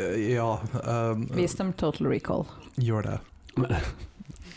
Eh, 0.00 0.32
Ja, 0.34 0.58
um, 1.12 1.28
Vis 1.34 1.54
dem 1.54 1.72
Total 1.72 2.06
Recall. 2.06 2.44
gjør 2.78 3.02
det. 3.02 3.18
Eh, 3.70 3.80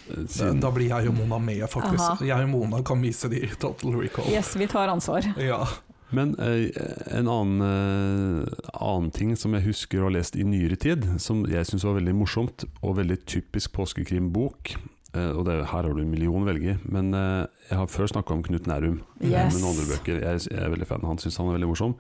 Da, 0.07 0.28
Siden, 0.28 0.59
da 0.61 0.70
blir 0.72 0.88
jeg 0.88 1.07
og 1.09 1.16
Mona 1.18 1.38
med, 1.39 1.61
faktisk. 1.70 1.99
Aha. 1.99 2.26
Jeg 2.26 2.43
og 2.43 2.49
Mona 2.49 2.82
kan 2.84 3.01
vise 3.01 3.28
de 3.30 3.39
Total 3.59 3.91
Recall. 3.91 4.28
Yes, 4.32 4.55
vi 4.55 4.68
tar 4.68 4.88
ansvar. 4.88 5.26
Ja. 5.38 5.66
Men 6.14 6.36
eh, 6.39 6.70
en 7.18 7.28
annen, 7.28 7.62
eh, 7.66 8.72
annen 8.76 9.12
ting 9.16 9.36
som 9.39 9.53
jeg 9.58 9.66
husker 9.70 10.03
å 10.03 10.10
ha 10.10 10.14
lest 10.18 10.36
i 10.38 10.43
nyere 10.47 10.78
tid, 10.80 11.08
som 11.22 11.45
jeg 11.49 11.66
syns 11.70 11.86
var 11.88 11.97
veldig 11.99 12.14
morsomt, 12.20 12.68
og 12.82 12.97
veldig 12.99 13.18
typisk 13.26 13.74
påskekrimbok 13.78 14.76
eh, 15.16 15.32
og 15.32 15.45
det, 15.47 15.58
Her 15.72 15.88
har 15.88 15.93
du 15.93 16.01
en 16.03 16.12
million 16.12 16.43
å 16.43 16.47
velge 16.47 16.76
i, 16.76 16.78
men 16.86 17.14
eh, 17.18 17.47
jeg 17.72 17.80
har 17.82 17.88
før 17.91 18.12
snakka 18.14 18.36
om 18.38 18.43
Knut 18.45 18.70
Nærum. 18.70 19.01
Yes. 19.24 19.56
Med 19.56 19.62
noen 19.64 19.74
andre 19.74 19.89
bøker. 19.95 20.22
Jeg, 20.22 20.45
jeg 20.51 20.62
er 20.62 20.72
veldig 20.76 20.88
fan. 20.91 21.06
Han 21.10 21.22
syns 21.22 21.39
han 21.41 21.49
er 21.49 21.58
veldig 21.60 21.74
morsom. 21.74 21.97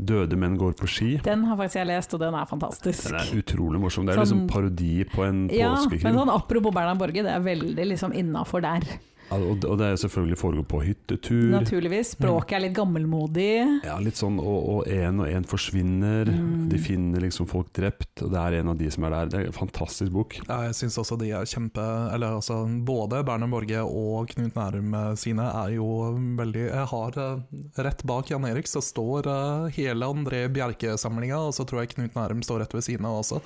'Døde 0.00 0.36
menn 0.38 0.54
går 0.56 0.72
på 0.78 0.86
ski'. 0.88 1.18
Den 1.26 1.42
har 1.44 1.58
faktisk 1.58 1.76
jeg 1.76 1.88
lest, 1.90 2.14
og 2.16 2.20
den 2.22 2.32
er 2.38 2.46
fantastisk. 2.48 3.02
Den 3.10 3.18
er 3.20 3.32
utrolig 3.36 3.80
morsom. 3.82 4.06
Det 4.06 4.14
er 4.14 4.20
Sånn- 4.22 4.46
liksom 4.46 4.46
parodi 4.48 5.04
på 5.04 5.26
en 5.26 5.42
påskekrim. 5.50 6.00
Ja, 6.00 6.08
men 6.08 6.16
sånn 6.22 6.32
apropos 6.32 6.72
Bernhard 6.72 6.98
Borge, 7.02 7.24
det 7.26 7.34
er 7.34 7.42
veldig 7.44 7.86
liksom 7.90 8.14
innafor 8.16 8.62
der. 8.64 8.86
Og, 9.30 9.78
det 9.78 9.86
er 9.86 9.98
selvfølgelig 10.00 10.38
foregår 10.40 10.66
på 10.70 10.80
hyttetur. 10.84 11.50
Naturligvis. 11.52 12.14
Språket 12.16 12.56
er 12.58 12.64
litt 12.66 12.74
gammelmodig. 12.76 13.52
Ja, 13.86 13.98
litt 14.02 14.18
sånn, 14.18 14.40
og, 14.42 14.88
én 14.90 15.10
en 15.10 15.22
og 15.22 15.30
en 15.30 15.46
forsvinner. 15.48 16.30
Mm. 16.30 16.66
De 16.72 16.80
finner 16.82 17.24
liksom 17.24 17.48
folk 17.50 17.70
drept, 17.76 18.24
og 18.24 18.32
det 18.34 18.40
er 18.42 18.58
en 18.60 18.72
av 18.72 18.80
de 18.80 18.90
som 18.90 19.06
er 19.06 19.14
der. 19.14 19.30
Det 19.30 19.40
er 19.40 19.50
en 19.50 19.56
fantastisk 19.56 20.14
bok. 20.14 20.38
Ja, 20.48 20.62
Jeg 20.68 20.76
syns 20.80 20.98
også 21.00 21.18
de 21.20 21.30
er 21.34 21.48
kjempe 21.48 21.82
Eller 22.14 22.38
altså, 22.38 22.62
både 22.86 23.22
Bernhard 23.26 23.52
Borge 23.52 23.82
og 23.84 24.30
Knut 24.32 24.56
Nærum 24.58 24.94
eh, 24.94 25.10
sine 25.20 25.46
er 25.62 25.74
jo 25.76 25.88
veldig 26.38 26.64
Jeg 26.66 26.86
har 26.92 27.18
eh, 27.20 27.58
Rett 27.86 28.04
bak 28.08 28.30
Jan 28.30 28.46
Erik 28.48 28.70
så 28.70 28.82
står 28.84 29.28
eh, 29.30 29.68
hele 29.78 30.08
André 30.10 30.44
Bjerke-samlinga, 30.52 31.40
og 31.48 31.54
så 31.56 31.66
tror 31.68 31.84
jeg 31.84 31.94
Knut 31.94 32.16
Nærum 32.18 32.44
står 32.46 32.64
rett 32.64 32.76
ved 32.76 32.86
siden 32.86 33.08
av 33.08 33.20
også. 33.22 33.40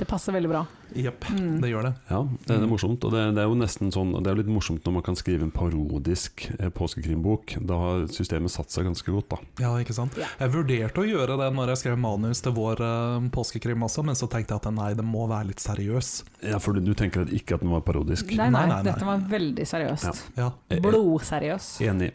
Det 0.00 0.06
passer 0.08 0.32
veldig 0.32 0.48
bra. 0.48 0.62
Jepp, 0.96 1.26
Mm. 1.30 1.60
det 1.60 1.68
gjør 1.70 1.84
det. 1.86 1.90
Ja, 2.08 2.20
det 2.48 2.54
er 2.56 2.62
morsomt. 2.66 3.04
Og 3.04 3.12
det, 3.12 3.20
det 3.36 3.42
er 3.42 3.48
jo 3.50 3.56
nesten 3.60 3.92
sånn 3.92 4.14
det 4.16 4.30
er 4.30 4.34
jo 4.34 4.38
litt 4.40 4.48
morsomt 4.50 4.82
når 4.88 4.94
man 4.96 5.04
kan 5.06 5.18
skrive 5.18 5.44
en 5.44 5.52
parodisk 5.52 6.46
eh, 6.56 6.70
påskekrimbok. 6.72 7.58
Da 7.68 7.76
har 7.78 8.06
systemet 8.10 8.50
satt 8.54 8.72
seg 8.72 8.88
ganske 8.88 9.12
godt, 9.12 9.28
da. 9.34 9.38
Ja, 9.60 9.74
ikke 9.78 9.92
sant? 9.94 10.16
Ja. 10.18 10.26
Jeg 10.40 10.54
vurderte 10.56 11.04
å 11.04 11.06
gjøre 11.06 11.36
det 11.42 11.50
når 11.54 11.74
jeg 11.74 11.82
skrev 11.82 12.00
manus 12.00 12.40
til 12.40 12.56
vår 12.56 12.80
eh, 12.86 13.28
påskekrim 13.36 13.84
også, 13.86 14.06
men 14.08 14.16
så 14.18 14.26
tenkte 14.32 14.56
jeg 14.56 14.64
at 14.64 14.72
nei, 14.74 14.88
det 14.96 15.04
må 15.04 15.28
være 15.30 15.50
litt 15.52 15.60
seriøs. 15.60 16.10
Ja, 16.48 16.58
For 16.64 16.72
du, 16.72 16.80
du 16.80 16.94
tenker 16.96 17.26
at 17.28 17.34
ikke 17.36 17.60
at 17.60 17.66
den 17.66 17.70
var 17.76 17.84
parodisk? 17.84 18.32
Nei, 18.32 18.48
nei, 18.48 18.64
Nei, 18.64 18.66
nei, 18.72 18.82
dette 18.88 19.04
var 19.06 19.20
veldig 19.30 19.68
seriøst. 19.68 20.24
Ja. 20.40 20.48
Ja. 20.48 20.50
Eh, 20.72 20.80
Blodseriøs. 20.80 21.74
Enig. 21.84 22.14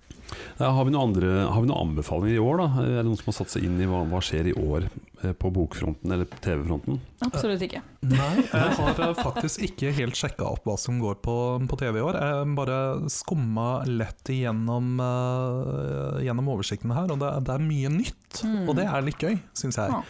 har, 0.69 0.85
vi 0.85 0.91
noen 0.93 1.09
andre, 1.09 1.29
har 1.49 1.63
vi 1.63 1.69
noen 1.69 1.89
anbefalinger 1.89 2.35
i 2.37 2.41
år, 2.43 2.59
da? 2.61 2.83
Er 2.83 2.97
det 2.99 3.05
noen 3.07 3.19
som 3.19 3.29
har 3.31 3.37
satt 3.39 3.53
seg 3.53 3.65
inn 3.67 3.79
i 3.81 3.87
hva, 3.89 4.01
hva 4.09 4.19
skjer 4.23 4.51
i 4.51 4.55
år 4.57 4.87
eh, 4.89 5.31
på 5.37 5.51
bokfronten 5.53 6.13
eller 6.13 6.27
TV-fronten? 6.43 6.99
Absolutt 7.25 7.63
ikke. 7.65 7.81
Nei, 8.09 8.29
jeg 8.43 8.75
har 8.79 9.01
eh, 9.05 9.21
faktisk 9.21 9.65
ikke 9.69 9.93
helt 9.97 10.19
sjekka 10.19 10.49
opp 10.49 10.67
hva 10.67 10.75
som 10.81 10.99
går 11.01 11.21
på, 11.25 11.37
på 11.71 11.79
TV 11.81 12.01
i 12.01 12.05
år. 12.05 12.19
Jeg 12.19 12.51
bare 12.57 12.81
skumma 13.13 13.69
lett 13.89 14.33
igjennom 14.33 14.99
eh, 15.05 16.21
gjennom 16.27 16.51
oversikten 16.55 16.93
her, 16.97 17.13
og 17.13 17.23
det, 17.23 17.31
det 17.47 17.55
er 17.55 17.65
mye 17.71 17.95
nytt. 18.01 18.43
Mm. 18.43 18.61
Og 18.67 18.77
det 18.79 18.87
er 18.89 19.07
litt 19.07 19.23
gøy, 19.23 19.39
syns 19.57 19.79
jeg. 19.81 19.97
Ja. 19.97 20.03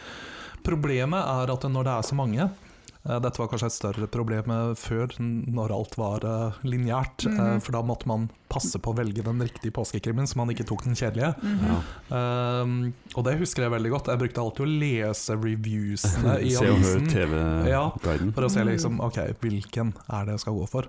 Problemet 0.65 1.25
er 1.25 1.53
at 1.53 1.65
når 1.69 1.87
det 1.87 1.95
er 1.95 2.05
så 2.05 2.17
mange 2.17 2.43
eh, 2.45 2.67
dette 3.01 3.39
var 3.41 3.47
kanskje 3.49 3.65
et 3.71 3.73
større 3.73 4.07
problem 4.13 4.51
eh, 4.53 4.73
før, 4.77 5.15
når 5.19 5.71
alt 5.73 5.95
var 5.97 6.25
uh, 6.27 6.59
lineært. 6.61 7.25
Mm 7.25 7.37
-hmm. 7.37 7.59
for 7.59 7.71
da 7.71 7.81
måtte 7.81 8.07
man 8.07 8.29
passe 8.47 8.77
på 8.79 8.91
å 8.91 8.97
velge 8.97 9.23
den 9.23 9.41
riktige 9.41 9.71
påskekrimmen, 9.71 10.27
så 10.27 10.37
man 10.37 10.49
ikke 10.49 10.67
tok 10.67 10.83
den 10.83 10.93
kjedelige. 10.95 11.33
Mhm. 11.41 11.65
Ja. 12.11 12.61
Um, 12.61 12.93
og 13.15 13.23
det 13.25 13.39
husker 13.39 13.63
jeg 13.63 13.71
veldig 13.71 13.89
godt. 13.89 14.07
Jeg 14.07 14.19
brukte 14.19 14.41
alltid 14.41 14.65
å 14.65 14.79
lese 14.79 15.33
reviewsene 15.35 16.39
i 16.47 16.49
Se 16.51 16.57
og 16.69 16.77
hør 16.77 16.95
avisen. 16.97 17.07
TV-guiden. 17.07 18.33
For 18.33 18.43
å 18.43 18.49
se 18.49 18.63
liksom, 18.63 18.99
ok, 19.01 19.17
hvilken 19.41 19.93
er 20.09 20.25
det 20.25 20.31
jeg 20.31 20.39
skal 20.39 20.53
gå 20.53 20.67
for. 20.69 20.87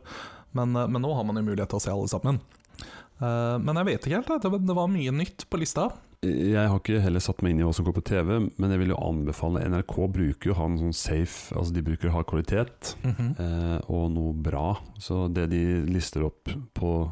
Men, 0.52 0.76
eh, 0.76 0.86
men 0.86 1.02
nå 1.02 1.14
har 1.14 1.24
man 1.24 1.36
jo 1.36 1.42
mulighet 1.42 1.68
til 1.68 1.76
å 1.76 1.80
se 1.80 1.90
alle 1.90 2.08
sammen. 2.08 2.40
Uh, 3.22 3.56
men 3.62 3.76
jeg 3.76 3.84
vet 3.86 4.06
ikke 4.06 4.20
helt, 4.20 4.42
det, 4.42 4.50
var- 4.50 4.66
det 4.66 4.74
var 4.74 4.88
mye 4.88 5.10
nytt 5.12 5.46
på 5.48 5.56
lista. 5.58 5.92
Jeg 6.22 6.70
har 6.70 6.78
ikke 6.78 7.00
heller 7.02 7.22
satt 7.22 7.40
meg 7.42 7.50
inn 7.50 7.60
i 7.62 7.64
hva 7.66 7.72
som 7.74 7.86
går 7.86 7.96
på 7.96 8.04
TV, 8.06 8.28
men 8.46 8.70
jeg 8.70 8.78
vil 8.78 8.92
jo 8.92 8.98
anbefale 9.02 9.64
NRK 9.72 9.96
bruker 10.14 10.52
jo 10.52 10.54
ha 10.54 10.68
en 10.68 10.78
sånn 10.78 10.94
safe 10.94 11.50
Altså 11.58 11.74
de 11.74 11.82
bruker 11.82 12.12
å 12.12 12.14
ha 12.14 12.22
kvalitet 12.22 12.92
-hmm. 13.02 13.32
eh, 13.42 13.78
og 13.90 14.12
noe 14.14 14.32
bra. 14.32 14.78
Så 14.98 15.26
det 15.26 15.48
de 15.50 15.82
lister 15.82 16.22
opp 16.22 16.48
på 16.74 17.10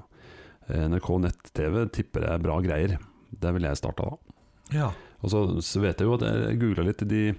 eh, 0.69 0.87
NRK 0.87 1.09
nett-TV, 1.27 1.91
tipper 1.91 2.23
jeg 2.23 2.35
er 2.35 2.39
bra 2.39 2.61
greier. 2.61 2.99
Der 3.31 3.53
ville 3.53 3.69
jeg 3.69 3.83
starta, 3.83 4.05
da. 4.05 4.17
Ja. 4.71 4.93
Og 5.23 5.31
så, 5.31 5.61
så 5.61 5.81
vet 5.81 5.99
jeg 5.99 6.07
jo 6.07 6.15
at 6.15 6.23
jeg 6.23 6.61
googla 6.61 6.87
litt. 6.87 7.03
De, 7.09 7.35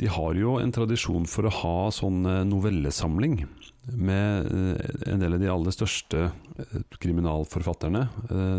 de 0.00 0.08
har 0.08 0.36
jo 0.38 0.56
en 0.60 0.72
tradisjon 0.72 1.26
for 1.28 1.46
å 1.46 1.54
ha 1.60 1.78
sånn 1.92 2.24
eh, 2.24 2.42
novellesamling 2.48 3.42
med 3.90 4.48
eh, 4.48 4.90
en 5.12 5.22
del 5.22 5.36
av 5.36 5.42
de 5.42 5.50
aller 5.52 5.74
største 5.76 6.26
eh, 6.30 6.76
kriminalforfatterne. 7.00 8.06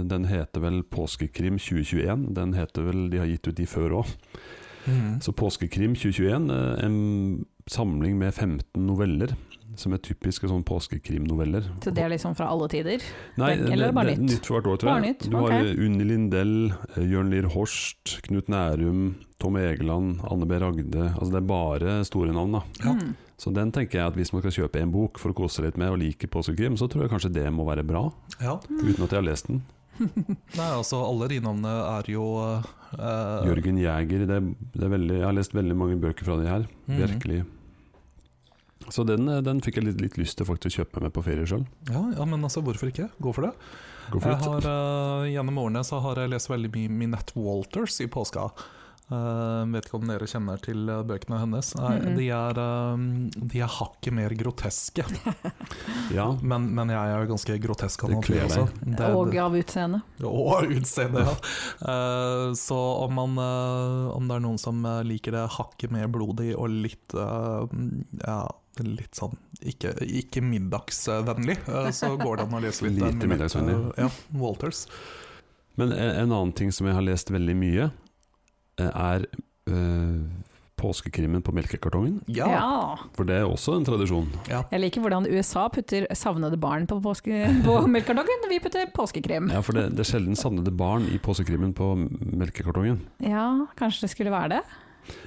Den 0.10 0.28
heter 0.30 0.64
vel 0.66 0.82
Påskekrim 0.86 1.58
2021. 1.62 2.30
Den 2.38 2.54
heter 2.58 2.90
vel, 2.90 3.08
De 3.14 3.22
har 3.22 3.30
gitt 3.30 3.50
ut 3.50 3.58
de 3.58 3.70
før 3.70 4.02
òg. 4.02 4.18
Mm. 4.86 5.22
Så 5.22 5.32
Påskekrim 5.32 5.96
2021, 5.96 6.50
eh, 6.50 6.86
en 6.86 7.46
samling 7.70 8.18
med 8.18 8.34
15 8.34 8.88
noveller. 8.88 9.36
Som 9.80 9.94
er 9.94 9.98
typiske 10.04 10.48
sånn 10.50 10.64
påskekrimnoveller. 10.68 11.64
Så 11.84 11.94
det 11.94 12.04
er 12.04 12.10
liksom 12.12 12.36
fra 12.36 12.50
alle 12.52 12.68
tider? 12.68 13.02
Nei, 13.38 13.56
Det- 13.56 13.72
eller 13.72 13.92
bare 13.92 14.06
det 14.12 14.18
er 14.18 14.22
nytt? 14.22 14.32
nytt 14.32 14.46
for 14.46 14.60
hvert 14.62 14.68
år, 14.72 14.78
tror 14.80 14.90
Bare 14.92 15.04
jeg. 15.04 15.14
nytt, 15.18 15.30
Du 15.30 15.38
har 15.38 15.44
ok. 15.46 15.52
eh, 15.52 15.86
Unni 15.86 16.04
Lindell, 16.04 16.72
eh, 16.98 17.04
Jørn 17.04 17.30
Lier 17.32 17.48
Horst, 17.50 18.22
Knut 18.24 18.48
Nærum, 18.50 19.16
Tom 19.40 19.56
Egeland, 19.56 20.20
Anne 20.30 20.46
B. 20.46 20.52
Ragde. 20.60 21.14
Altså 21.16 21.32
det 21.32 21.36
er 21.44 21.48
bare 21.48 22.04
store 22.06 22.32
navn, 22.34 22.52
da. 22.52 22.62
Ja. 22.84 22.94
Mm. 22.94 23.16
Så 23.38 23.52
den 23.54 23.72
tenker 23.72 23.92
jeg 23.94 24.08
at 24.08 24.14
hvis 24.16 24.32
man 24.34 24.42
skal 24.44 24.52
kjøpe 24.68 24.82
en 24.82 24.92
bok 24.92 25.18
for 25.18 25.32
å 25.32 25.34
kose 25.36 25.56
seg 25.62 25.66
litt 25.66 25.78
med 25.78 25.90
og 25.90 25.98
liker 26.00 26.28
påskekrim, 26.28 26.78
så 26.78 26.88
tror 26.88 27.04
jeg 27.08 27.12
kanskje 27.12 27.34
det 27.34 27.48
må 27.52 27.66
være 27.66 27.84
bra, 27.86 28.12
ja. 28.40 28.58
uten 28.70 29.04
at 29.04 29.10
jeg 29.10 29.18
har 29.18 29.24
lest 29.24 29.48
den. 29.48 29.62
Nei, 30.02 30.70
altså 30.78 31.02
alle 31.08 31.28
de 31.28 31.40
navnene 31.40 32.00
er 32.00 32.04
jo 32.12 32.24
eh, 32.98 33.46
Jørgen 33.48 33.78
Jæger, 33.80 34.28
det, 34.28 34.30
er- 34.30 34.56
det 34.74 34.84
er 34.84 34.90
veldig, 34.90 35.18
jeg 35.18 35.26
har 35.26 35.34
lest 35.34 35.54
veldig 35.54 35.76
mange 35.76 36.00
bøker 36.00 36.24
fra 36.24 36.38
de 36.38 36.48
her. 36.48 36.68
Mm. 36.88 36.98
Virkelig. 37.02 37.46
Så 38.90 39.06
den, 39.08 39.28
eh, 39.30 39.42
den 39.46 39.62
fikk 39.62 39.80
jeg 39.80 39.88
litt, 39.90 40.02
litt 40.02 40.18
lyst 40.18 40.38
til 40.40 40.48
faktisk 40.50 40.74
å 40.74 40.82
kjøpe 40.82 41.00
meg 41.00 41.10
med 41.10 41.16
på 41.18 41.24
ferie 41.24 41.48
sjøl. 41.48 41.66
ja, 41.92 42.04
ja, 42.18 42.26
men 42.26 42.42
altså, 42.42 42.64
hvorfor 42.66 42.92
ikke? 42.92 43.10
Gå 43.22 43.34
for 43.34 43.50
det. 43.50 43.54
Gå 44.12 44.20
for 44.20 44.34
Jeg 44.34 44.44
har, 44.44 44.68
uh, 44.68 45.30
gjennom 45.30 45.58
årene 45.62 45.84
så 45.88 46.02
har 46.04 46.20
jeg 46.20 46.34
lest 46.34 46.50
veldig 46.52 46.72
mye 46.74 46.90
Minette 46.90 47.36
Walters 47.38 48.02
i 48.02 48.08
påska. 48.12 48.50
Uh, 49.12 49.68
vet 49.68 49.90
ikke 49.90 49.98
om 49.98 50.08
dere 50.08 50.28
kjenner 50.30 50.60
til 50.64 50.88
bøkene 50.88 51.40
hennes. 51.42 51.74
Nei, 51.76 51.98
-hmm. 52.00 52.16
de, 52.16 52.28
er, 52.32 52.60
uh, 52.60 53.48
de 53.52 53.60
er 53.60 53.68
hakket 53.68 54.14
mer 54.14 54.30
groteske, 54.30 55.04
Ja, 56.18 56.32
men, 56.42 56.74
men 56.76 56.90
jeg 56.90 57.12
er 57.12 57.26
jo 57.26 57.32
ganske 57.34 57.58
grotesk 57.60 58.04
av 58.04 58.10
Det 58.10 58.16
natur 58.16 58.34
kler 58.34 58.44
også. 58.46 58.66
deg. 58.80 58.98
Det- 58.98 59.16
Og 59.16 59.36
av 59.36 59.52
utseende. 59.56 60.02
Og 60.24 60.64
utseende, 60.64 61.20
ja. 61.28 61.36
Uh, 61.84 62.54
så 62.54 62.80
om, 63.04 63.14
man, 63.14 63.38
uh, 63.38 64.16
om 64.16 64.28
det 64.28 64.36
er 64.36 64.40
noen 64.40 64.60
som 64.60 64.82
liker 65.04 65.32
det 65.32 65.50
hakket 65.50 65.92
mer 65.92 66.08
blodig 66.08 66.56
og 66.56 66.70
litt 66.70 67.14
Ja, 67.14 68.48
litt 68.80 69.18
sånn 69.20 69.36
ikke, 69.68 69.92
ikke 70.08 70.42
middagsvennlig, 70.42 71.58
eh, 71.68 71.90
så 72.00 72.14
går 72.18 72.38
det 72.42 72.46
an 72.48 72.56
å 72.58 72.62
lese 72.64 72.86
litt. 72.88 73.02
eh, 73.02 73.12
Lite 73.12 73.28
middagsvennlig. 73.30 73.76
Ja, 74.00 74.08
Walters. 74.40 74.86
Men 75.80 75.92
en, 75.96 76.16
en 76.26 76.32
annen 76.32 76.54
ting 76.58 76.72
som 76.76 76.88
jeg 76.90 76.96
har 76.98 77.06
lest 77.06 77.30
veldig 77.32 77.56
mye, 77.58 77.90
eh, 78.82 78.90
er 78.92 79.28
øh, 79.70 80.24
påskekrimmen 80.82 81.44
på 81.46 81.54
melkekartongen. 81.54 82.16
Ja. 82.34 82.48
Ja. 82.50 82.70
For 83.14 83.28
det 83.30 83.36
er 83.38 83.46
også 83.46 83.76
en 83.78 83.86
tradisjon. 83.86 84.32
Jeg 84.50 84.80
liker 84.82 85.04
hvordan 85.04 85.28
USA 85.30 85.68
putter 85.70 86.08
savnede 86.18 86.58
barn 86.58 86.88
på, 86.90 86.98
påske, 87.06 87.44
på 87.68 87.76
melkekartongen. 87.94 88.48
Vi 88.50 88.58
putter 88.64 88.90
påskekrim. 88.96 89.52
Ja, 89.54 89.62
for 89.62 89.78
det, 89.78 89.92
det 89.94 90.02
er 90.08 90.10
sjelden 90.16 90.40
savnede 90.40 90.74
barn 90.74 91.06
i 91.14 91.20
påskekrimmen 91.22 91.76
på 91.78 91.92
melkekartongen. 92.42 93.04
Ja, 93.22 93.68
kanskje 93.78 94.08
det 94.08 94.16
skulle 94.16 94.34
være 94.34 94.56
det? 94.58 94.64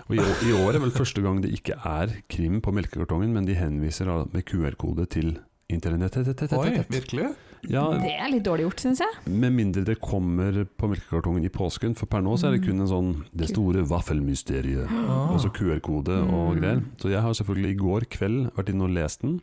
Og 0.08 0.16
i, 0.16 0.18
år- 0.18 0.44
I 0.48 0.52
år 0.64 0.74
er 0.74 0.78
vel 0.84 0.90
første 0.94 1.22
gang 1.22 1.40
det 1.42 1.52
ikke 1.56 1.76
er 1.84 2.12
krim 2.28 2.60
på 2.60 2.72
melkekartongen, 2.72 3.32
men 3.32 3.44
de 3.46 3.54
henviser 3.54 4.06
da 4.06 4.24
med 4.32 4.44
QR-kode 4.44 5.06
til 5.10 5.38
internettet. 5.70 6.28
Oi, 6.52 6.70
virkelig? 6.92 7.34
Ja, 7.66 7.86
Det 7.96 8.12
er 8.20 8.28
litt 8.28 8.44
dårlig 8.44 8.66
gjort, 8.66 8.80
syns 8.84 9.00
jeg. 9.00 9.08
med 9.26 9.50
mindre 9.56 9.82
det 9.84 9.96
kommer 10.00 10.66
på 10.76 10.86
melkekartongen 10.92 11.44
i 11.46 11.48
påsken, 11.48 11.94
for 11.96 12.04
per 12.06 12.20
nå 12.20 12.34
så 12.36 12.48
er 12.50 12.58
det 12.58 12.66
kun 12.66 12.80
en 12.84 12.86
sånn 12.90 13.24
Det 13.34 13.48
store 13.48 13.82
vaffelmysteriet. 13.88 14.84
Ah. 14.90 15.32
altså 15.32 15.48
QR-kode 15.50 16.12
og 16.28 16.54
Mm. 16.56 16.60
greier. 16.60 16.82
Så 17.00 17.08
jeg 17.10 17.22
har 17.22 17.32
selvfølgelig 17.32 17.70
i 17.70 17.80
går 17.80 18.00
kveld 18.10 18.50
vært 18.54 18.68
inne 18.68 18.84
og 18.84 18.90
lest 18.90 19.22
den. 19.22 19.40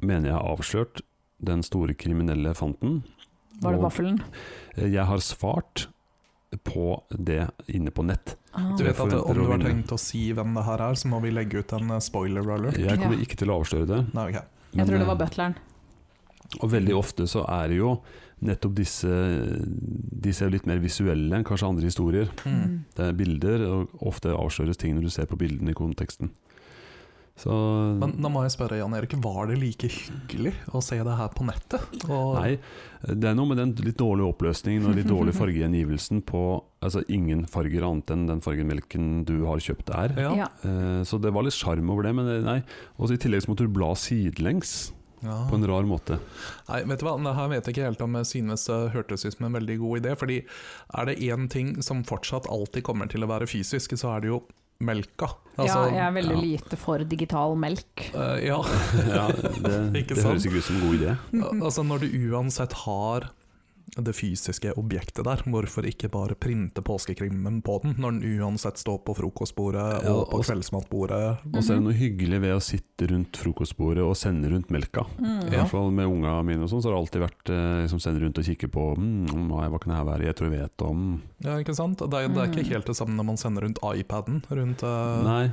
Mener 0.00 0.30
jeg 0.30 0.34
har 0.38 0.56
avslørt 0.56 1.02
den 1.44 1.62
store 1.62 1.94
kriminelle 1.94 2.54
fanten. 2.54 3.02
Var 3.62 3.72
det 3.76 3.82
vaffelen? 3.82 4.20
Jeg 4.76 5.04
har 5.06 5.18
svart 5.18 5.86
på 6.64 7.02
det 7.10 7.46
inne 7.72 7.90
på 7.94 8.04
nett. 8.04 8.36
Ah. 8.52 8.72
Du 8.76 8.84
vet 8.84 8.98
at 9.00 9.12
Om 9.16 9.34
du 9.38 9.44
har 9.48 9.58
tenkt 9.62 9.92
å 9.94 9.98
si 10.00 10.26
hvem 10.36 10.54
det 10.58 10.64
her 10.66 10.82
er, 10.90 10.94
så 11.00 11.08
må 11.08 11.20
vi 11.24 11.30
legge 11.32 11.62
ut 11.62 11.72
en 11.78 11.90
eh, 11.96 12.02
spoiler 12.04 12.44
alert. 12.56 12.76
Jeg 12.78 12.98
kommer 13.00 13.16
Ja. 13.16 13.22
ikke 13.24 13.38
til 13.40 13.48
å 13.52 13.60
avsløre 13.62 13.86
det. 13.88 14.00
Nei, 14.14 14.26
ok. 14.32 14.42
Jeg 14.72 14.86
tror 14.88 14.98
det 14.98 15.06
var 15.08 15.16
eh, 15.16 15.22
butleren. 15.24 15.54
Og 16.60 16.68
veldig 16.74 16.94
ofte 16.98 17.24
så 17.30 17.46
er 17.48 17.68
det 17.72 17.78
jo 17.78 17.94
nettopp 18.44 18.74
disse 18.76 19.08
Disse 20.22 20.42
er 20.44 20.50
jo 20.50 20.54
litt 20.56 20.66
mer 20.68 20.80
visuelle 20.82 21.38
enn 21.38 21.44
kanskje 21.46 21.68
andre 21.70 21.88
historier. 21.88 22.28
Mm. 22.44 22.84
Det 22.96 23.06
er 23.08 23.16
bilder, 23.16 23.64
og 23.70 23.94
ofte 24.12 24.34
avsløres 24.36 24.76
ting 24.80 24.94
når 24.96 25.06
du 25.08 25.10
ser 25.14 25.26
på 25.30 25.38
bildene 25.40 25.72
i 25.72 25.78
konteksten. 25.78 26.30
Så 27.34 27.50
Men 27.98 28.12
da 28.20 28.28
må 28.28 28.42
jeg 28.44 28.52
spørre, 28.52 28.76
Jan 28.76 28.92
Erik, 28.94 29.14
var 29.24 29.46
det 29.48 29.56
like 29.58 29.88
hyggelig 29.88 30.52
å 30.76 30.82
se 30.84 30.98
det 31.02 31.14
her 31.16 31.30
på 31.32 31.46
nettet? 31.48 31.80
Og, 32.12 32.34
Nei, 32.36 32.58
det 33.08 33.30
er 33.30 33.34
noe 33.38 33.48
med 33.48 33.56
den 33.58 33.72
litt 33.86 33.96
dårlige 33.98 34.28
oppløsningen 34.34 34.84
og 34.90 34.98
litt 34.98 35.08
dårlig 35.08 35.32
fargegjengivelsen 35.40 36.20
på 36.28 36.42
Altså 36.82 37.04
ingen 37.14 37.44
farger 37.46 37.84
annet 37.86 38.10
enn 38.10 38.24
den 38.26 38.40
fargen 38.42 38.66
melken 38.66 39.24
du 39.24 39.44
har 39.46 39.60
kjøpt 39.62 39.92
er. 39.94 40.16
Ja. 40.18 40.48
Eh, 40.66 41.02
Så 41.06 41.20
det 41.22 41.30
var 41.32 41.44
litt 41.46 41.54
sjarm 41.54 41.88
over 41.94 42.02
det, 42.02 42.12
men 42.18 42.26
det- 42.26 42.42
nei. 42.44 42.56
Og 42.98 43.12
i 43.14 43.16
tillegg 43.22 43.44
så 43.44 43.52
måtte 43.52 43.68
du 43.68 43.70
bla 43.70 43.92
sidelengs 43.94 44.90
Ja. 45.22 45.46
på 45.48 45.54
en 45.54 45.64
rar 45.70 45.84
måte. 45.86 46.18
Nei, 46.68 46.82
vet 46.82 46.98
du 46.98 47.06
hva, 47.06 47.14
det 47.22 47.34
her 47.38 47.48
vet 47.48 47.64
jeg 47.70 47.74
ikke 47.76 47.84
helt 47.86 48.00
om 48.02 48.16
jeg 48.18 48.26
synes 48.26 48.66
det 48.66 48.92
hørtes 48.92 49.24
ut 49.24 49.36
som 49.38 49.46
en 49.46 49.52
veldig 49.60 49.78
god 49.78 50.00
idé. 50.02 50.16
Fordi 50.18 50.40
er 50.98 51.04
det 51.06 51.18
én 51.22 51.48
ting 51.48 51.80
som 51.86 52.02
fortsatt 52.02 52.50
alltid 52.50 52.82
kommer 52.82 53.06
til 53.08 53.22
å 53.22 53.28
være 53.30 53.46
fysisk, 53.46 53.94
så 53.96 54.16
er 54.16 54.20
det 54.20 54.32
jo 54.34 54.42
melka. 54.84 55.30
ja, 55.58 55.76
jeg 55.92 56.00
er 56.06 56.14
veldig 56.16 56.36
ja. 56.38 56.42
lite 56.46 56.78
for 56.80 57.04
digital 57.08 57.56
melk. 57.60 58.06
Uh, 58.14 58.38
ja. 58.42 58.58
Ja, 59.08 59.26
det, 59.32 59.76
det 60.08 60.18
høres 60.22 60.48
ikke 60.48 60.62
ut 60.62 60.68
som 60.68 60.78
en 60.80 60.86
god 60.86 60.98
idé. 60.98 61.14
altså 61.60 61.86
Når 61.86 62.04
du 62.04 62.18
uansett 62.32 62.76
har 62.84 63.30
det 63.96 64.14
fysiske 64.16 64.70
objektet 64.80 65.24
der, 65.26 65.42
hvorfor 65.44 65.84
ikke 65.84 66.08
bare 66.08 66.32
printe 66.34 66.80
påskekrimmen 66.80 67.58
på 67.62 67.74
den, 67.82 67.94
når 68.00 68.20
den 68.22 68.38
uansett 68.40 68.78
står 68.80 69.02
på 69.04 69.12
frokostbordet 69.18 70.04
Ja, 70.06 70.14
og 70.14 70.30
på 70.30 70.40
kveldsmatbordet? 70.46 71.42
Og 71.52 71.60
så 71.60 71.74
er 71.74 71.80
det 71.80 71.84
noe 71.84 71.96
hyggelig 71.98 72.40
ved 72.40 72.54
å 72.56 72.62
sitte 72.64 73.08
rundt 73.10 73.36
frokostbordet 73.36 74.00
og 74.06 74.16
sende 74.16 74.48
rundt 74.48 74.70
melka. 74.72 75.04
I 75.18 75.22
Mm. 75.22 75.44
I 75.52 75.56
hvert 75.58 75.68
fall 75.70 75.90
med 75.92 76.06
unga 76.08 76.38
mine 76.42 76.62
og 76.64 76.70
sånn, 76.72 76.80
så 76.80 76.88
har 76.88 76.96
det 76.96 77.02
alltid 77.02 77.22
vært 77.26 77.50
eh, 77.52 77.82
liksom 77.84 78.00
sende 78.00 78.20
rundt 78.24 78.38
og 78.40 78.44
kikke 78.48 78.68
på 78.72 78.86
mm, 78.96 79.48
nei, 79.52 79.68
hva 79.68 79.78
kan 79.82 79.92
det 79.92 79.98
her 80.00 80.08
være, 80.08 80.24
jeg 80.30 80.36
tror 80.40 80.50
jeg 80.50 80.60
vet 80.62 80.82
om 80.88 81.04
Ja, 81.44 81.58
ikke 81.60 81.74
sant? 81.76 81.98
Det 81.98 82.14
er, 82.16 82.28
det 82.32 82.38
er 82.38 82.48
ikke 82.48 82.62
Mm. 82.64 82.72
helt 82.72 82.86
det 82.86 82.96
samme 82.96 83.14
når 83.18 83.24
man 83.28 83.36
sender 83.36 83.62
rundt 83.66 83.78
iPaden. 83.82 84.42
Rundt, 84.48 84.82
uh... 84.82 85.22
Nei. 85.26 85.52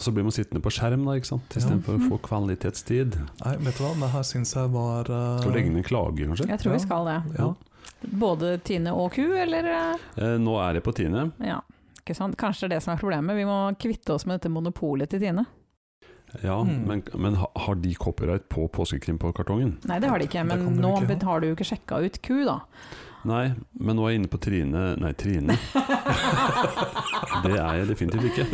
Så 0.00 0.12
blir 0.16 0.24
man 0.24 0.32
sittende 0.32 0.62
på 0.64 0.70
skjerm 0.72 1.02
da, 1.04 1.12
ikke 1.20 1.28
sant, 1.28 1.48
Ja. 1.54 1.60
istedenfor 1.60 1.96
å 1.98 2.08
få 2.08 2.18
kvalitetstid. 2.24 3.16
nei, 3.44 3.56
vet 3.56 3.76
du 3.76 3.84
hva, 3.84 3.94
det 4.00 4.10
her 4.14 4.22
syns 4.24 4.54
jeg 4.54 4.70
var 4.72 5.08
uh... 5.10 5.38
Skal 5.40 5.52
vi 5.52 5.56
legge 5.58 5.70
inn 5.72 5.76
en 5.76 5.84
klage, 5.84 6.26
kanskje? 6.28 6.48
Jeg 6.48 6.58
tror 6.60 6.72
Ja. 6.72 6.76
vi 6.78 6.84
skal 6.84 7.04
det. 7.04 7.18
Ja. 7.38 7.54
Både 8.00 8.54
Tine 8.64 8.92
og 8.96 9.12
ku, 9.12 9.26
eller? 9.36 9.66
eh, 10.16 10.36
nå 10.40 10.54
er 10.64 10.74
det 10.78 10.82
på 10.86 10.92
Tine. 10.96 11.30
Ja, 11.44 11.58
ikke 12.00 12.16
sant. 12.16 12.36
Kanskje 12.40 12.68
det 12.68 12.72
er 12.72 12.78
det 12.78 12.82
som 12.86 12.94
er 12.94 13.00
problemet. 13.02 13.36
Vi 13.36 13.44
må 13.48 13.58
kvitte 13.80 14.14
oss 14.16 14.24
med 14.26 14.38
dette 14.40 14.52
monopolet 14.52 15.10
til 15.12 15.20
Tine. 15.20 15.44
Ja, 16.44 16.60
Mm. 16.62 16.84
men, 16.86 17.02
men 17.18 17.34
har 17.36 17.74
de 17.74 17.94
copyright 17.98 18.48
på 18.48 18.68
påskekrim 18.70 19.18
på 19.18 19.32
kartongen? 19.34 19.78
Nei, 19.84 19.98
det 19.98 20.08
har 20.08 20.18
de 20.22 20.28
ikke, 20.28 20.44
men 20.46 20.62
nå 20.78 20.92
ikke 21.02 21.16
ja. 21.18 21.26
har 21.26 21.40
du 21.42 21.46
jo 21.48 21.54
ikke 21.56 21.66
sjekka 21.72 21.98
ut 22.06 22.20
ku, 22.22 22.44
da. 22.46 22.60
Nei, 23.26 23.50
men 23.76 23.96
nå 23.98 24.04
er 24.06 24.12
jeg 24.14 24.20
inne 24.22 24.30
på 24.32 24.38
Trine 24.40 24.84
Nei, 24.96 25.10
Trine. 25.18 25.56
Det 27.44 27.52
er 27.56 27.80
jeg 27.80 27.88
definitivt 27.88 28.30
ikke. 28.30 28.46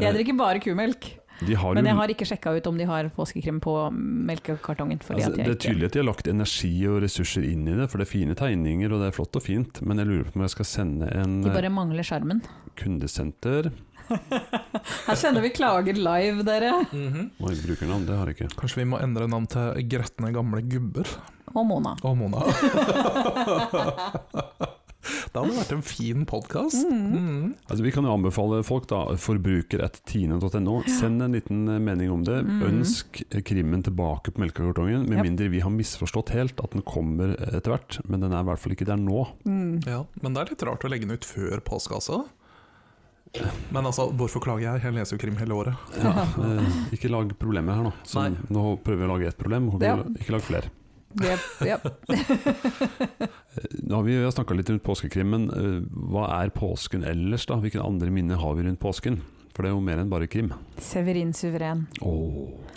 Jeg 0.00 0.14
drikker 0.16 0.36
bare 0.38 0.60
kumelk, 0.62 1.10
men 1.46 1.86
jeg 1.86 1.96
har 1.98 2.08
ikke 2.14 2.26
sjekka 2.28 2.52
ut 2.56 2.66
om 2.70 2.76
de 2.80 2.84
har 2.88 3.08
påskekrim 3.14 3.58
på 3.64 3.72
melkekartongen. 3.92 5.00
Fordi 5.04 5.22
Altså, 5.22 5.32
at 5.32 5.36
det 5.46 5.52
er 5.54 5.60
tydelig 5.68 5.86
at 5.90 5.94
de 5.96 6.00
har 6.02 6.08
lagt 6.08 6.26
energi 6.30 6.72
og 6.90 6.96
ressurser 7.04 7.42
inn 7.48 7.64
i 7.68 7.74
det, 7.78 7.86
for 7.90 7.96
det 8.00 8.04
er 8.08 8.12
fine 8.12 8.34
tegninger 8.38 8.88
og 8.92 8.98
det 9.04 9.08
er 9.12 9.16
flott 9.16 9.36
og 9.36 9.42
fint, 9.44 9.74
men 9.82 9.94
jeg 10.02 10.06
lurer 10.10 10.28
på 10.30 10.34
om 10.40 10.44
jeg 10.46 10.54
skal 10.56 10.64
sende 10.70 11.06
en 11.14 11.32
De 11.44 11.48
eh, 11.50 11.54
bare 11.56 11.70
mangler 11.72 12.04
skjermen. 12.06 12.38
kundesenter 12.80 13.62
Her 14.04 15.16
kjenner 15.16 15.40
vi 15.40 15.48
klager 15.56 15.96
live, 15.96 16.42
dere. 16.44 16.72
mhm. 16.92 17.30
Oi, 17.40 17.54
brukernavn, 17.64 18.04
det 18.08 18.14
har 18.18 18.26
jeg 18.28 18.36
ikke. 18.36 18.50
Kanskje 18.60 18.82
vi 18.82 18.88
må 18.90 18.96
endre 19.00 19.24
navn 19.32 19.46
til 19.48 19.80
Gretne 19.88 20.28
gamle 20.34 20.60
gubber? 20.68 21.08
Og 21.54 21.64
Mona. 21.68 21.94
Og 22.04 22.16
Mona. 22.18 22.40
det 25.04 25.36
hadde 25.40 25.56
vært 25.58 25.72
en 25.76 25.82
fin 25.84 26.24
podkast. 26.28 26.84
Mm. 26.88 27.54
Altså, 27.68 27.82
vi 27.84 27.92
kan 27.94 28.06
jo 28.08 28.12
anbefale 28.14 28.62
folk, 28.66 28.86
da, 28.90 29.02
forbruker.tine.no. 29.20 30.76
Send 30.88 31.22
en 31.26 31.34
liten 31.36 31.64
eh, 31.68 31.80
mening 31.82 32.10
om 32.14 32.22
det. 32.26 32.38
Mm. 32.46 32.62
Ønsk 32.70 33.22
eh, 33.30 33.42
krimmen 33.46 33.82
tilbake 33.86 34.32
på 34.34 34.42
melkekartongen, 34.44 35.04
med 35.08 35.18
Yep. 35.20 35.26
mindre 35.28 35.48
vi 35.52 35.60
har 35.64 35.70
misforstått 35.74 36.32
helt 36.34 36.58
at 36.64 36.72
den 36.74 36.82
kommer 36.86 37.34
etter 37.50 37.70
hvert, 37.74 38.00
men 38.08 38.24
den 38.24 38.32
er 38.34 38.42
i 38.44 38.48
hvert 38.48 38.62
fall 38.62 38.74
ikke 38.76 38.88
der 38.88 38.98
nå. 39.00 39.26
Mm. 39.46 39.82
Ja, 39.86 40.04
men 40.22 40.34
det 40.34 40.42
er 40.44 40.54
litt 40.54 40.64
rart 40.66 40.84
å 40.84 40.90
legge 40.90 41.06
den 41.08 41.14
ut 41.18 41.24
før 41.28 41.60
påske, 41.64 41.94
altså. 42.00 42.24
Men 43.74 43.82
altså, 43.88 44.04
hvorfor 44.14 44.38
klager 44.44 44.68
jeg? 44.68 44.82
Jeg 44.86 44.94
leser 44.94 45.16
jo 45.16 45.20
krim 45.24 45.36
hele 45.40 45.56
året. 45.58 45.88
Ja, 45.98 46.12
eh, 46.44 46.76
ikke 46.94 47.10
lag 47.10 47.32
problemer 47.40 47.74
her 47.80 47.88
nå. 47.88 47.92
Så 48.06 48.22
Nei. 48.22 48.36
nå 48.54 48.76
prøver 48.84 49.02
vi 49.02 49.08
å 49.08 49.12
lage 49.16 49.30
ett 49.32 49.40
problem, 49.40 49.72
Ja. 49.82 49.96
ikke 50.20 50.36
lag 50.36 50.44
flere. 50.46 50.70
Yep, 51.14 51.42
jep. 51.66 51.84
Nå 53.84 53.98
har 53.98 54.06
vi, 54.06 54.16
snakka 54.32 54.56
litt 54.56 54.70
rundt 54.72 54.84
påskekrim, 54.86 55.30
men 55.34 55.46
uh, 55.52 55.80
hva 56.10 56.28
er 56.40 56.52
påsken 56.54 57.04
ellers, 57.04 57.46
da? 57.50 57.58
Hvilke 57.60 57.82
andre 57.84 58.10
minner 58.14 58.40
har 58.40 58.54
vi 58.56 58.66
rundt 58.66 58.80
påsken? 58.82 59.20
For 59.54 59.62
det 59.62 59.70
er 59.70 59.74
jo 59.76 59.82
mer 59.86 60.00
enn 60.02 60.10
bare 60.10 60.26
krim. 60.26 60.48
Severin 60.82 61.30
Suveren. 61.36 61.84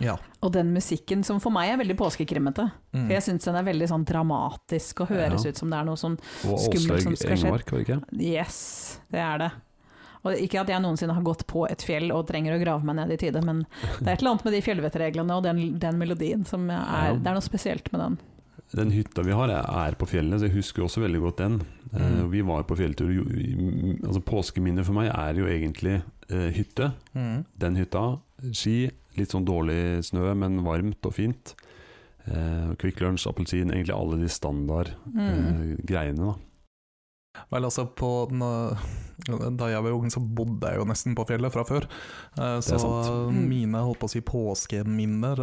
Ja. 0.03 0.13
Og 0.45 0.51
den 0.53 0.69
musikken 0.75 1.23
som 1.25 1.39
for 1.41 1.49
meg 1.55 1.71
er 1.71 1.79
veldig 1.81 1.95
påskekrimmete. 1.97 2.67
Mm. 2.93 3.07
For 3.07 3.13
jeg 3.15 3.25
syns 3.25 3.47
den 3.49 3.57
er 3.57 3.65
veldig 3.65 3.87
sånn 3.89 4.05
dramatisk 4.05 5.01
og 5.01 5.09
høres 5.09 5.47
Ja. 5.47 5.49
ut 5.49 5.57
som 5.57 5.73
det 5.73 5.79
er 5.79 5.87
noe 5.89 5.97
sånn 5.97 6.19
Skummelt 6.43 7.07
som 7.07 7.15
skal 7.17 7.33
skje. 7.33 7.47
Engmark, 7.49 7.71
var 7.71 7.81
det 7.81 7.87
ikke? 7.87 7.99
Yes, 8.21 8.99
det 9.09 9.23
er 9.25 9.41
det. 9.41 9.49
Og 10.21 10.37
ikke 10.37 10.61
at 10.61 10.69
jeg 10.69 10.83
noensinne 10.83 11.17
har 11.17 11.25
gått 11.25 11.47
på 11.49 11.65
et 11.65 11.81
fjell 11.81 12.11
og 12.13 12.27
trenger 12.29 12.53
å 12.53 12.61
grave 12.61 12.85
meg 12.85 12.99
ned 12.99 13.11
i 13.15 13.17
tide, 13.25 13.41
men 13.41 13.65
det 13.97 14.05
er 14.05 14.13
et 14.13 14.21
eller 14.21 14.35
annet 14.35 14.45
med 14.45 14.53
de 14.53 14.61
fjellvettreglene 14.65 15.33
og 15.37 15.45
den, 15.49 15.61
den 15.81 15.97
melodien 15.97 16.45
som 16.45 16.69
er 16.69 17.13
Ja. 17.13 17.13
Det 17.17 17.25
er 17.25 17.37
noe 17.39 17.45
spesielt 17.45 17.89
med 17.91 18.01
den. 18.05 18.19
Den 18.75 18.91
hytta 18.91 19.23
vi 19.23 19.31
har, 19.31 19.49
er- 19.49 19.95
på 19.95 20.05
fjellet, 20.07 20.39
så 20.41 20.47
jeg 20.49 20.55
husker 20.57 20.83
også 20.83 20.99
veldig 21.01 21.21
godt 21.21 21.37
den. 21.37 21.61
Eh, 21.93 22.01
Mm. 22.01 22.29
vi 22.31 22.41
var 22.41 22.63
på 22.63 22.75
fjelltur. 22.75 23.07
Altså 24.03 24.19
Påskeminnet 24.21 24.85
for 24.85 24.93
meg 24.93 25.07
er 25.13 25.33
jo 25.39 25.45
egentlig 25.45 26.01
eh, 26.29 26.49
hytte. 26.51 26.91
Mm. 27.15 27.45
Den 27.57 27.75
hytta, 27.77 28.19
ski, 28.51 28.89
litt 29.15 29.29
sånn 29.31 29.45
dårlig 29.45 30.03
snø, 30.03 30.33
men 30.35 30.59
varmt 30.65 31.05
og 31.05 31.13
fint. 31.13 31.55
Eh, 32.27 32.73
Kvikk 32.75 32.99
Lunsj, 32.99 33.27
appelsin, 33.29 33.71
egentlig 33.71 33.95
alle 33.95 34.17
de 34.19 34.27
standard 34.27 34.89
Mm. 35.13 35.21
eh, 35.21 35.77
greiene. 35.85 36.17
da 36.17 36.35
Vel, 37.51 37.63
altså, 37.67 37.85
på 37.95 38.27
den, 38.29 38.41
øh, 38.41 39.51
da 39.57 39.69
jeg 39.71 39.83
var 39.83 39.91
ung, 39.97 40.09
så 40.13 40.19
bodde 40.21 40.69
jeg 40.69 40.77
jo 40.79 40.85
nesten 40.85 41.15
på 41.17 41.25
fjellet 41.27 41.51
fra 41.53 41.63
før. 41.65 41.87
Eh, 42.37 42.59
Så 42.61 42.77
Mm. 43.31 43.47
mine 43.49 43.79
holdt 43.83 43.99
på 43.99 44.07
å 44.07 44.09
si 44.09 44.21
påskeminner 44.21 45.37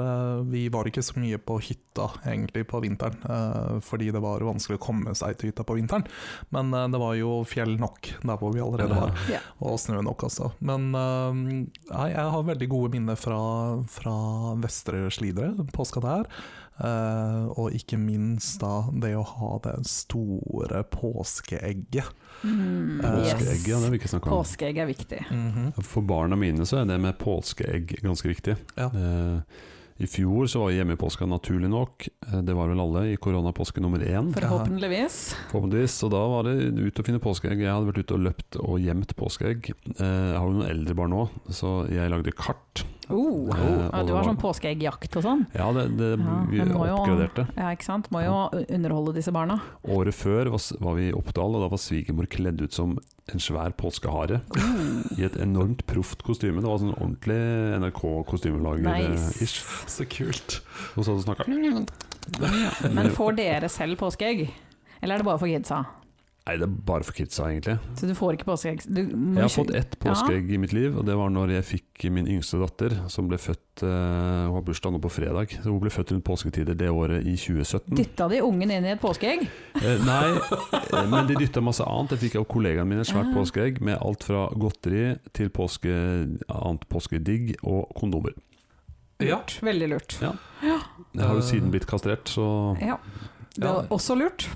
Vi 0.50 0.68
var 0.68 0.84
ikke 0.88 1.02
så 1.02 1.16
mye 1.20 1.38
på 1.38 1.58
hytta 1.60 2.08
egentlig 2.26 2.64
på 2.66 2.80
vinteren, 2.82 3.16
fordi 3.82 4.10
det 4.12 4.20
var 4.22 4.40
vanskelig 4.40 4.78
å 4.78 4.82
komme 4.82 5.14
seg 5.14 5.36
til 5.38 5.50
hytta 5.50 5.64
på 5.64 5.76
vinteren. 5.78 6.04
Men 6.50 6.70
det 6.90 6.98
var 7.00 7.14
jo 7.14 7.42
fjell 7.44 7.78
nok 7.78 8.00
der 8.22 8.36
hvor 8.40 8.52
vi 8.54 8.60
allerede 8.60 8.94
var. 8.98 9.14
Ja. 9.30 9.38
Og 9.62 9.78
snø 9.78 10.02
nok, 10.02 10.24
altså. 10.24 10.52
Men 10.60 10.90
nei, 10.92 12.08
jeg 12.10 12.30
har 12.34 12.42
veldig 12.42 12.68
gode 12.68 12.90
minner 12.92 13.16
fra, 13.16 13.82
fra 13.88 14.54
Vestre 14.60 15.06
Slidre, 15.10 15.52
påska 15.72 16.00
der. 16.02 16.26
Eh, 16.82 17.44
og 17.54 17.70
ikke 17.76 17.98
minst 18.02 18.58
da 18.64 18.80
det 18.90 19.12
å 19.14 19.22
ha 19.22 19.50
det 19.62 19.76
store 19.86 20.80
påskeegget. 20.90 22.08
Mm, 22.44 22.98
Påskeegg, 23.00 23.68
ja, 23.70 23.78
det 23.78 23.86
vil 23.86 23.94
vi 23.94 24.00
ikke 24.02 24.10
snakke 24.10 24.26
om. 24.28 24.40
Påskeegg 24.40 24.80
er 24.82 24.90
viktig. 24.90 25.20
Mhm. 25.30 25.70
For 25.86 26.02
barna 26.02 26.36
mine 26.36 26.66
så 26.66 26.80
er 26.82 26.90
det 26.90 26.98
med 27.00 27.16
påskeegg 27.20 27.94
ganske 28.02 28.28
viktig. 28.28 28.56
Ja. 28.76 28.90
Uh, 28.90 29.40
I 30.02 30.08
fjor 30.10 30.48
så 30.50 30.58
var 30.64 30.72
jeg 30.72 30.80
hjemme 30.82 30.96
i 30.96 30.98
påska, 30.98 31.26
naturlig 31.30 31.70
nok. 31.70 32.08
Eh, 32.26 32.40
det 32.42 32.56
var 32.58 32.66
vel 32.66 32.80
alle 32.82 33.04
i 33.12 33.16
koronapåske 33.22 33.78
nummer 33.80 34.02
én. 34.02 34.32
Forhåpentligvis. 34.34 35.36
Forhåpentligvis. 35.52 35.94
Og 36.02 36.10
da 36.10 36.22
var 36.32 36.48
det 36.48 36.56
ut 36.74 36.98
og 36.98 37.06
finne 37.06 37.22
påskeegg. 37.22 37.62
Jeg 37.62 37.70
hadde 37.70 37.86
vært 37.92 38.02
ute 38.02 38.16
og 38.18 38.24
løpt 38.26 38.58
og 38.58 38.82
gjemt 38.82 39.14
påskeegg. 39.14 39.70
Eh, 39.94 40.02
jeg 40.02 40.34
har 40.40 40.48
jo 40.50 40.56
noen 40.58 40.66
eldre 40.74 40.98
barn 40.98 41.14
nå, 41.14 41.28
så 41.54 41.84
jeg 41.94 42.10
lagde 42.10 42.34
kart. 42.34 42.82
Oh, 43.10 43.50
Eh, 43.54 43.90
ja, 43.92 44.02
du 44.06 44.12
har 44.14 44.24
sånn 44.24 44.38
påskeeggjakt 44.40 45.16
og 45.18 45.22
sånn? 45.26 45.42
Ja, 45.54 45.66
det, 45.76 45.96
det, 45.98 46.10
Ja, 46.18 46.36
vi 46.48 46.60
må 46.64 46.86
jo- 46.88 46.96
oppgraderte. 46.96 47.44
Ja, 47.56 47.70
ikke 47.74 47.84
sant? 47.84 48.08
Må 48.10 48.22
jo 48.24 48.64
underholde 48.68 49.12
disse 49.14 49.30
barna. 49.32 49.60
Året 49.84 50.14
før 50.14 50.50
var, 50.54 50.62
var 50.80 50.94
vi 50.96 51.08
i 51.10 51.12
Oppdal, 51.12 51.54
og 51.56 51.60
da 51.66 51.68
var 51.68 51.78
svigermor 51.78 52.26
kledd 52.26 52.62
ut 52.62 52.72
som 52.72 52.96
en 53.32 53.38
svær 53.40 53.72
påskehare. 53.76 54.40
Oh. 54.56 55.18
I 55.18 55.24
et 55.24 55.36
enormt 55.36 55.84
proft 55.86 56.22
kostyme. 56.24 56.60
Det 56.60 56.68
var 56.68 56.78
sånn 56.78 56.94
ordentlig 56.96 57.38
NRK-kostymelager-ish. 57.80 59.40
Nice. 59.40 59.88
Så 59.88 60.04
kult. 60.08 60.60
Og 60.96 61.04
så 61.04 61.16
snakka 61.22 61.46
Men 62.92 63.10
får 63.12 63.36
dere 63.36 63.68
selv 63.68 63.98
påskeegg? 64.00 64.48
Eller 65.02 65.14
er 65.14 65.18
det 65.18 65.26
bare 65.28 65.38
for 65.38 65.46
kidsa? 65.50 65.84
Nei, 66.44 66.58
det 66.60 66.66
er 66.66 66.72
bare 66.84 67.04
for 67.08 67.16
kidsa, 67.16 67.46
egentlig. 67.48 67.78
Så 67.96 68.04
du 68.04 68.10
får 68.12 68.34
ikke 68.36 68.44
påskeegg? 68.50 68.82
Du 68.84 68.98
må 69.16 69.38
Jeg 69.38 69.46
har 69.46 69.52
fått 69.54 69.70
ett 69.78 69.94
påskeegg 70.02 70.50
i 70.52 70.58
mitt 70.60 70.74
liv, 70.76 70.92
og 71.00 71.06
det 71.08 71.14
var 71.16 71.30
når 71.32 71.54
jeg 71.54 71.64
fikk 71.64 72.04
min 72.12 72.26
yngste 72.28 72.58
datter, 72.60 72.92
som 73.08 73.30
ble 73.30 73.38
født 73.40 73.80
eh, 73.80 74.42
Hun 74.50 74.58
har 74.58 74.64
bursdag 74.66 74.92
nå 74.92 74.98
på 75.00 75.08
fredag, 75.14 75.54
så 75.56 75.70
hun 75.72 75.78
ble 75.80 75.92
født 75.94 76.12
rundt 76.12 76.26
påsketider 76.28 76.76
det 76.76 76.90
året 76.92 77.24
i 77.24 77.32
2017. 77.40 77.94
Dytta 77.96 78.26
de 78.28 78.42
ungen 78.44 78.74
inn 78.76 78.84
i 78.84 78.90
et 78.92 79.00
påskeegg? 79.00 79.46
Eh, 79.80 80.04
nei, 80.04 80.34
eh, 80.36 81.06
men 81.08 81.30
de 81.30 81.38
dytta 81.40 81.62
masse 81.64 81.86
annet. 81.88 82.12
Jeg 82.12 82.26
fikk 82.26 82.36
av 82.42 82.44
kollegaene 82.52 82.90
mine 82.92 83.06
et 83.06 83.08
svært 83.08 83.30
ja. 83.30 83.36
påskeegg 83.38 83.80
med 83.88 83.96
alt 84.04 84.26
fra 84.28 84.44
godteri 84.52 85.06
til 85.32 85.48
påske, 85.48 85.94
annet 86.44 86.84
påskedigg 86.92 87.54
og 87.62 87.88
kondomer. 87.96 88.36
Ja. 89.24 89.38
Lurt. 89.40 89.56
Veldig 89.64 89.88
lurt. 89.94 90.18
Jeg 90.20 91.24
har 91.24 91.40
jo 91.40 91.48
siden 91.48 91.72
blitt 91.72 91.88
kastrert, 91.88 92.28
så 92.28 92.76
Ja. 92.84 92.98
Det 93.56 93.64
Ja. 93.64 93.72
var 93.72 93.88
også 93.88 94.18
lurt. 94.18 94.50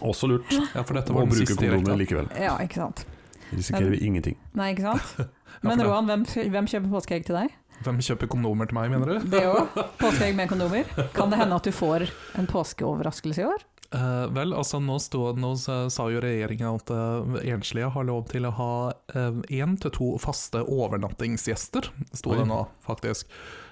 Også 0.00 0.28
lurt 0.30 0.52
ja, 0.52 0.82
for 0.82 0.96
dette 0.96 1.14
var 1.14 1.26
den 1.26 1.32
bruke 1.32 1.46
siste 1.46 1.58
kondomer 1.58 1.96
direkte. 1.96 2.00
likevel. 2.02 2.28
Ja, 2.38 2.56
ikke 2.62 2.82
sant. 2.82 3.04
Risikerer 3.52 3.92
vi 3.94 4.00
ingenting. 4.06 4.38
Nei, 4.58 4.72
ikke 4.74 4.90
sant? 4.90 5.30
Men 5.66 5.82
Roan, 5.82 6.08
hvem, 6.10 6.26
hvem 6.52 6.68
kjøper 6.70 6.92
påskeegg 6.92 7.28
til 7.28 7.38
deg? 7.38 7.54
Hvem 7.84 8.00
kjøper 8.04 8.30
kondomer 8.32 8.68
til 8.68 8.78
meg, 8.78 8.90
mener 8.92 9.16
du? 9.16 9.30
Det 9.32 9.42
òg. 9.48 9.78
Påskeegg 10.02 10.36
med 10.38 10.50
kondomer. 10.50 10.88
Kan 11.16 11.32
det 11.32 11.40
hende 11.40 11.58
at 11.58 11.66
du 11.66 11.74
får 11.74 12.06
en 12.40 12.48
påskeoverraskelse 12.50 13.44
i 13.44 13.48
år? 13.48 13.66
Uh, 13.94 14.26
vel, 14.34 14.50
altså 14.56 14.80
nå, 14.82 14.96
stod, 14.98 15.38
nå 15.38 15.52
sa 15.62 15.84
sa 15.94 16.08
jo 16.10 16.18
regjeringen 16.20 16.80
at 16.80 16.90
uh, 16.90 17.36
enslige 17.46 17.90
har 17.94 18.08
lov 18.08 18.24
til 18.32 18.48
å 18.48 18.50
ha 18.56 18.72
én 19.14 19.76
til 19.78 19.92
to 19.94 20.08
faste 20.20 20.64
overnattingsgjester, 20.64 21.86
sto 22.18 22.34
det 22.34 22.48
nå, 22.50 22.64
faktisk. 22.84 23.30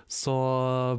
Så 0.08 0.34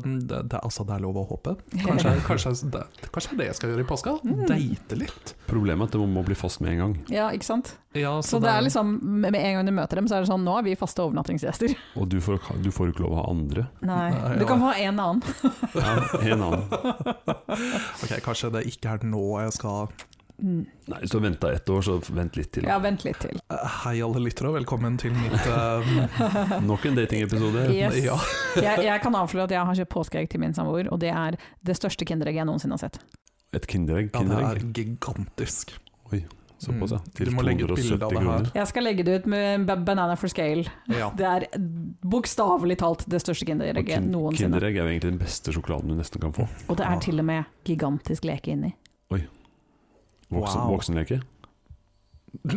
mm, 0.04 0.20
det, 0.28 0.42
det, 0.52 0.60
altså, 0.60 0.84
det 0.88 0.96
er 0.96 1.04
lov 1.04 1.20
å 1.22 1.26
håpe. 1.30 1.56
Kanskje, 1.84 2.14
kanskje, 2.30 2.54
det, 2.74 2.84
kanskje 3.14 3.32
det 3.32 3.36
er 3.36 3.42
det 3.42 3.48
jeg 3.52 3.58
skal 3.60 3.74
gjøre 3.74 3.86
i 3.86 3.90
påska? 3.90 4.16
Mm. 4.26 4.40
Date 4.50 5.00
litt. 5.00 5.34
Problemet 5.50 5.86
er 5.86 5.92
at 5.92 5.98
det 5.98 6.10
må 6.16 6.24
bli 6.26 6.38
fast 6.38 6.62
med 6.64 6.74
en 6.76 6.82
gang. 6.84 6.96
Ja, 7.14 7.30
ikke 7.36 7.48
sant? 7.48 7.76
Ja, 7.96 8.18
Så 8.26 8.42
det 8.44 8.52
er 8.52 8.66
liksom, 8.66 8.98
med 9.22 9.32
med 9.32 9.40
en 9.40 9.54
gang 9.60 9.70
du 9.70 9.72
møter 9.76 10.02
dem, 10.02 10.10
så 10.12 10.18
er 10.18 10.26
det 10.26 10.28
sånn 10.28 10.44
Nå 10.44 10.58
er 10.60 10.66
vi 10.68 10.74
faste 10.80 11.06
overnattingsgjester. 11.06 11.76
Og 12.02 12.10
du 12.12 12.18
får, 12.24 12.42
du 12.66 12.72
får 12.76 12.92
ikke 12.92 13.06
lov 13.06 13.16
å 13.16 13.22
ha 13.22 13.28
andre. 13.32 13.68
Nei. 13.86 14.10
Nei, 14.16 14.34
Du 14.42 14.48
kan 14.50 14.60
få 14.60 14.74
ha 14.74 14.76
en 14.84 15.00
annen. 15.00 15.24
Ja, 15.78 15.96
en 16.26 16.48
annen. 16.50 16.68
Ok, 18.04 18.12
Kanskje 18.26 18.52
det 18.58 18.66
ikke 18.70 18.98
er 18.98 19.08
nå 19.08 19.24
jeg 19.46 19.54
skal 19.56 19.88
Mm. 20.42 20.66
Nei, 20.92 21.00
Hvis 21.00 21.12
du 21.12 21.18
har 21.18 21.24
venta 21.30 21.52
ett 21.56 21.70
år, 21.72 21.82
så 21.86 21.94
vent 22.14 22.36
litt 22.36 22.52
til. 22.52 22.64
Ja, 22.68 22.78
vent 22.84 23.06
litt 23.06 23.20
til. 23.24 23.38
Eh, 23.52 23.68
Hei 23.86 24.02
alle 24.04 24.20
lyttere, 24.26 24.50
og 24.52 24.58
velkommen 24.58 24.98
til 25.00 25.14
mitt 25.16 25.48
um... 25.48 26.66
Nok 26.70 26.86
en 26.90 26.96
datingepisode. 27.00 27.70
Yes. 27.72 27.96
Ja. 28.04 28.18
Jeg, 28.68 28.84
jeg 28.88 29.02
kan 29.04 29.16
avsløre 29.16 29.48
at 29.48 29.52
jeg 29.56 29.66
har 29.68 29.76
kjøpt 29.82 29.92
påskeegg 29.96 30.30
til 30.32 30.40
min 30.44 30.54
samboer, 30.56 30.88
og 30.92 31.00
det 31.02 31.10
er 31.12 31.36
det 31.66 31.76
største 31.80 32.06
kinderegget 32.08 32.44
jeg 32.44 32.48
noensinne 32.48 32.76
har 32.78 32.84
sett. 32.88 33.00
Et 33.56 33.66
Kinderegg. 33.68 34.12
ja, 34.14 34.24
det 34.24 34.38
er 34.44 34.60
gigantisk. 34.76 35.76
gigantisk. 35.76 36.32
Såpass, 36.66 36.92
ja. 36.96 36.98
Mm. 37.04 37.12
Til 37.18 37.28
Du 37.28 37.32
må 37.36 37.44
legge 37.44 37.66
ut 37.68 37.74
bilde 37.76 37.98
270 38.00 38.04
av 38.06 38.10
det 38.12 38.18
her. 38.18 38.24
kroner. 38.26 38.52
Jeg 38.56 38.68
skal 38.72 38.84
legge 38.88 39.04
det 39.04 39.16
ut 39.20 39.26
med 39.28 39.66
ba- 39.68 39.76
banana 39.86 40.16
for 40.16 40.32
scale. 40.32 40.64
Ja. 40.88 41.10
Det 41.12 41.26
er 41.28 41.46
bokstavelig 42.08 42.78
talt 42.80 43.04
det 43.12 43.20
største 43.22 43.46
kinderegget 43.50 43.90
kin 43.92 44.08
noensinne. 44.12 44.56
Kinderegg 44.56 44.80
er 44.80 44.84
jo 44.88 44.94
egentlig 44.94 45.12
den 45.12 45.20
beste 45.20 45.52
sjokoladen 45.56 45.92
du 45.92 45.98
nesten 46.00 46.24
kan 46.24 46.32
få. 46.36 46.48
Og 46.72 46.78
det 46.80 46.86
Ja. 46.88 46.94
er 46.96 47.04
til 47.04 47.20
og 47.20 47.26
med 47.28 47.44
gigantisk 47.68 48.24
leke 48.24 48.56
inni. 48.56 48.72
Voksen, 50.34 50.62
Wow. 50.62 50.72
Voksenleke. 50.76 51.22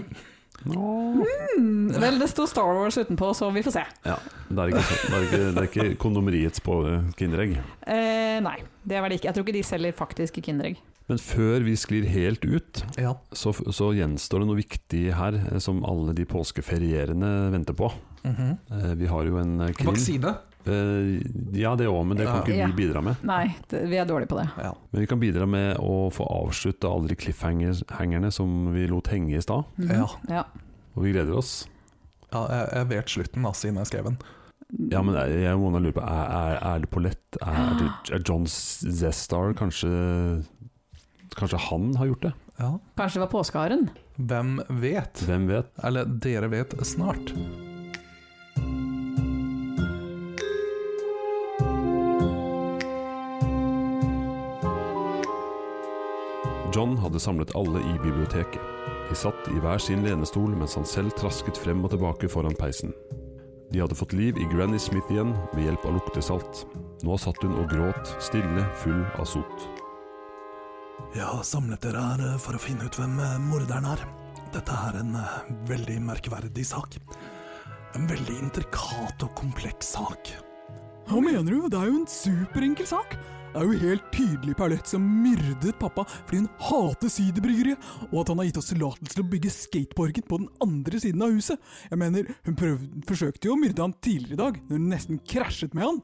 Mm, 0.66 1.92
vel, 2.02 2.18
det 2.18 2.26
sto 2.32 2.46
Star 2.50 2.66
Wars 2.74 2.96
utenpå, 2.98 3.30
så 3.36 3.46
vi 3.54 3.62
får 3.62 3.74
se. 3.76 3.84
Ja, 4.08 4.16
det 4.50 4.58
er 4.64 4.72
ikke, 4.72 4.82
det 4.82 5.14
er 5.14 5.26
ikke, 5.26 5.38
det 5.54 5.62
er 5.62 5.68
ikke 5.68 5.86
kondomeriets 6.02 6.62
på 6.64 6.80
eh, 6.90 7.04
Kinderegg. 7.18 7.52
Eh, 7.86 8.38
nei, 8.44 8.56
det 8.82 8.98
var 9.00 9.08
det 9.12 9.20
ikke. 9.20 9.28
Jeg 9.30 9.36
tror 9.38 9.46
ikke 9.46 9.54
de 9.58 9.62
selger 9.68 9.94
faktiske 9.98 10.42
kinderegg. 10.44 10.80
Men 11.08 11.20
før 11.22 11.62
vi 11.64 11.76
sklir 11.80 12.04
helt 12.10 12.42
ut, 12.44 12.82
ja. 13.00 13.14
så, 13.32 13.54
så 13.54 13.92
gjenstår 13.96 14.42
det 14.42 14.48
noe 14.50 14.58
viktig 14.58 15.04
her 15.16 15.38
eh, 15.44 15.60
som 15.62 15.80
alle 15.88 16.12
de 16.18 16.26
påskeferierende 16.28 17.30
venter 17.54 17.78
på. 17.78 17.92
Mhm. 18.26 18.50
Eh, 18.74 18.92
Vi 18.98 19.06
har 19.14 19.30
jo 19.30 19.38
en 19.40 19.54
krim. 19.72 19.92
Vaksine. 19.92 20.34
Eh, 20.68 21.58
Ja, 21.58 21.74
det 21.76 21.86
òg, 21.88 22.04
men 22.06 22.16
det 22.20 22.26
kan 22.28 22.42
ikke 22.44 22.56
Ja. 22.56 22.66
vi 22.70 22.76
bidra 22.86 23.00
med. 23.02 23.16
Nei, 23.24 23.54
det, 23.68 23.82
vi 23.88 23.96
er 23.96 24.06
dårlige 24.06 24.28
på 24.28 24.38
det. 24.40 24.48
Ja. 24.60 24.72
Men 24.92 25.00
vi 25.00 25.06
kan 25.10 25.20
bidra 25.20 25.46
med 25.48 25.76
å 25.80 26.10
få 26.12 26.26
avslutta 26.28 26.90
alle 26.92 27.08
de 27.08 27.16
cliffhangerne 27.16 28.30
som 28.32 28.72
vi 28.74 28.86
lot 28.86 29.08
henge 29.08 29.36
i 29.36 29.40
stad. 29.42 29.64
Mhm. 29.78 29.90
Ja. 29.94 30.08
ja. 30.28 30.44
Og 30.96 31.02
vi 31.04 31.12
gleder 31.12 31.36
oss. 31.36 31.66
ja, 32.32 32.46
jeg, 32.48 32.68
jeg 32.74 32.88
vet 32.88 33.08
slutten, 33.08 33.42
da, 33.42 33.52
siden 33.52 33.76
jeg 33.80 33.86
skrev 33.86 34.04
den. 34.04 34.18
Ja, 34.92 35.00
men 35.00 35.14
jeg, 35.16 35.42
jeg 35.46 35.56
må 35.56 35.70
lure 35.80 35.94
på 35.96 36.02
Er, 36.04 36.26
er, 36.28 36.58
er 36.74 36.78
det 36.82 36.90
Pollett? 36.92 37.38
Er, 37.40 37.86
er 38.12 38.20
John 38.28 38.44
Zestar 38.44 39.54
kanskje 39.56 40.44
Kanskje 41.38 41.56
han 41.70 41.94
har 41.96 42.06
gjort 42.10 42.26
det? 42.26 42.32
Ja. 42.58 42.74
Kanskje 42.98 43.16
det 43.16 43.22
var 43.24 43.32
påskeharen? 43.32 43.88
Hvem 44.18 44.58
vet? 44.82 45.22
Hvem 45.24 45.46
vet? 45.48 45.70
Eller 45.82 46.04
dere 46.04 46.50
vet 46.52 46.74
snart. 46.84 47.32
John 56.78 56.94
hadde 57.02 57.18
samlet 57.18 57.56
alle 57.58 57.80
i 57.82 57.94
biblioteket. 57.98 58.62
De 59.08 59.14
satt 59.18 59.48
i 59.50 59.58
hver 59.58 59.80
sin 59.82 60.04
lenestol 60.06 60.52
mens 60.54 60.76
han 60.78 60.84
selv 60.86 61.10
trasket 61.18 61.58
frem 61.58 61.80
og 61.82 61.90
tilbake 61.90 62.28
foran 62.30 62.54
peisen. 62.54 62.92
De 63.72 63.80
hadde 63.82 63.96
fått 63.98 64.14
liv 64.14 64.36
i 64.38 64.46
Granny 64.52 64.78
Smith 64.78 65.10
igjen 65.10 65.32
ved 65.56 65.64
hjelp 65.64 65.88
av 65.88 65.96
luktesalt. 65.96 66.60
Nå 67.02 67.16
satt 67.18 67.42
hun 67.42 67.56
og 67.58 67.66
gråt, 67.72 68.12
stille, 68.22 68.62
full 68.78 69.00
av 69.18 69.26
sot. 69.26 69.64
Jeg 71.16 71.26
har 71.26 71.42
samlet 71.42 71.82
dere 71.82 72.04
her 72.12 72.22
eh, 72.28 72.36
for 72.44 72.54
å 72.54 72.62
finne 72.62 72.86
ut 72.86 72.98
hvem 73.00 73.18
eh, 73.26 73.34
morderen 73.42 73.88
er. 73.96 74.04
Dette 74.54 74.78
er 74.86 75.00
en 75.00 75.18
eh, 75.18 75.50
veldig 75.72 75.96
merkverdig 76.12 76.66
sak. 76.68 77.00
En 77.98 78.06
veldig 78.06 78.38
intrikat 78.38 79.26
og 79.26 79.34
kompleks 79.40 79.96
sak. 79.96 80.30
Hva 81.10 81.24
mener 81.26 81.50
du? 81.50 81.66
Det 81.66 81.82
er 81.82 81.90
jo 81.90 81.98
en 82.04 82.06
superenkel 82.12 82.86
sak. 82.86 83.18
Det 83.48 83.62
er 83.62 83.64
jo 83.64 83.78
helt 83.80 84.08
tydelig 84.12 84.54
Paulette 84.58 84.92
som 84.92 85.04
myrdet 85.22 85.78
pappa 85.80 86.04
fordi 86.10 86.42
hun 86.42 86.50
hater 86.68 87.12
siderbryggeriet, 87.12 87.86
og 88.10 88.20
at 88.20 88.32
han 88.32 88.42
har 88.42 88.48
gitt 88.50 88.60
oss 88.60 88.68
tillatelse 88.70 89.16
til 89.16 89.24
å 89.24 89.30
bygge 89.32 89.52
skateboarden 89.54 90.26
på 90.28 90.40
den 90.42 90.50
andre 90.64 91.00
siden 91.00 91.24
av 91.24 91.32
huset. 91.32 91.70
Jeg 91.88 92.00
mener, 92.02 92.28
hun 92.44 92.58
prøv, 92.58 92.84
forsøkte 93.08 93.48
jo 93.48 93.56
å 93.56 93.60
myrde 93.60 93.84
han 93.86 93.96
tidligere 94.04 94.36
i 94.36 94.42
dag, 94.42 94.60
når 94.68 94.80
hun 94.80 94.92
nesten 94.92 95.22
krasjet 95.32 95.76
med 95.78 95.86
han. 95.86 96.02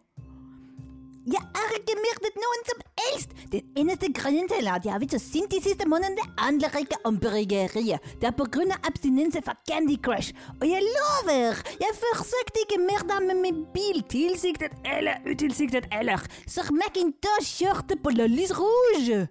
Jeg 1.25 1.41
har 1.57 1.71
ikke 1.73 1.95
myrdet 1.97 2.37
noen 2.37 2.65
som 2.69 2.81
helst! 3.01 3.31
Den 3.49 3.69
eneste 3.81 4.11
grunnen 4.13 4.49
til 4.51 4.67
at 4.69 4.85
jeg 4.85 4.93
har 4.93 5.01
vært 5.01 5.15
så 5.17 5.21
sint 5.23 5.53
de 5.55 5.61
siste 5.65 5.87
månedene, 5.89 6.27
handler 6.37 6.75
ikke 6.77 6.99
om 7.09 7.17
bryggeriet. 7.23 8.05
Det 8.21 8.29
er 8.29 8.35
av 8.35 8.75
abstinense 8.91 9.41
fra 9.47 9.55
Candy 9.65 9.97
Crush. 10.05 10.37
Og 10.61 10.67
jeg 10.69 10.85
lover, 10.85 11.63
jeg 11.81 11.99
forsøkte 12.03 12.65
ikke 12.67 12.81
myrde 12.83 13.17
ham 13.17 13.31
med 13.31 13.41
min 13.41 13.65
bil, 13.73 14.03
tilsiktet 14.13 14.77
eller 14.85 15.25
utilsiktet 15.25 15.89
eller. 15.97 16.21
Sir 16.45 16.69
Macintosh 16.77 17.57
kjørte 17.57 17.97
på 17.97 18.13
La 18.19 18.29
Lys 18.29 18.53
Rouge. 18.59 19.25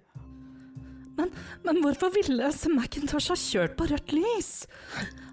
Men, 1.14 1.30
men 1.62 1.82
hvorfor 1.84 2.10
ville 2.16 2.50
Sir 2.56 2.74
Macintosh 2.74 3.30
ha 3.30 3.38
kjørt 3.38 3.78
på 3.78 3.86
rødt 3.92 4.16
lys? 4.16 4.64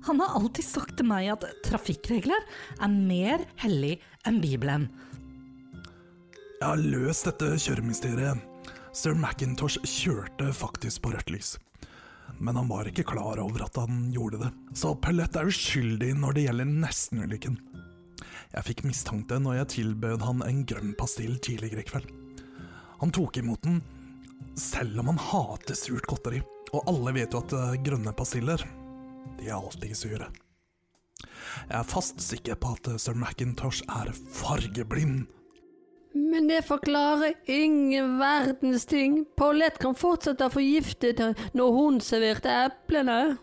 Han 0.05 0.21
har 0.21 0.37
alltid 0.37 0.67
sagt 0.67 0.99
til 0.99 1.09
meg 1.09 1.31
at 1.33 1.47
trafikkregler 1.65 2.45
er 2.77 2.91
mer 2.91 3.47
hellig 3.63 3.97
enn 4.29 4.37
Bibelen. 4.43 4.91
Jeg 6.61 6.75
har 6.75 6.81
løst 6.93 7.25
dette 7.25 7.47
kjøremysteriet. 7.57 8.41
Sir 8.93 9.15
Macintosh 9.17 9.81
kjørte 9.81 10.51
faktisk 10.53 11.01
på 11.01 11.09
rødt 11.15 11.31
lys. 11.33 11.55
Men 12.37 12.59
han 12.59 12.69
var 12.69 12.85
ikke 12.85 13.07
klar 13.09 13.41
over 13.41 13.63
at 13.65 13.79
han 13.81 14.11
gjorde 14.13 14.43
det. 14.43 14.49
Så 14.77 14.91
Paulette 15.01 15.41
er 15.41 15.49
uskyldig 15.49 16.11
når 16.21 16.37
det 16.37 16.43
gjelder 16.45 16.69
nestenulykken. 16.83 17.57
Jeg 18.51 18.67
fikk 18.67 18.85
mistanke 18.85 19.41
når 19.41 19.57
jeg 19.57 19.71
tilbød 19.73 20.27
han 20.27 20.45
en 20.45 20.61
grønn 20.69 20.93
pastill 21.01 21.41
tidligere 21.41 21.81
i 21.81 21.89
kveld. 21.89 22.13
Han 23.01 23.15
tok 23.17 23.41
imot 23.41 23.65
den, 23.65 23.81
selv 24.53 25.01
om 25.01 25.09
han 25.15 25.25
hater 25.31 25.81
surt 25.81 26.05
godteri. 26.05 26.45
Og 26.77 26.85
alle 26.85 27.17
vet 27.17 27.33
jo 27.33 27.41
at 27.41 27.57
eh, 27.57 27.77
grønne 27.81 28.13
pastiller, 28.13 28.61
de 29.41 29.49
er 29.49 29.57
alltid 29.57 29.97
sure. 29.97 30.29
Jeg 31.25 31.77
er 31.81 31.89
fast 31.89 32.21
sikker 32.21 32.61
på 32.61 32.77
at 32.77 32.93
eh, 32.93 33.01
Sir 33.01 33.17
Macintosh 33.17 33.81
er 33.89 34.13
fargeblind. 34.13 35.25
Men 36.13 36.47
det 36.47 36.61
forklarer 36.67 37.33
ingen 37.45 38.17
verdens 38.19 38.85
ting. 38.85 39.21
Paulette 39.37 39.79
kan 39.81 39.95
fortsette 39.95 40.47
å 40.47 40.53
forgifte 40.53 41.13
det 41.15 41.31
når 41.57 41.75
hun 41.77 41.99
serverte 42.03 42.51
eplene. 42.67 43.37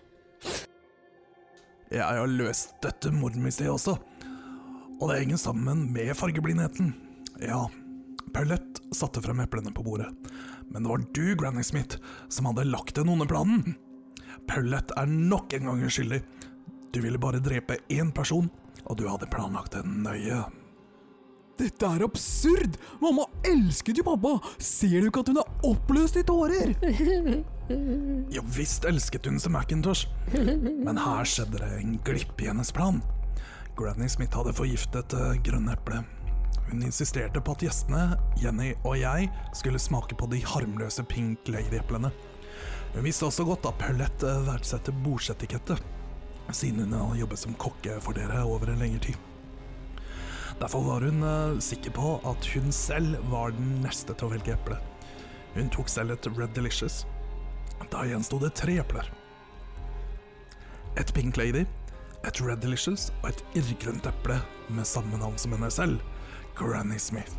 Jeg 1.89 2.05
har 2.05 2.29
løst 2.29 2.77
dette 2.85 3.11
mordmysteriet 3.17 3.73
også, 3.73 3.95
og 4.99 5.05
det 5.09 5.23
henger 5.23 5.41
sammen 5.41 5.87
med 5.95 6.13
fargeblindheten. 6.19 6.93
Ja, 7.41 7.63
Paulette 8.35 8.85
satte 8.93 9.23
frem 9.25 9.41
eplene 9.41 9.73
på 9.73 9.87
bordet, 9.87 10.11
men 10.69 10.85
det 10.85 10.91
var 10.91 11.07
du, 11.17 11.25
Granny 11.41 11.65
Smith, 11.65 11.97
som 12.29 12.51
hadde 12.51 12.69
lagt 12.69 12.99
den 12.99 13.09
onde 13.09 13.29
planen. 13.31 13.79
Paulette 14.49 14.93
er 15.01 15.09
nok 15.09 15.57
en 15.57 15.71
gang 15.71 15.85
uskyldig. 15.89 16.21
Du 16.93 17.01
ville 17.01 17.21
bare 17.21 17.41
drepe 17.41 17.81
én 17.89 18.13
person, 18.13 18.51
og 18.85 19.01
du 19.01 19.07
hadde 19.09 19.29
planlagt 19.33 19.77
det 19.77 19.85
nøye. 19.89 20.45
Dette 21.59 21.89
er 21.91 22.05
absurd! 22.07 22.77
Mamma 23.03 23.27
elsket 23.47 23.99
jo 23.99 24.05
pappa! 24.07 24.37
Ser 24.63 25.01
du 25.01 25.09
ikke 25.09 25.25
at 25.25 25.33
hun 25.33 25.41
er 25.43 25.55
oppløst 25.67 26.19
i 26.21 26.27
tårer? 26.27 26.75
Ja 28.33 28.41
visst 28.57 28.87
elsket 28.89 29.27
hun 29.29 29.37
seg 29.37 29.53
Macintosh, 29.53 30.07
men 30.33 30.97
her 30.97 31.27
skjedde 31.29 31.59
det 31.61 31.69
en 31.83 31.99
glipp 32.01 32.41
i 32.41 32.47
hennes 32.49 32.71
plan. 32.73 33.03
Granny 33.77 34.09
Smith 34.09 34.39
hadde 34.39 34.55
forgiftet 34.57 35.13
det 35.13 35.43
grønne 35.45 35.75
eplet. 35.77 36.09
Hun 36.71 36.87
insisterte 36.87 37.43
på 37.45 37.53
at 37.53 37.67
gjestene, 37.67 38.17
Jenny 38.41 38.71
og 38.89 38.97
jeg, 39.03 39.29
skulle 39.57 39.81
smake 39.81 40.17
på 40.17 40.31
de 40.33 40.41
harmløse 40.49 41.05
Pink 41.13 41.49
Lady-eplene. 41.53 42.09
Hun 42.95 43.05
visste 43.05 43.29
også 43.29 43.45
godt 43.45 43.69
at 43.69 43.77
Paulette 43.81 44.35
verdsetter 44.49 44.97
bordsetikette, 45.05 45.77
siden 46.49 46.89
hun 46.89 46.97
har 46.97 47.21
jobbet 47.21 47.45
som 47.45 47.57
kokke 47.61 48.01
for 48.01 48.17
dere 48.17 48.47
over 48.49 48.73
en 48.73 48.81
lengre 48.81 49.11
tid. 49.11 49.28
Derfor 50.59 50.83
var 50.83 51.05
hun 51.07 51.23
uh, 51.23 51.59
sikker 51.63 51.95
på 51.95 52.17
at 52.27 52.47
hun 52.55 52.73
selv 52.75 53.19
var 53.31 53.55
den 53.55 53.79
neste 53.85 54.15
til 54.15 54.27
å 54.27 54.33
velge 54.33 54.57
eple. 54.57 54.79
Hun 55.55 55.71
tok 55.75 55.91
selv 55.91 56.17
et 56.17 56.31
Red 56.35 56.55
Delicious. 56.57 57.05
Da 57.93 58.03
gjensto 58.05 58.41
det 58.43 58.53
tre 58.59 58.75
epler. 58.83 59.07
Et 60.99 61.13
Pink 61.15 61.39
Lady, 61.39 61.63
et 62.27 62.41
Red 62.43 62.61
Delicious 62.65 63.09
og 63.23 63.31
et 63.31 63.45
irrgrønt 63.61 64.09
eple 64.11 64.41
med 64.75 64.89
samme 64.89 65.21
navn 65.21 65.39
som 65.39 65.55
henne 65.55 65.71
selv, 65.73 66.03
Granny 66.59 66.99
Smith. 66.99 67.39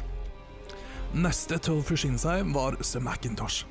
Neste 1.11 1.57
til 1.59 1.80
å 1.80 1.86
forsyne 1.86 2.22
seg 2.22 2.47
var 2.55 2.78
Sir 2.86 3.03
Macintosh. 3.03 3.65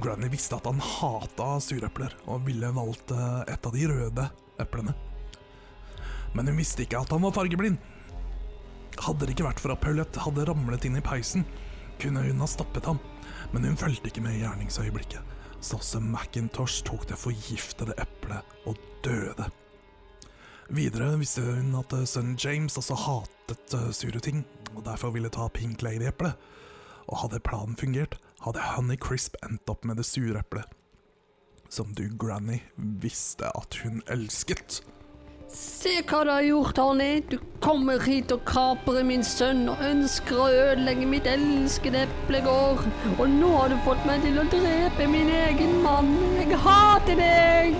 Granny 0.00 0.28
visste 0.32 0.56
at 0.56 0.66
han 0.68 0.80
hata 0.80 1.56
surepler, 1.62 2.12
og 2.28 2.44
ville 2.48 2.72
valgt 2.76 3.12
eh, 3.12 3.42
et 3.52 3.66
av 3.66 3.72
de 3.74 3.86
røde 3.90 4.26
eplene. 4.60 4.94
Men 6.36 6.50
hun 6.50 6.58
visste 6.60 6.84
ikke 6.84 7.00
at 7.00 7.12
han 7.14 7.24
var 7.24 7.34
fargeblind. 7.36 7.80
Hadde 9.04 9.26
det 9.26 9.36
ikke 9.36 9.48
vært 9.48 9.60
for 9.62 9.74
at 9.74 9.82
Paulette 9.82 10.22
hadde 10.24 10.46
ramlet 10.48 10.86
inn 10.88 10.96
i 10.98 11.04
peisen, 11.04 11.44
kunne 12.00 12.24
hun 12.24 12.40
ha 12.42 12.48
stoppet 12.48 12.88
ham, 12.88 13.00
men 13.52 13.64
hun 13.68 13.78
fulgte 13.78 14.10
ikke 14.10 14.24
med 14.24 14.38
i 14.38 14.42
gjerningsøyeblikket, 14.44 15.36
så 15.60 15.78
også 15.80 16.00
Macintosh 16.04 16.84
tok 16.86 17.06
det 17.10 17.20
forgiftede 17.20 17.96
eplet 18.00 18.56
og 18.66 18.80
døde. 19.04 19.48
Videre 20.68 21.12
visste 21.20 21.44
hun 21.46 21.74
at 21.78 21.92
eh, 21.94 22.06
sønnen 22.08 22.38
James 22.42 22.74
også 22.80 22.96
hatet 22.98 23.74
eh, 23.76 23.90
sure 23.94 24.20
ting, 24.22 24.42
og 24.74 24.82
derfor 24.88 25.12
ville 25.14 25.30
ta 25.30 25.46
Pink 25.54 25.82
Lady-eplet. 25.82 26.34
Og 27.06 27.20
hadde 27.22 27.38
planen 27.46 27.78
fungert, 27.78 28.16
hadde 28.42 28.64
Honey 28.74 28.98
Crisp 28.98 29.38
endt 29.46 29.70
opp 29.70 29.86
med 29.86 30.00
det 30.00 30.08
sure 30.08 30.40
eplet. 30.42 30.66
Som 31.70 31.94
du, 31.94 32.08
Granny, 32.18 32.58
visste 32.76 33.46
at 33.54 33.78
hun 33.84 34.02
elsket. 34.10 34.80
Se 35.48 36.00
hva 36.02 36.24
du 36.26 36.30
har 36.32 36.42
gjort, 36.42 36.78
Honey. 36.78 37.20
Du 37.30 37.38
kommer 37.62 38.00
hit 38.02 38.32
og 38.34 38.40
kaprer 38.48 39.04
min 39.06 39.22
sønn 39.24 39.68
og 39.70 39.82
ønsker 39.86 40.40
å 40.42 40.48
ødelegge 40.50 41.06
mitt 41.06 41.28
elskede 41.30 42.02
eplegård. 42.06 42.82
Og 43.16 43.28
nå 43.30 43.52
har 43.54 43.70
du 43.70 43.76
fått 43.86 44.02
meg 44.08 44.24
til 44.26 44.40
å 44.42 44.46
drepe 44.50 45.06
min 45.10 45.30
egen 45.30 45.78
mann. 45.84 46.10
Jeg 46.40 46.58
hater 46.64 47.22
deg! 47.22 47.78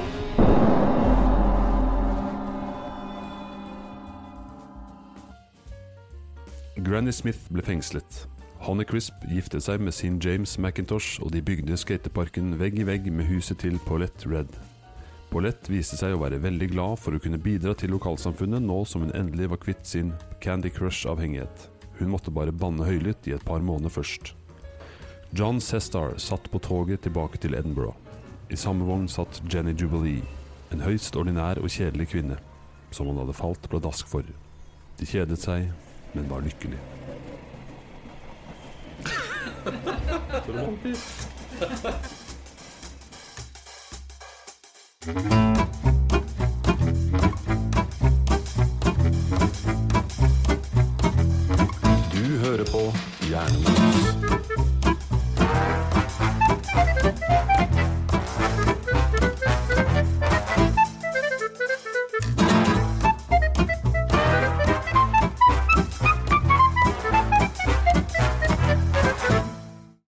Granny 6.86 7.10
Smith 7.10 7.50
ble 7.50 7.66
fengslet. 7.66 8.22
Honeycrisp 8.62 9.26
giftet 9.26 9.66
seg 9.66 9.82
med 9.82 9.94
sin 9.94 10.20
James 10.22 10.54
McIntosh, 10.58 11.18
og 11.24 11.34
de 11.34 11.42
bygde 11.42 11.76
skateparken 11.82 12.54
vegg 12.60 12.78
i 12.78 12.86
vegg 12.86 13.10
med 13.10 13.26
huset 13.26 13.58
til 13.64 13.80
Paulette 13.88 14.30
Red. 14.30 14.54
Paulette 15.30 15.72
viste 15.72 15.98
seg 15.98 16.14
å 16.14 16.20
være 16.22 16.38
veldig 16.40 16.68
glad 16.70 17.00
for 17.02 17.16
å 17.16 17.20
kunne 17.22 17.40
bidra 17.42 17.74
til 17.76 17.90
lokalsamfunnet 17.94 18.62
nå 18.62 18.78
som 18.88 19.02
hun 19.04 19.14
endelig 19.16 19.50
var 19.52 19.60
kvitt 19.62 19.86
sin 19.88 20.12
Candy 20.40 20.70
Crush-avhengighet. 20.70 21.68
Hun 21.98 22.12
måtte 22.12 22.30
bare 22.34 22.54
banne 22.54 22.86
høylytt 22.86 23.26
i 23.26 23.34
et 23.34 23.44
par 23.44 23.64
måneder 23.64 23.92
først. 23.92 24.34
John 25.36 25.58
Sestar 25.60 26.14
satt 26.22 26.50
på 26.52 26.60
toget 26.62 27.02
tilbake 27.04 27.40
til 27.42 27.56
Edinburgh. 27.58 27.96
I 28.50 28.56
samme 28.56 28.86
vogn 28.86 29.08
satt 29.10 29.42
Jenny 29.50 29.74
Jubilee, 29.74 30.22
en 30.70 30.84
høyst 30.86 31.16
ordinær 31.18 31.58
og 31.58 31.72
kjedelig 31.72 32.12
kvinne, 32.12 32.38
som 32.94 33.10
han 33.10 33.18
hadde 33.18 33.34
falt 33.36 33.66
pladask 33.72 34.06
for. 34.08 34.22
De 34.96 35.08
kjedet 35.08 35.40
seg, 35.42 35.66
men 36.14 36.30
var 36.30 36.46
lykkelige. 36.46 36.80
Så 40.46 40.52
romantisk. 40.52 42.25
Du 45.06 45.12
hører 52.42 52.64
på 52.64 52.92
Jernbanen. 53.30 53.75